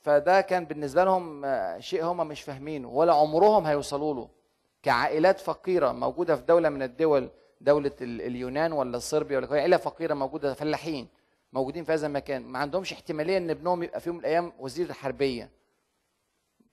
فده 0.00 0.40
كان 0.40 0.64
بالنسبة 0.64 1.04
لهم 1.04 1.44
آه، 1.44 1.78
شيء 1.78 2.04
هم 2.04 2.28
مش 2.28 2.42
فاهمينه 2.42 2.88
ولا 2.88 3.14
عمرهم 3.14 3.66
هيوصلوا 3.66 4.14
له. 4.14 4.28
كعائلات 4.82 5.40
فقيرة 5.40 5.92
موجودة 5.92 6.36
في 6.36 6.42
دولة 6.42 6.68
من 6.68 6.82
الدول 6.82 7.30
دولة 7.60 7.92
ال- 8.00 8.22
اليونان 8.22 8.72
ولا 8.72 8.98
صربيا 8.98 9.38
ولا 9.38 9.48
عائله 9.52 9.76
فقيرة 9.76 10.14
موجودة 10.14 10.54
فلاحين 10.54 11.08
موجودين 11.52 11.84
في 11.84 11.92
هذا 11.92 12.06
المكان. 12.06 12.42
ما 12.42 12.58
عندهمش 12.58 12.92
احتمالية 12.92 13.36
إن 13.38 13.50
ابنهم 13.50 13.82
يبقى 13.82 14.00
في 14.00 14.08
يوم 14.08 14.16
من 14.16 14.20
الأيام 14.24 14.52
وزير 14.58 14.92
حربيه 14.92 15.50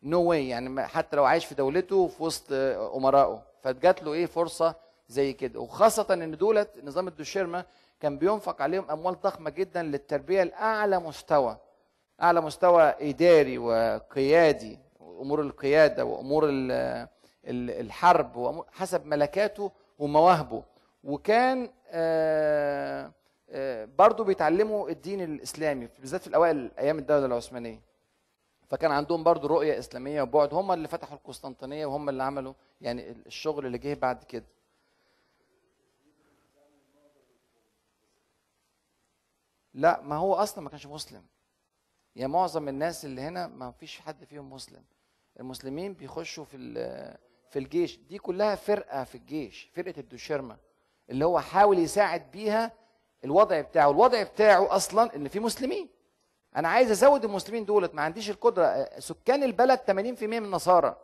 نو 0.03 0.31
no 0.31 0.35
يعني 0.35 0.83
حتى 0.87 1.15
لو 1.15 1.25
عايش 1.25 1.45
في 1.45 1.55
دولته 1.55 2.07
في 2.07 2.23
وسط 2.23 2.45
أمرائه. 2.95 3.41
فجات 3.61 4.03
له 4.03 4.13
إيه 4.13 4.25
فرصة 4.25 4.75
زي 5.07 5.33
كده. 5.33 5.59
وخاصة 5.59 6.07
إن 6.13 6.37
دولت 6.37 6.69
نظام 6.83 7.07
الدوشيرما 7.07 7.65
كان 7.99 8.17
بينفق 8.17 8.61
عليهم 8.61 8.91
أموال 8.91 9.21
ضخمة 9.21 9.49
جدا 9.49 9.83
للتربية 9.83 10.43
لأعلى 10.43 10.99
مستوى 10.99 11.57
أعلى 12.21 12.41
مستوى 12.41 12.81
إداري 13.01 13.57
وقيادي 13.57 14.79
امور 15.01 15.41
القيادة 15.41 16.05
وأمور 16.05 16.45
ال- 16.49 16.71
ال- 17.47 17.69
الحرب 17.85 18.63
حسب 18.71 19.05
ملكاته 19.05 19.71
ومواهبه. 19.99 20.63
وكان 21.03 21.69
آه، 21.87 23.11
آه، 23.49 23.85
برضو 23.85 24.23
بيتعلموا 24.23 24.89
الدين 24.89 25.21
الإسلامي 25.21 25.87
بالذات 25.99 26.21
في 26.21 26.27
الأوائل 26.27 26.71
أيام 26.79 26.99
الدولة 26.99 27.25
العثمانية. 27.25 27.81
فكان 28.69 28.91
عندهم 28.91 29.23
برضو 29.23 29.47
رؤية 29.47 29.79
إسلامية 29.79 30.21
وبعد 30.21 30.53
هم 30.53 30.71
اللي 30.71 30.87
فتحوا 30.87 31.17
القسطنطينية 31.17 31.85
وهم 31.85 32.09
اللي 32.09 32.23
عملوا 32.23 32.53
يعني 32.81 33.11
الشغل 33.11 33.65
اللي 33.65 33.77
جه 33.77 33.93
بعد 33.93 34.23
كده. 34.23 34.45
لا 39.73 40.01
ما 40.01 40.15
هو 40.15 40.33
أصلا 40.33 40.63
ما 40.63 40.69
كانش 40.69 40.85
مسلم. 40.85 41.23
يا 42.15 42.27
معظم 42.27 42.67
الناس 42.67 43.05
اللي 43.05 43.21
هنا 43.21 43.47
ما 43.47 43.71
فيش 43.71 43.99
حد 43.99 44.23
فيهم 44.23 44.53
مسلم. 44.53 44.83
المسلمين 45.39 45.93
بيخشوا 45.93 46.45
في 46.45 46.57
في 47.49 47.59
الجيش. 47.59 47.97
دي 47.97 48.17
كلها 48.17 48.55
فرقة 48.55 49.03
في 49.03 49.15
الجيش 49.15 49.69
فرقة 49.73 49.99
الدوشيرما. 49.99 50.57
اللي 51.09 51.25
هو 51.25 51.39
حاول 51.39 51.79
يساعد 51.79 52.31
بيها 52.31 52.71
الوضع 53.25 53.61
بتاعه. 53.61 53.91
الوضع 53.91 54.23
بتاعه 54.23 54.75
أصلا 54.75 55.15
إن 55.15 55.27
في 55.27 55.39
مسلمين. 55.39 55.89
أنا 56.55 56.67
عايز 56.67 56.91
أزود 56.91 57.25
المسلمين 57.25 57.65
دولت. 57.65 57.95
ما 57.95 58.01
عنديش 58.01 58.29
القدرة. 58.29 58.89
سكان 58.99 59.43
البلد 59.43 59.79
80% 59.79 60.39
من 60.39 60.51
نصارى 60.51 60.95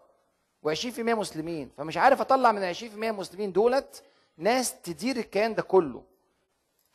و20% 0.66 1.00
مسلمين. 1.00 1.72
فمش 1.78 1.98
عارف 1.98 2.22
أطلع 2.22 2.52
من 2.52 2.64
ال 2.64 2.76
20% 2.76 3.12
مسلمين 3.12 3.52
دولت. 3.52 4.04
ناس 4.38 4.82
تدير 4.82 5.18
الكيان 5.18 5.56
ده 5.56 5.62
كله. 5.62 6.04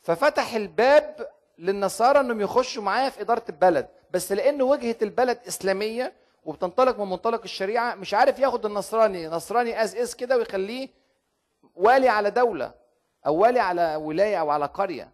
ففتح 0.01 0.53
الباب 0.53 1.29
للنصارى 1.57 2.19
إنهم 2.19 2.41
يخشوا 2.41 2.83
معايا 2.83 3.09
في 3.09 3.21
إدارة 3.21 3.43
البلد. 3.49 3.87
بس 4.11 4.31
لأن 4.31 4.61
وجهة 4.61 4.95
البلد 5.01 5.39
إسلامية 5.47 6.13
وبتنطلق 6.45 6.99
من 6.99 7.09
منطلق 7.09 7.41
الشريعة 7.43 7.95
مش 7.95 8.13
عارف 8.13 8.39
ياخد 8.39 8.65
النصراني. 8.65 9.27
نصراني 9.27 9.83
as 9.83 9.95
is 9.95 10.15
كده 10.15 10.37
ويخليه 10.37 10.89
والي 11.75 12.09
على 12.09 12.31
دولة. 12.31 12.84
أو 13.25 13.35
والي 13.35 13.59
على 13.59 13.95
ولاية 13.95 14.39
أو 14.39 14.49
على 14.49 14.65
قرية. 14.65 15.11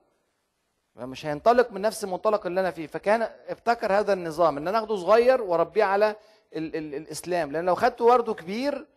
فمش 0.96 1.26
هينطلق 1.26 1.72
من 1.72 1.82
نفس 1.82 2.04
المنطلق 2.04 2.46
اللي 2.46 2.60
أنا 2.62 2.72
فيه. 2.72 2.88
فكان 2.88 3.22
ابتكر 3.48 3.94
هذا 3.94 4.14
النظام 4.14 4.58
إن 4.58 4.68
أنا 4.68 4.78
آخده 4.80 4.96
صغير 4.96 5.42
وأربيه 5.42 5.84
على 5.84 6.16
ال 6.56 6.76
ال 6.76 6.96
الإسلام. 6.96 7.52
لأن 7.52 7.66
لو 7.66 7.76
خدته 7.76 8.06
ورده 8.06 8.34
كبير 8.34 8.88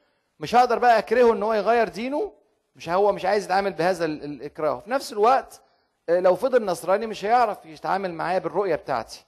مش 0.41 0.55
هقدر 0.55 0.79
بقى 0.79 0.99
أكرهه 0.99 1.33
إن 1.33 1.43
هو 1.43 1.55
يغير 1.55 1.89
دينه. 1.89 2.33
مش 2.77 2.89
هو 2.89 3.13
مش 3.13 3.25
عايز 3.25 3.45
يتعامل 3.45 3.73
بهذا 3.73 4.05
ال- 4.05 4.25
الإكراه. 4.25 4.81
في 4.81 4.91
نفس 4.91 5.13
الوقت 5.13 5.61
آه، 6.09 6.21
لو 6.21 6.35
فضل 6.37 6.65
نصراني 6.65 7.07
مش 7.07 7.25
هيعرف 7.25 7.67
يتعامل 7.67 8.15
معايا 8.15 8.39
بالرؤية 8.39 8.75
بتاعتي. 8.77 9.25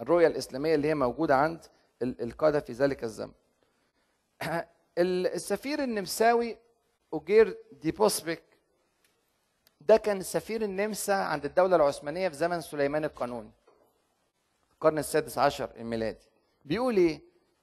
الرؤية 0.00 0.26
الإسلامية 0.26 0.74
اللي 0.74 0.88
هي 0.88 0.94
موجودة 0.94 1.36
عند 1.36 1.64
ال- 2.02 2.22
القادة 2.22 2.60
في 2.60 2.72
ذلك 2.72 3.04
الزمن. 3.04 3.32
ال- 4.98 5.26
السفير 5.26 5.82
النمساوي 5.82 6.56
أوجير 7.12 7.58
ديبوسبيك 7.72 8.42
ده 9.80 9.96
كان 9.96 10.22
سفير 10.22 10.62
النمسا 10.62 11.12
عند 11.12 11.44
الدولة 11.44 11.76
العثمانية 11.76 12.28
في 12.28 12.34
زمن 12.34 12.60
سليمان 12.60 13.04
القانوني 13.04 13.50
القرن 14.72 14.98
السادس 14.98 15.38
عشر 15.38 15.70
الميلادي 15.76 16.26
بيقول 16.64 16.96
إيه؟ 16.96 17.20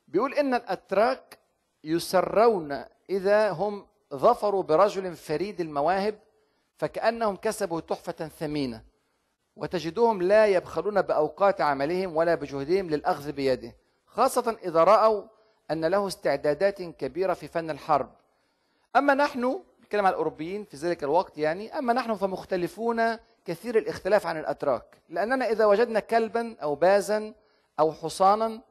بيقول 0.08 0.34
إن 0.34 0.54
الأتراك 0.54 1.40
يسرون 1.84 2.84
إذا 3.10 3.50
هم 3.52 3.88
ظفروا 4.14 4.64
برجل 4.64 5.16
فريد 5.16 5.62
المواهب 5.62 6.20
فكأنهم 6.78 7.36
كسبوا 7.36 7.80
تحفة 7.80 8.28
ثمينة 8.28 8.84
وتجدهم 9.56 10.22
لا 10.22 10.46
يبخلون 10.48 11.02
بأوقات 11.02 11.62
عملهم 11.62 12.16
ولا 12.18 12.36
بجهدهم 12.36 12.90
للأخذ 12.90 13.32
بيده 13.32 13.76
خاصة 14.06 14.58
إذا 14.64 14.84
رأوا 14.84 15.24
أن 15.72 15.86
له 15.86 16.08
استعدادات 16.08 16.82
كبيرة 16.82 17.34
في 17.34 17.48
فن 17.48 17.70
الحرب 17.70 18.12
أما 18.96 19.14
نحن 19.14 19.64
بنتكلم 19.94 20.06
على 20.06 20.14
الأوروبيين 20.14 20.64
في 20.64 20.78
ذلك 20.78 21.04
الوقت 21.04 21.38
يعني 21.38 21.78
أما 21.78 21.94
نحن 21.94 22.16
فمختلفون 22.16 23.18
كثير 23.46 23.78
الاختلاف 23.78 24.28
عن 24.28 24.38
الأتراك. 24.38 24.98
لأننا 25.10 25.50
إذا 25.50 25.66
وجدنا 25.66 26.00
كلبا 26.00 26.56
أو 26.62 26.76
بازا 26.76 27.34
أو 27.80 27.92
حصانا 27.92 28.62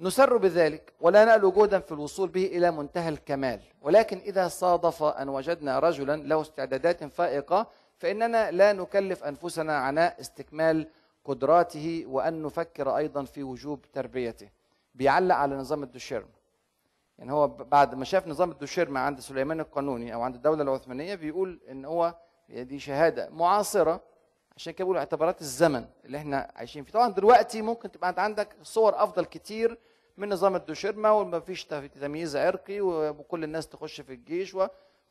نسر 0.00 0.36
بذلك 0.36 0.92
ولا 1.00 1.24
نألو 1.24 1.50
جهدا 1.50 1.78
في 1.78 1.92
الوصول 1.92 2.28
به 2.28 2.46
إلى 2.46 2.70
منتهى 2.70 3.08
الكمال. 3.08 3.60
ولكن 3.82 4.18
إذا 4.18 4.48
صادف 4.48 5.02
أن 5.02 5.28
وجدنا 5.28 5.78
رجلا 5.78 6.16
له 6.16 6.40
استعدادات 6.40 7.04
فائقة 7.04 7.66
فإننا 7.98 8.50
لا 8.50 8.72
نكلف 8.72 9.24
أنفسنا 9.24 9.76
عناء 9.76 10.20
استكمال 10.20 10.88
قدراته 11.24 12.04
وأن 12.08 12.42
نفكر 12.42 12.96
أيضا 12.96 13.24
في 13.24 13.42
وجوب 13.42 13.84
تربيته. 13.92 14.48
بيعلق 14.94 15.34
على 15.34 15.54
نظام 15.54 15.82
الدوشيرم. 15.82 16.28
يعني 17.18 17.32
هو 17.32 17.48
بعد 17.48 17.94
ما 17.94 18.04
شاف 18.04 18.28
نظام 18.28 18.50
الدوشيرما 18.50 19.00
عند 19.00 19.20
سليمان 19.20 19.60
القانوني 19.60 20.14
أو 20.14 20.22
عند 20.22 20.34
الدولة 20.34 20.62
العثمانية 20.62 21.14
بيقول 21.14 21.60
إن 21.70 21.84
هو 21.84 22.14
دي 22.48 22.78
شهادة 22.78 23.30
معاصرة 23.30 24.00
عشان 24.56 24.72
كده 24.72 24.84
بيقولوا 24.84 25.00
اعتبارات 25.00 25.40
الزمن 25.40 25.84
اللي 26.04 26.18
إحنا 26.18 26.50
عايشين 26.56 26.84
فيه. 26.84 26.92
طبعا 26.92 27.08
دلوقتي 27.08 27.62
ممكن 27.62 27.90
تبقى 27.92 28.14
عندك 28.18 28.48
صور 28.62 29.02
أفضل 29.02 29.24
كتير 29.24 29.78
من 30.16 30.28
نظام 30.28 30.56
الدوشيرما 30.56 31.10
وما 31.10 31.40
فيش 31.40 31.64
تمييز 32.00 32.36
عرقي 32.36 32.80
وكل 32.80 33.44
الناس 33.44 33.68
تخش 33.68 34.00
في 34.00 34.12
الجيش 34.12 34.56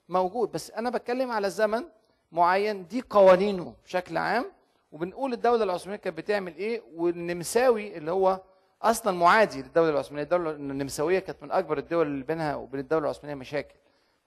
وموجود. 0.09 0.51
بس 0.51 0.71
أنا 0.71 0.89
بتكلم 0.89 1.31
على 1.31 1.49
زمن 1.49 1.83
معين 2.31 2.87
دي 2.87 3.03
قوانينه 3.09 3.73
بشكل 3.85 4.17
عام. 4.17 4.45
وبنقول 4.91 5.33
الدولة 5.33 5.63
العثمانية 5.63 5.99
كانت 5.99 6.17
بتعمل 6.17 6.55
إيه؟ 6.55 6.81
والنمساوي 6.95 7.97
اللي 7.97 8.11
هو 8.11 8.41
أصلا 8.81 9.17
معادي 9.17 9.61
للدولة 9.61 9.89
العثمانية. 9.89 10.23
الدولة 10.23 10.51
النمساوية 10.51 11.19
كانت 11.19 11.43
من 11.43 11.51
أكبر 11.51 11.77
الدول 11.77 12.07
اللي 12.07 12.23
بينها 12.23 12.55
وبين 12.55 12.79
الدولة 12.79 13.03
العثمانية 13.05 13.35
مشاكل. 13.35 13.75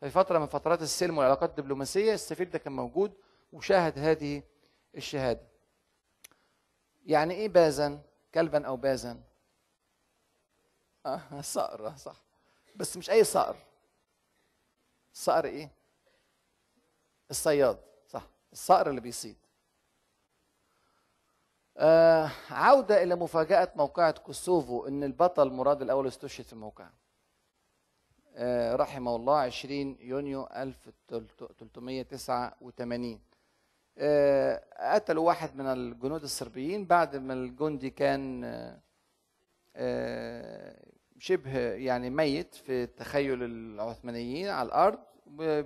في 0.01 0.11
فترة 0.11 0.39
من 0.39 0.47
فترات 0.47 0.83
السلم 0.83 1.19
والعلاقات 1.19 1.51
الدبلوماسية 1.51 2.15
السفير 2.15 2.49
ده 2.49 2.59
كان 2.59 2.73
موجود 2.73 3.13
وشاهد 3.53 3.99
هذه 3.99 4.43
الشهادة. 4.97 5.47
يعني 7.07 7.35
إيه 7.35 7.49
بازن 7.49 8.01
كلبا 8.35 8.67
أو 8.67 8.77
بازن 8.77 9.21
آه 11.07 11.41
صقر 11.41 11.87
آه، 11.87 11.97
صح. 11.97 12.17
بس 12.77 12.97
مش 12.97 13.11
أي 13.11 13.25
صقر. 13.25 13.57
الصقر 15.15 15.45
إيه؟ 15.45 15.71
الصياد 17.31 17.79
صح. 18.09 18.23
الصقر 18.53 18.91
اللي 18.91 19.01
بيصيد. 19.01 19.37
آه 21.77 22.31
عودة 22.51 23.03
إلى 23.03 23.15
مفاجأة 23.17 23.73
موقعة 23.77 24.11
كوسوفو 24.19 24.87
إن 24.87 25.05
البطل 25.05 25.51
مراد 25.51 25.83
الأول 25.83 26.07
استشهد 26.07 26.45
في 26.45 26.53
الموقع. 26.53 26.89
آه 28.37 28.77
رحمه 28.77 29.17
الله 29.17 29.37
20 29.39 29.97
يونيو 30.01 30.49
1389 30.57 33.21
آه 33.99 34.63
قتلوا 34.95 35.27
واحد 35.27 35.57
من 35.57 35.67
الجنود 35.67 36.23
الصربيين 36.23 36.85
بعد 36.87 37.17
ما 37.17 37.35
الجندي 37.35 37.91
كان 37.91 38.45
شبه 41.19 41.59
يعني 41.59 42.11
ميت 42.11 42.55
في 42.55 42.87
تخيل 42.87 43.43
العثمانيين 43.43 44.49
على 44.49 44.67
الأرض 44.67 44.99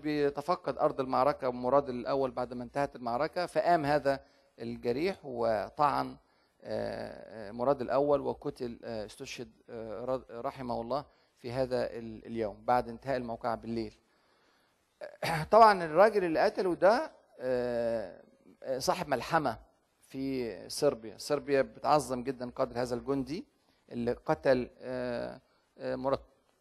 بيتفقد 0.03 0.79
أرض 0.79 1.01
المعركة 1.01 1.51
مراد 1.51 1.89
الأول 1.89 2.31
بعد 2.31 2.55
ما 2.55 2.65
انتهت 2.65 2.97
المعركة 2.97 3.47
فقام 3.47 3.85
هذا 3.85 4.21
الجريح 4.61 5.17
وطعن 5.25 6.17
آه، 6.63 7.49
آه، 7.49 7.53
مراد 7.53 7.81
الأول 7.81 8.21
وقتل 8.21 8.79
آه، 8.85 9.07
استشهد 9.07 9.51
رحمه 10.31 10.81
الله 10.81 11.05
في 11.39 11.53
هذا 11.53 11.87
اليوم 12.27 12.65
بعد 12.65 12.89
انتهاء 12.89 13.17
الموقعة 13.17 13.55
بالليل. 13.55 13.95
طبعا 15.51 15.85
الراجل 15.85 16.25
اللي 16.25 16.41
قتله 16.41 16.75
ده 16.75 17.13
صاحب 18.79 19.09
ملحمة 19.09 19.59
في 20.01 20.55
صربيا. 20.69 21.19
صربيا 21.19 21.63
بتعظم 21.63 22.23
جدا 22.23 22.51
قدر 22.51 22.83
هذا 22.83 22.95
الجندي 22.95 23.47
اللي 23.93 24.13
قتل 24.13 24.71
مراد 25.79 26.21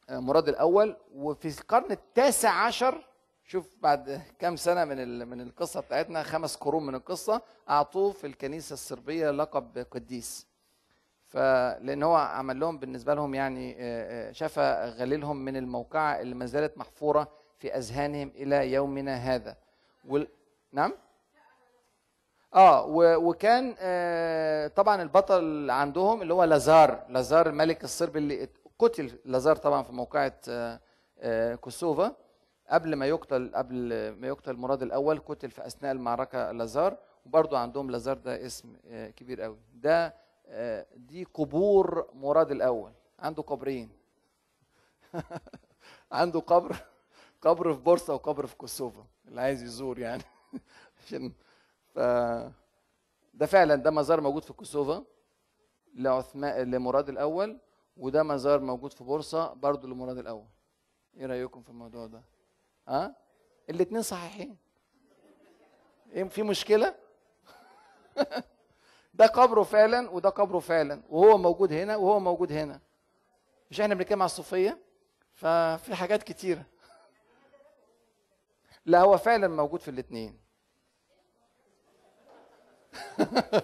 مراد 0.09 0.49
الأول. 0.49 0.97
وفي 1.15 1.47
القرن 1.47 1.91
التاسع 1.91 2.49
عشر 2.49 3.07
شوف 3.47 3.75
بعد 3.81 4.21
كام 4.39 4.55
سنة 4.55 4.85
من 4.85 5.27
من 5.27 5.41
القصة 5.41 5.79
بتاعتنا 5.81 6.23
خمس 6.23 6.55
قرون 6.55 6.85
من 6.85 6.95
القصة 6.95 7.41
أعطوه 7.69 8.11
في 8.11 8.27
الكنيسة 8.27 8.73
الصربيه 8.73 9.31
لقب 9.31 9.85
قديس. 9.91 10.47
فلان 11.27 12.03
هو 12.03 12.15
عمل 12.15 12.59
لهم 12.59 12.77
بالنسبة 12.77 13.13
لهم 13.13 13.35
يعني 13.35 13.77
شفى 14.33 14.93
غليلهم 14.99 15.37
من 15.45 15.57
الموقعة 15.57 16.21
اللي 16.21 16.35
ما 16.35 16.45
زالت 16.45 16.77
محفورة 16.77 17.31
في 17.59 17.77
أذهانهم 17.77 18.31
إلى 18.35 18.71
يومنا 18.71 19.15
هذا. 19.15 19.57
وال... 20.07 20.27
نعم؟ 20.71 20.93
آه 22.55 22.85
وكان 23.17 23.75
آه 23.79 24.67
طبعا 24.67 25.01
البطل 25.01 25.69
عندهم 25.71 26.21
اللي 26.21 26.33
هو 26.33 26.43
لازار 26.43 27.05
لازار 27.09 27.47
الملك 27.49 27.83
الصربي 27.83 28.19
اللي 28.19 28.49
قتل 28.79 29.19
لازار 29.25 29.55
طبعا 29.55 29.83
في 29.83 29.91
موقعة 29.93 30.33
آه 30.49 30.79
آه 31.19 31.55
كوسوفا. 31.55 32.15
قبل 32.70 32.95
ما 32.95 33.05
يقتل 33.05 33.51
قبل 33.55 33.76
ما 34.11 34.28
يقتل 34.28 34.53
مراد 34.53 34.82
الأول 34.82 35.20
قتل 35.20 35.51
في 35.51 35.68
أثناء 35.68 35.91
المعركة 35.91 36.51
لازار 36.51 36.97
وبرضه 37.26 37.57
عندهم 37.57 37.91
لازار 37.91 38.18
ده 38.18 38.45
اسم 38.45 38.76
آه، 38.88 39.09
كبير 39.09 39.41
قوي. 39.41 39.57
ده 39.74 40.13
آه، 40.47 40.86
دي 40.95 41.24
قبور 41.24 42.09
مراد 42.13 42.51
الأول. 42.51 42.91
عنده 43.20 43.43
قبرين. 43.43 43.89
عنده 46.11 46.39
قبر 46.39 46.76
قبر 47.41 47.74
في 47.74 47.80
بورصة 47.82 48.13
وقبر 48.13 48.45
في 48.45 48.55
كوسوفا 48.55 49.05
اللي 49.28 49.41
عايز 49.41 49.63
يزور 49.63 49.99
يعني. 49.99 50.24
عشان 51.05 51.32
ف 51.93 51.99
ده 53.34 53.45
فعلا 53.45 53.76
ده 53.76 53.91
مزار 53.91 54.22
موجود 54.22 54.43
في 54.43 54.53
كوسوفا 54.53 55.03
لعثمان 55.95 56.72
لمراد 56.72 57.09
الأول 57.09 57.57
وده 57.97 58.24
مزار 58.24 58.59
موجود 58.59 58.93
في 58.93 59.03
بورصة 59.03 59.53
برضه 59.53 59.88
لمراد 59.88 60.18
الأول. 60.18 60.45
إيه 61.18 61.26
رأيكم 61.26 61.61
في 61.61 61.70
الموضوع 61.70 62.07
ده؟ 62.07 62.22
ها؟ 62.88 63.15
الاثنين 63.69 64.01
صحيحين. 64.01 64.57
إيه 66.13 66.23
في 66.23 66.43
مشكلة؟ 66.43 66.95
ده 69.13 69.25
قبره 69.25 69.63
فعلا 69.63 70.09
وده 70.09 70.29
قبره 70.29 70.59
فعلا 70.59 71.01
وهو 71.09 71.38
موجود 71.38 71.73
هنا 71.73 71.95
وهو 71.95 72.19
موجود 72.19 72.51
هنا. 72.51 72.79
مش 73.71 73.81
إحنا 73.81 73.95
بنتكلم 73.95 74.21
على 74.21 74.25
الصوفية؟ 74.29 74.79
ففي 75.33 75.95
حاجات 75.95 76.23
كتيرة. 76.23 76.65
لا 78.85 79.01
هو 79.01 79.17
فعلا 79.17 79.47
موجود 79.47 79.79
في 79.79 79.91
الاثنين 79.91 80.39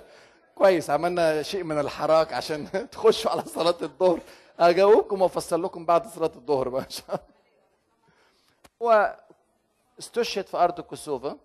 كويس 0.56 0.90
عملنا 0.90 1.42
شيء 1.42 1.64
من 1.64 1.80
الحراك 1.80 2.34
عشان 2.34 2.90
تخشوا 2.90 3.32
على 3.32 3.42
صلاة 3.46 3.78
الظهر. 3.82 4.20
أجاوبكم 4.60 5.22
وافسر 5.22 5.58
لكم 5.58 5.86
بعد 5.86 6.08
صلاة 6.08 6.32
الظهر 6.36 6.70
بقى 6.70 6.84
إن 6.84 6.90
شاء 6.90 7.06
الله. 7.16 7.33
هو 8.84 9.20
استشهد 10.00 10.48
في 10.48 10.58
أرض 10.58 10.82
كوسوفا. 10.82 11.40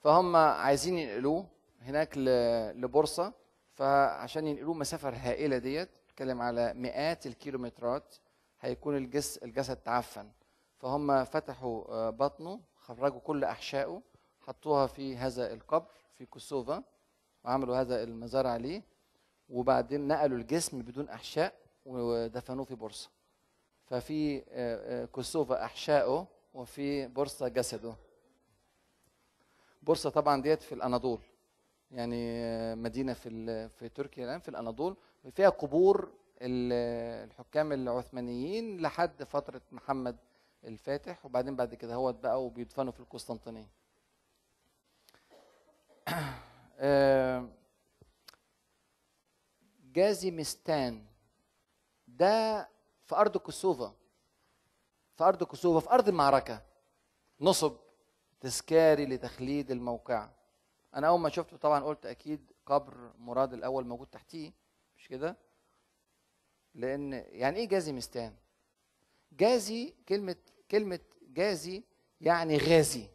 فهم 0.00 0.36
عايزين 0.36 0.98
ينقلوه 0.98 1.46
هناك 1.82 2.18
لبورصة. 2.76 3.32
فعشان 3.74 4.46
ينقلوه 4.46 4.74
مسافة 4.74 5.08
هائلة 5.08 5.58
ديت 5.58 5.90
بتكلم 6.08 6.42
على 6.42 6.74
مئات 6.74 7.26
الكيلومترات 7.26 8.16
هيكون 8.60 8.96
الجس 8.96 9.38
الجسد 9.38 9.76
تعفن. 9.76 10.30
فهم 10.78 11.24
فتحوا 11.24 11.84
آه، 11.88 12.10
بطنه 12.10 12.60
خرجوا 12.76 13.20
كل 13.20 13.44
أحشائه 13.44 14.02
حطوها 14.40 14.86
في 14.86 15.16
هذا 15.16 15.52
القبر 15.52 15.90
في 16.18 16.26
كوسوفا 16.26 16.82
وعملوا 17.44 17.76
هذا 17.76 18.02
المزار 18.02 18.46
عليه 18.46 18.82
وبعدين 19.48 20.08
نقلوا 20.08 20.38
الجسم 20.38 20.82
بدون 20.82 21.08
أحشاء 21.08 21.54
ودفنوه 21.86 22.64
في 22.64 22.74
بورصة. 22.74 23.10
ففي 23.90 24.38
آه، 24.38 24.42
آه، 25.02 25.04
كوسوفا 25.04 25.64
أحشائه 25.64 26.26
وفي 26.54 27.06
بورصة 27.06 27.48
جسده. 27.48 27.94
بورصة 29.82 30.10
طبعا 30.10 30.42
ديت 30.42 30.62
في 30.62 30.74
الأناضول 30.74 31.20
يعني 31.90 32.44
آه، 32.44 32.74
مدينة 32.74 33.12
في 33.12 33.68
في 33.68 33.88
تركيا 33.88 34.24
الآن 34.24 34.40
في 34.40 34.48
الأناضول 34.48 34.96
فيها 35.30 35.48
قبور 35.48 36.12
الحكام 36.42 37.72
العثمانيين 37.72 38.80
لحد 38.80 39.24
فترة 39.24 39.62
محمد 39.72 40.16
الفاتح 40.64 41.26
وبعدين 41.26 41.56
بعد 41.56 41.74
كده 41.74 41.94
هو 41.94 42.12
بقى 42.12 42.44
وبيدفنوا 42.44 42.92
في 42.92 43.00
القسطنطينية. 43.00 43.70
جازي 49.94 50.30
مستان 50.30 51.04
ده 52.08 52.68
في 53.10 53.16
أرض 53.16 53.36
كوسوفا 53.36 53.94
في 55.14 55.24
أرض 55.24 55.44
كوسوفا 55.44 55.80
في 55.80 55.94
أرض 55.94 56.08
المعركة 56.08 56.62
نصب 57.40 57.76
تذكاري 58.40 59.06
لتخليد 59.06 59.70
الموقع. 59.70 60.30
أنا 60.94 61.08
أول 61.08 61.20
ما 61.20 61.28
شفته 61.28 61.56
طبعا 61.56 61.80
قلت 61.84 62.06
أكيد 62.06 62.52
قبر 62.66 63.12
مراد 63.18 63.52
الأول 63.52 63.86
موجود 63.86 64.06
تحتيه 64.06 64.52
مش 64.96 65.08
كده؟ 65.08 65.36
لأن 66.74 67.12
يعني 67.12 67.56
إيه 67.56 67.68
جازي 67.68 67.92
مستان؟ 67.92 68.34
جازي 69.32 69.94
كلمة 70.08 70.36
كلمة 70.70 71.00
جازي 71.22 71.84
يعني 72.20 72.58
غازي. 72.58 73.08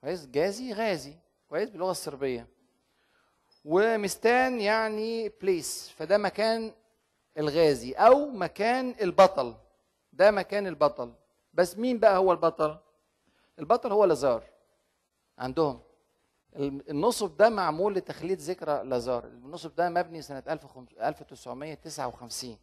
كويس؟ 0.00 0.26
جازي 0.26 0.72
غازي. 0.72 1.14
كويس؟ 1.48 1.70
باللغة 1.70 1.90
الصربية. 1.90 2.48
ومستان 3.64 4.60
يعني 4.60 5.28
بليس 5.28 5.88
فده 5.88 6.18
مكان 6.18 6.74
الغازي 7.38 7.92
أو 7.92 8.26
مكان 8.30 8.94
البطل. 9.00 9.54
ده 10.12 10.30
مكان 10.30 10.66
البطل. 10.66 11.12
بس 11.54 11.78
مين 11.78 11.98
بقى 11.98 12.16
هو 12.18 12.32
البطل؟ 12.32 12.76
البطل 13.58 13.92
هو 13.92 14.04
لازار. 14.04 14.42
عندهم. 15.38 15.80
النصب 16.56 17.36
ده 17.36 17.48
معمول 17.48 17.94
لتخليد 17.94 18.38
ذكرى 18.40 18.84
لازار. 18.84 19.24
النصب 19.24 19.74
ده 19.74 19.88
مبني 19.88 20.22
سنة 20.22 20.42
1959 20.48 22.58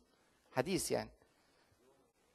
حديث 0.52 0.92
يعني. 0.92 1.10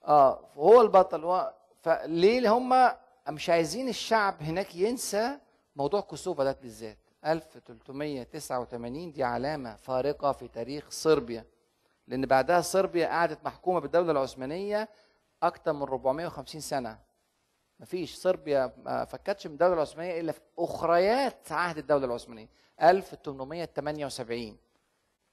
آه 0.05 0.41
هو 0.55 0.81
البطل. 0.81 1.25
هو 1.25 1.55
فليه 1.83 2.53
هم 2.53 2.91
مش 3.29 3.51
عايزين 3.51 3.89
الشعب 3.89 4.43
هناك 4.43 4.75
ينسى 4.77 5.39
موضوع 5.77 6.01
كوسوفا 6.01 6.45
ده 6.45 6.53
بالذات. 6.63 6.99
1389 7.27 9.13
دي 9.13 9.25
علامة 9.25 9.77
فارقة 9.77 10.33
في 10.33 10.49
تاريخ 10.49 10.91
صربيا. 10.91 11.45
لأن 12.11 12.27
بعدها 12.27 12.61
صربيا 12.61 13.07
قعدت 13.07 13.45
محكومة 13.45 13.81
بالدولة 13.81 14.13
العثمانية 14.13 14.89
أكثر 15.43 15.73
من 15.73 15.83
450 15.83 16.61
سنة. 16.61 16.99
مفيش 17.81 18.15
صربيا 18.15 18.73
ما 18.77 19.05
فكتش 19.05 19.47
من 19.47 19.53
الدولة 19.53 19.75
العثمانية 19.75 20.21
إلا 20.21 20.33
في 20.33 20.41
أخريات 20.59 21.53
عهد 21.53 21.79
الدولة 21.79 22.05
العثمانية 22.05 22.49
1878 22.83 24.57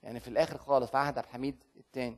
يعني 0.03 0.19
في 0.19 0.27
الآخر 0.27 0.57
خالص 0.57 0.91
في 0.91 0.97
عهد 0.97 1.17
عبد 1.17 1.27
الحميد 1.27 1.63
الثاني 1.77 2.17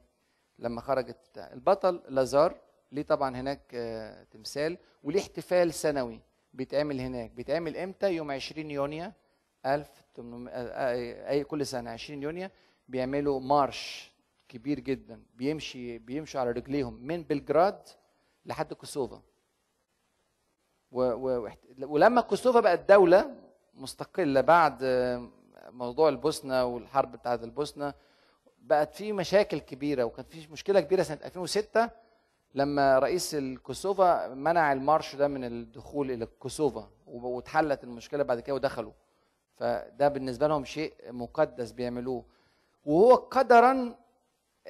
لما 0.60 0.82
خرجت. 0.82 1.38
البطل 1.38 2.01
لازار. 2.10 2.55
ليه 2.91 3.01
طبعا 3.01 3.36
هناك 3.38 3.62
آه، 3.74 4.24
تمثال 4.24 4.78
وليه 5.03 5.20
احتفال 5.20 5.74
سنوي 5.74 6.22
بيتعمل 6.53 6.99
هناك. 7.01 7.32
بيتعمل 7.32 7.78
إمتى؟ 7.78 8.14
يوم 8.14 8.32
20 8.32 8.72
يونيو 8.72 9.12
1800 9.66 10.53
أي 11.30 11.43
كل 11.43 11.66
سنة 11.66 11.91
20 11.91 12.24
يونيو 12.24 12.49
بيعملوا 12.88 13.39
مارش 13.39 14.09
كبير 14.50 14.80
جدا 14.80 15.22
بيمشي 15.36 15.97
بيمشوا 15.97 16.41
على 16.41 16.52
رجليهم 16.52 16.93
من 16.93 17.24
بلجراد 17.24 17.80
لحد 18.45 18.74
كوسوفا. 18.74 19.22
و 20.91 21.02
و 21.02 21.50
ولما 21.82 22.22
كوسوفا 22.22 22.60
بقت 22.60 22.89
دولة 22.89 23.36
مستقلة 23.74 24.41
بعد 24.41 24.84
موضوع 25.72 26.10
البوسنة 26.10 26.66
والحرب 26.66 27.12
بتاعت 27.12 27.43
البوسنة 27.43 27.93
بقت 28.62 28.95
في 28.95 29.12
مشاكل 29.14 29.58
كبيرة 29.60 30.04
وكان 30.04 30.26
في 30.26 30.52
مشكلة 30.52 30.80
كبيرة 30.80 31.04
سنة 31.04 31.20
2006 31.26 31.89
لما 32.56 33.00
رئيس 33.00 33.36
الكوسوفا 33.36 34.28
منع 34.34 34.74
المارش 34.74 35.16
ده 35.16 35.28
من 35.28 35.43
الدخول 35.43 36.12
إلى 36.12 36.26
كوسوفا 36.26 36.89
واتحلت 37.08 37.84
المشكلة 37.84 38.24
بعد 38.24 38.39
كده 38.39 38.56
ودخلوا. 38.56 38.91
فده 39.56 40.08
بالنسبة 40.08 40.47
لهم 40.47 40.66
شيء 40.66 40.93
مقدس 41.12 41.72
بيعملوه. 41.72 42.26
وهو 42.86 43.16
قدرا 43.16 43.95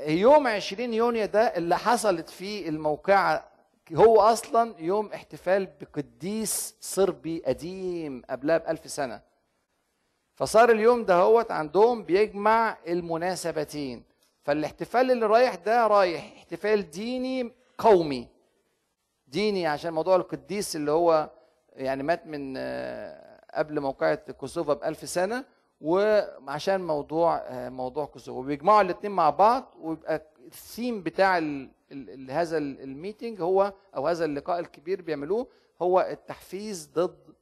يوم 0.07 0.47
20 0.47 0.93
يونيو 0.93 1.25
ده 1.25 1.41
اللي 1.41 1.77
حصلت 1.77 2.29
فيه 2.29 2.69
الموقعة 2.69 3.49
هو 3.93 4.21
أصلا 4.21 4.75
يوم 4.79 5.13
احتفال 5.13 5.67
بقديس 5.81 6.75
صربي 6.81 7.43
قديم 7.45 8.21
قبلها 8.29 8.57
بألف 8.57 8.89
سنة. 8.91 9.21
فصار 10.35 10.71
اليوم 10.71 11.05
ده 11.05 11.15
هو 11.15 11.45
عندهم 11.49 12.03
بيجمع 12.03 12.77
المناسبتين. 12.87 14.03
فالاحتفال 14.43 15.11
اللي 15.11 15.25
رايح 15.25 15.55
ده 15.55 15.87
رايح 15.87 16.33
احتفال 16.37 16.89
ديني 16.91 17.51
قومي. 17.77 18.27
ديني 19.27 19.67
عشان 19.67 19.93
موضوع 19.93 20.15
القديس 20.15 20.75
اللي 20.75 20.91
هو 20.91 21.29
يعني 21.73 22.03
مات 22.03 22.27
من 22.27 22.57
قبل 23.53 23.79
موقعة 23.79 24.15
كوسوفا 24.31 24.73
بألف 24.73 25.09
سنة. 25.09 25.45
وعشان 25.81 26.81
موضوع 26.87 27.43
موضوع 27.69 28.05
كوسوفا 28.05 28.39
وبيجمعوا 28.39 28.81
الاثنين 28.81 29.11
مع 29.11 29.29
بعض 29.29 29.73
ويبقى 29.79 30.25
الثيم 30.45 31.03
بتاع 31.03 31.37
ال 31.37 31.69
ال 31.91 32.31
هذا 32.31 32.57
ال 32.57 32.68
meeting 32.68 33.41
هو 33.41 33.73
أو 33.95 34.07
هذا 34.07 34.25
اللقاء 34.25 34.59
الكبير 34.59 35.01
بيعملوه 35.01 35.47
هو 35.81 36.01
التحفيز 36.01 36.89
ضد 36.93 37.33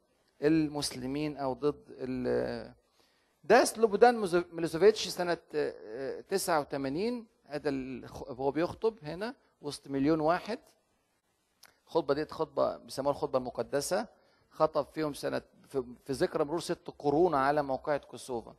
المسلمين 0.41 1.37
أو 1.37 1.53
ضد 1.53 1.83
ده 3.43 3.63
سلوبودان 3.65 4.15
ميلوسوفيتش 4.51 5.07
سنة 5.07 5.37
89 6.29 7.25
هذا 7.45 7.71
هو 8.27 8.51
بيخطب 8.51 8.97
هنا 9.03 9.35
وسط 9.61 9.87
مليون 9.87 10.19
واحد. 10.19 10.59
الخطبة 11.87 12.13
ديت 12.13 12.31
خطبة 12.31 12.77
بيسموها 12.77 13.11
الخطبة 13.15 13.39
المقدسة. 13.39 14.07
خطب 14.49 14.85
فيهم 14.93 15.13
سنة 15.13 15.41
في 15.67 16.13
ذكرى 16.13 16.45
مرور 16.45 16.59
ست 16.59 16.91
قرون 16.99 17.35
على 17.35 17.63
موقعة 17.63 17.97
كوسوفا. 17.97 18.55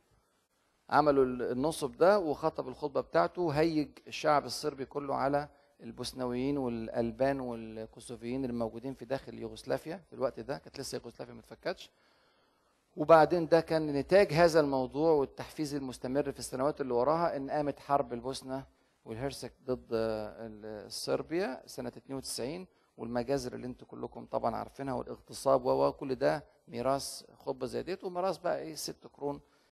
عملوا 0.89 1.25
النصب 1.25 1.97
ده 1.97 2.19
وخطب 2.19 2.67
الخطبة 2.67 3.01
بتاعته 3.01 3.49
هيج 3.51 3.89
الشعب 4.07 4.45
الصربي 4.45 4.85
كله 4.85 5.15
على 5.15 5.49
البوسنويين 5.83 6.57
والألبان 6.57 7.39
والكوسوفيين 7.39 8.45
الموجودين 8.45 8.93
في 8.93 9.05
داخل 9.05 9.39
يوغوسلافيا. 9.39 10.01
في 10.09 10.13
الوقت 10.13 10.39
ده 10.39 10.57
كانت 10.57 10.79
لسه 10.79 10.95
يوغوسلافيا 10.95 11.33
ما 11.33 11.41
وبعدين 12.95 13.47
ده 13.47 13.61
كان 13.61 13.93
نتاج 13.93 14.33
هذا 14.33 14.59
الموضوع 14.59 15.11
والتحفيز 15.11 15.75
المستمر 15.75 16.31
في 16.31 16.39
السنوات 16.39 16.81
اللي 16.81 16.93
وراها 16.93 17.35
إن 17.37 17.49
قامت 17.49 17.79
حرب 17.79 18.13
البوسنة 18.13 18.65
والهرسك 19.05 19.53
ضد 19.65 19.87
صربيا 20.87 21.63
سنة 21.65 21.91
92 21.97 22.67
والمجازر 22.99 23.53
اللي 23.55 23.67
أنتم 23.67 23.85
كلكم 23.85 24.25
طبعا 24.25 24.55
عارفينها 24.55 24.93
والاغتصاب 24.93 25.65
وكل 25.65 26.15
ده 26.15 26.43
ميراث 26.67 27.23
خطبه 27.39 27.65
زي 27.65 27.83
ديت 27.83 28.03
وميراث 28.03 28.37
بقى 28.37 28.59
إيه 28.59 28.75
ست 28.75 29.07
قرون 29.13 29.39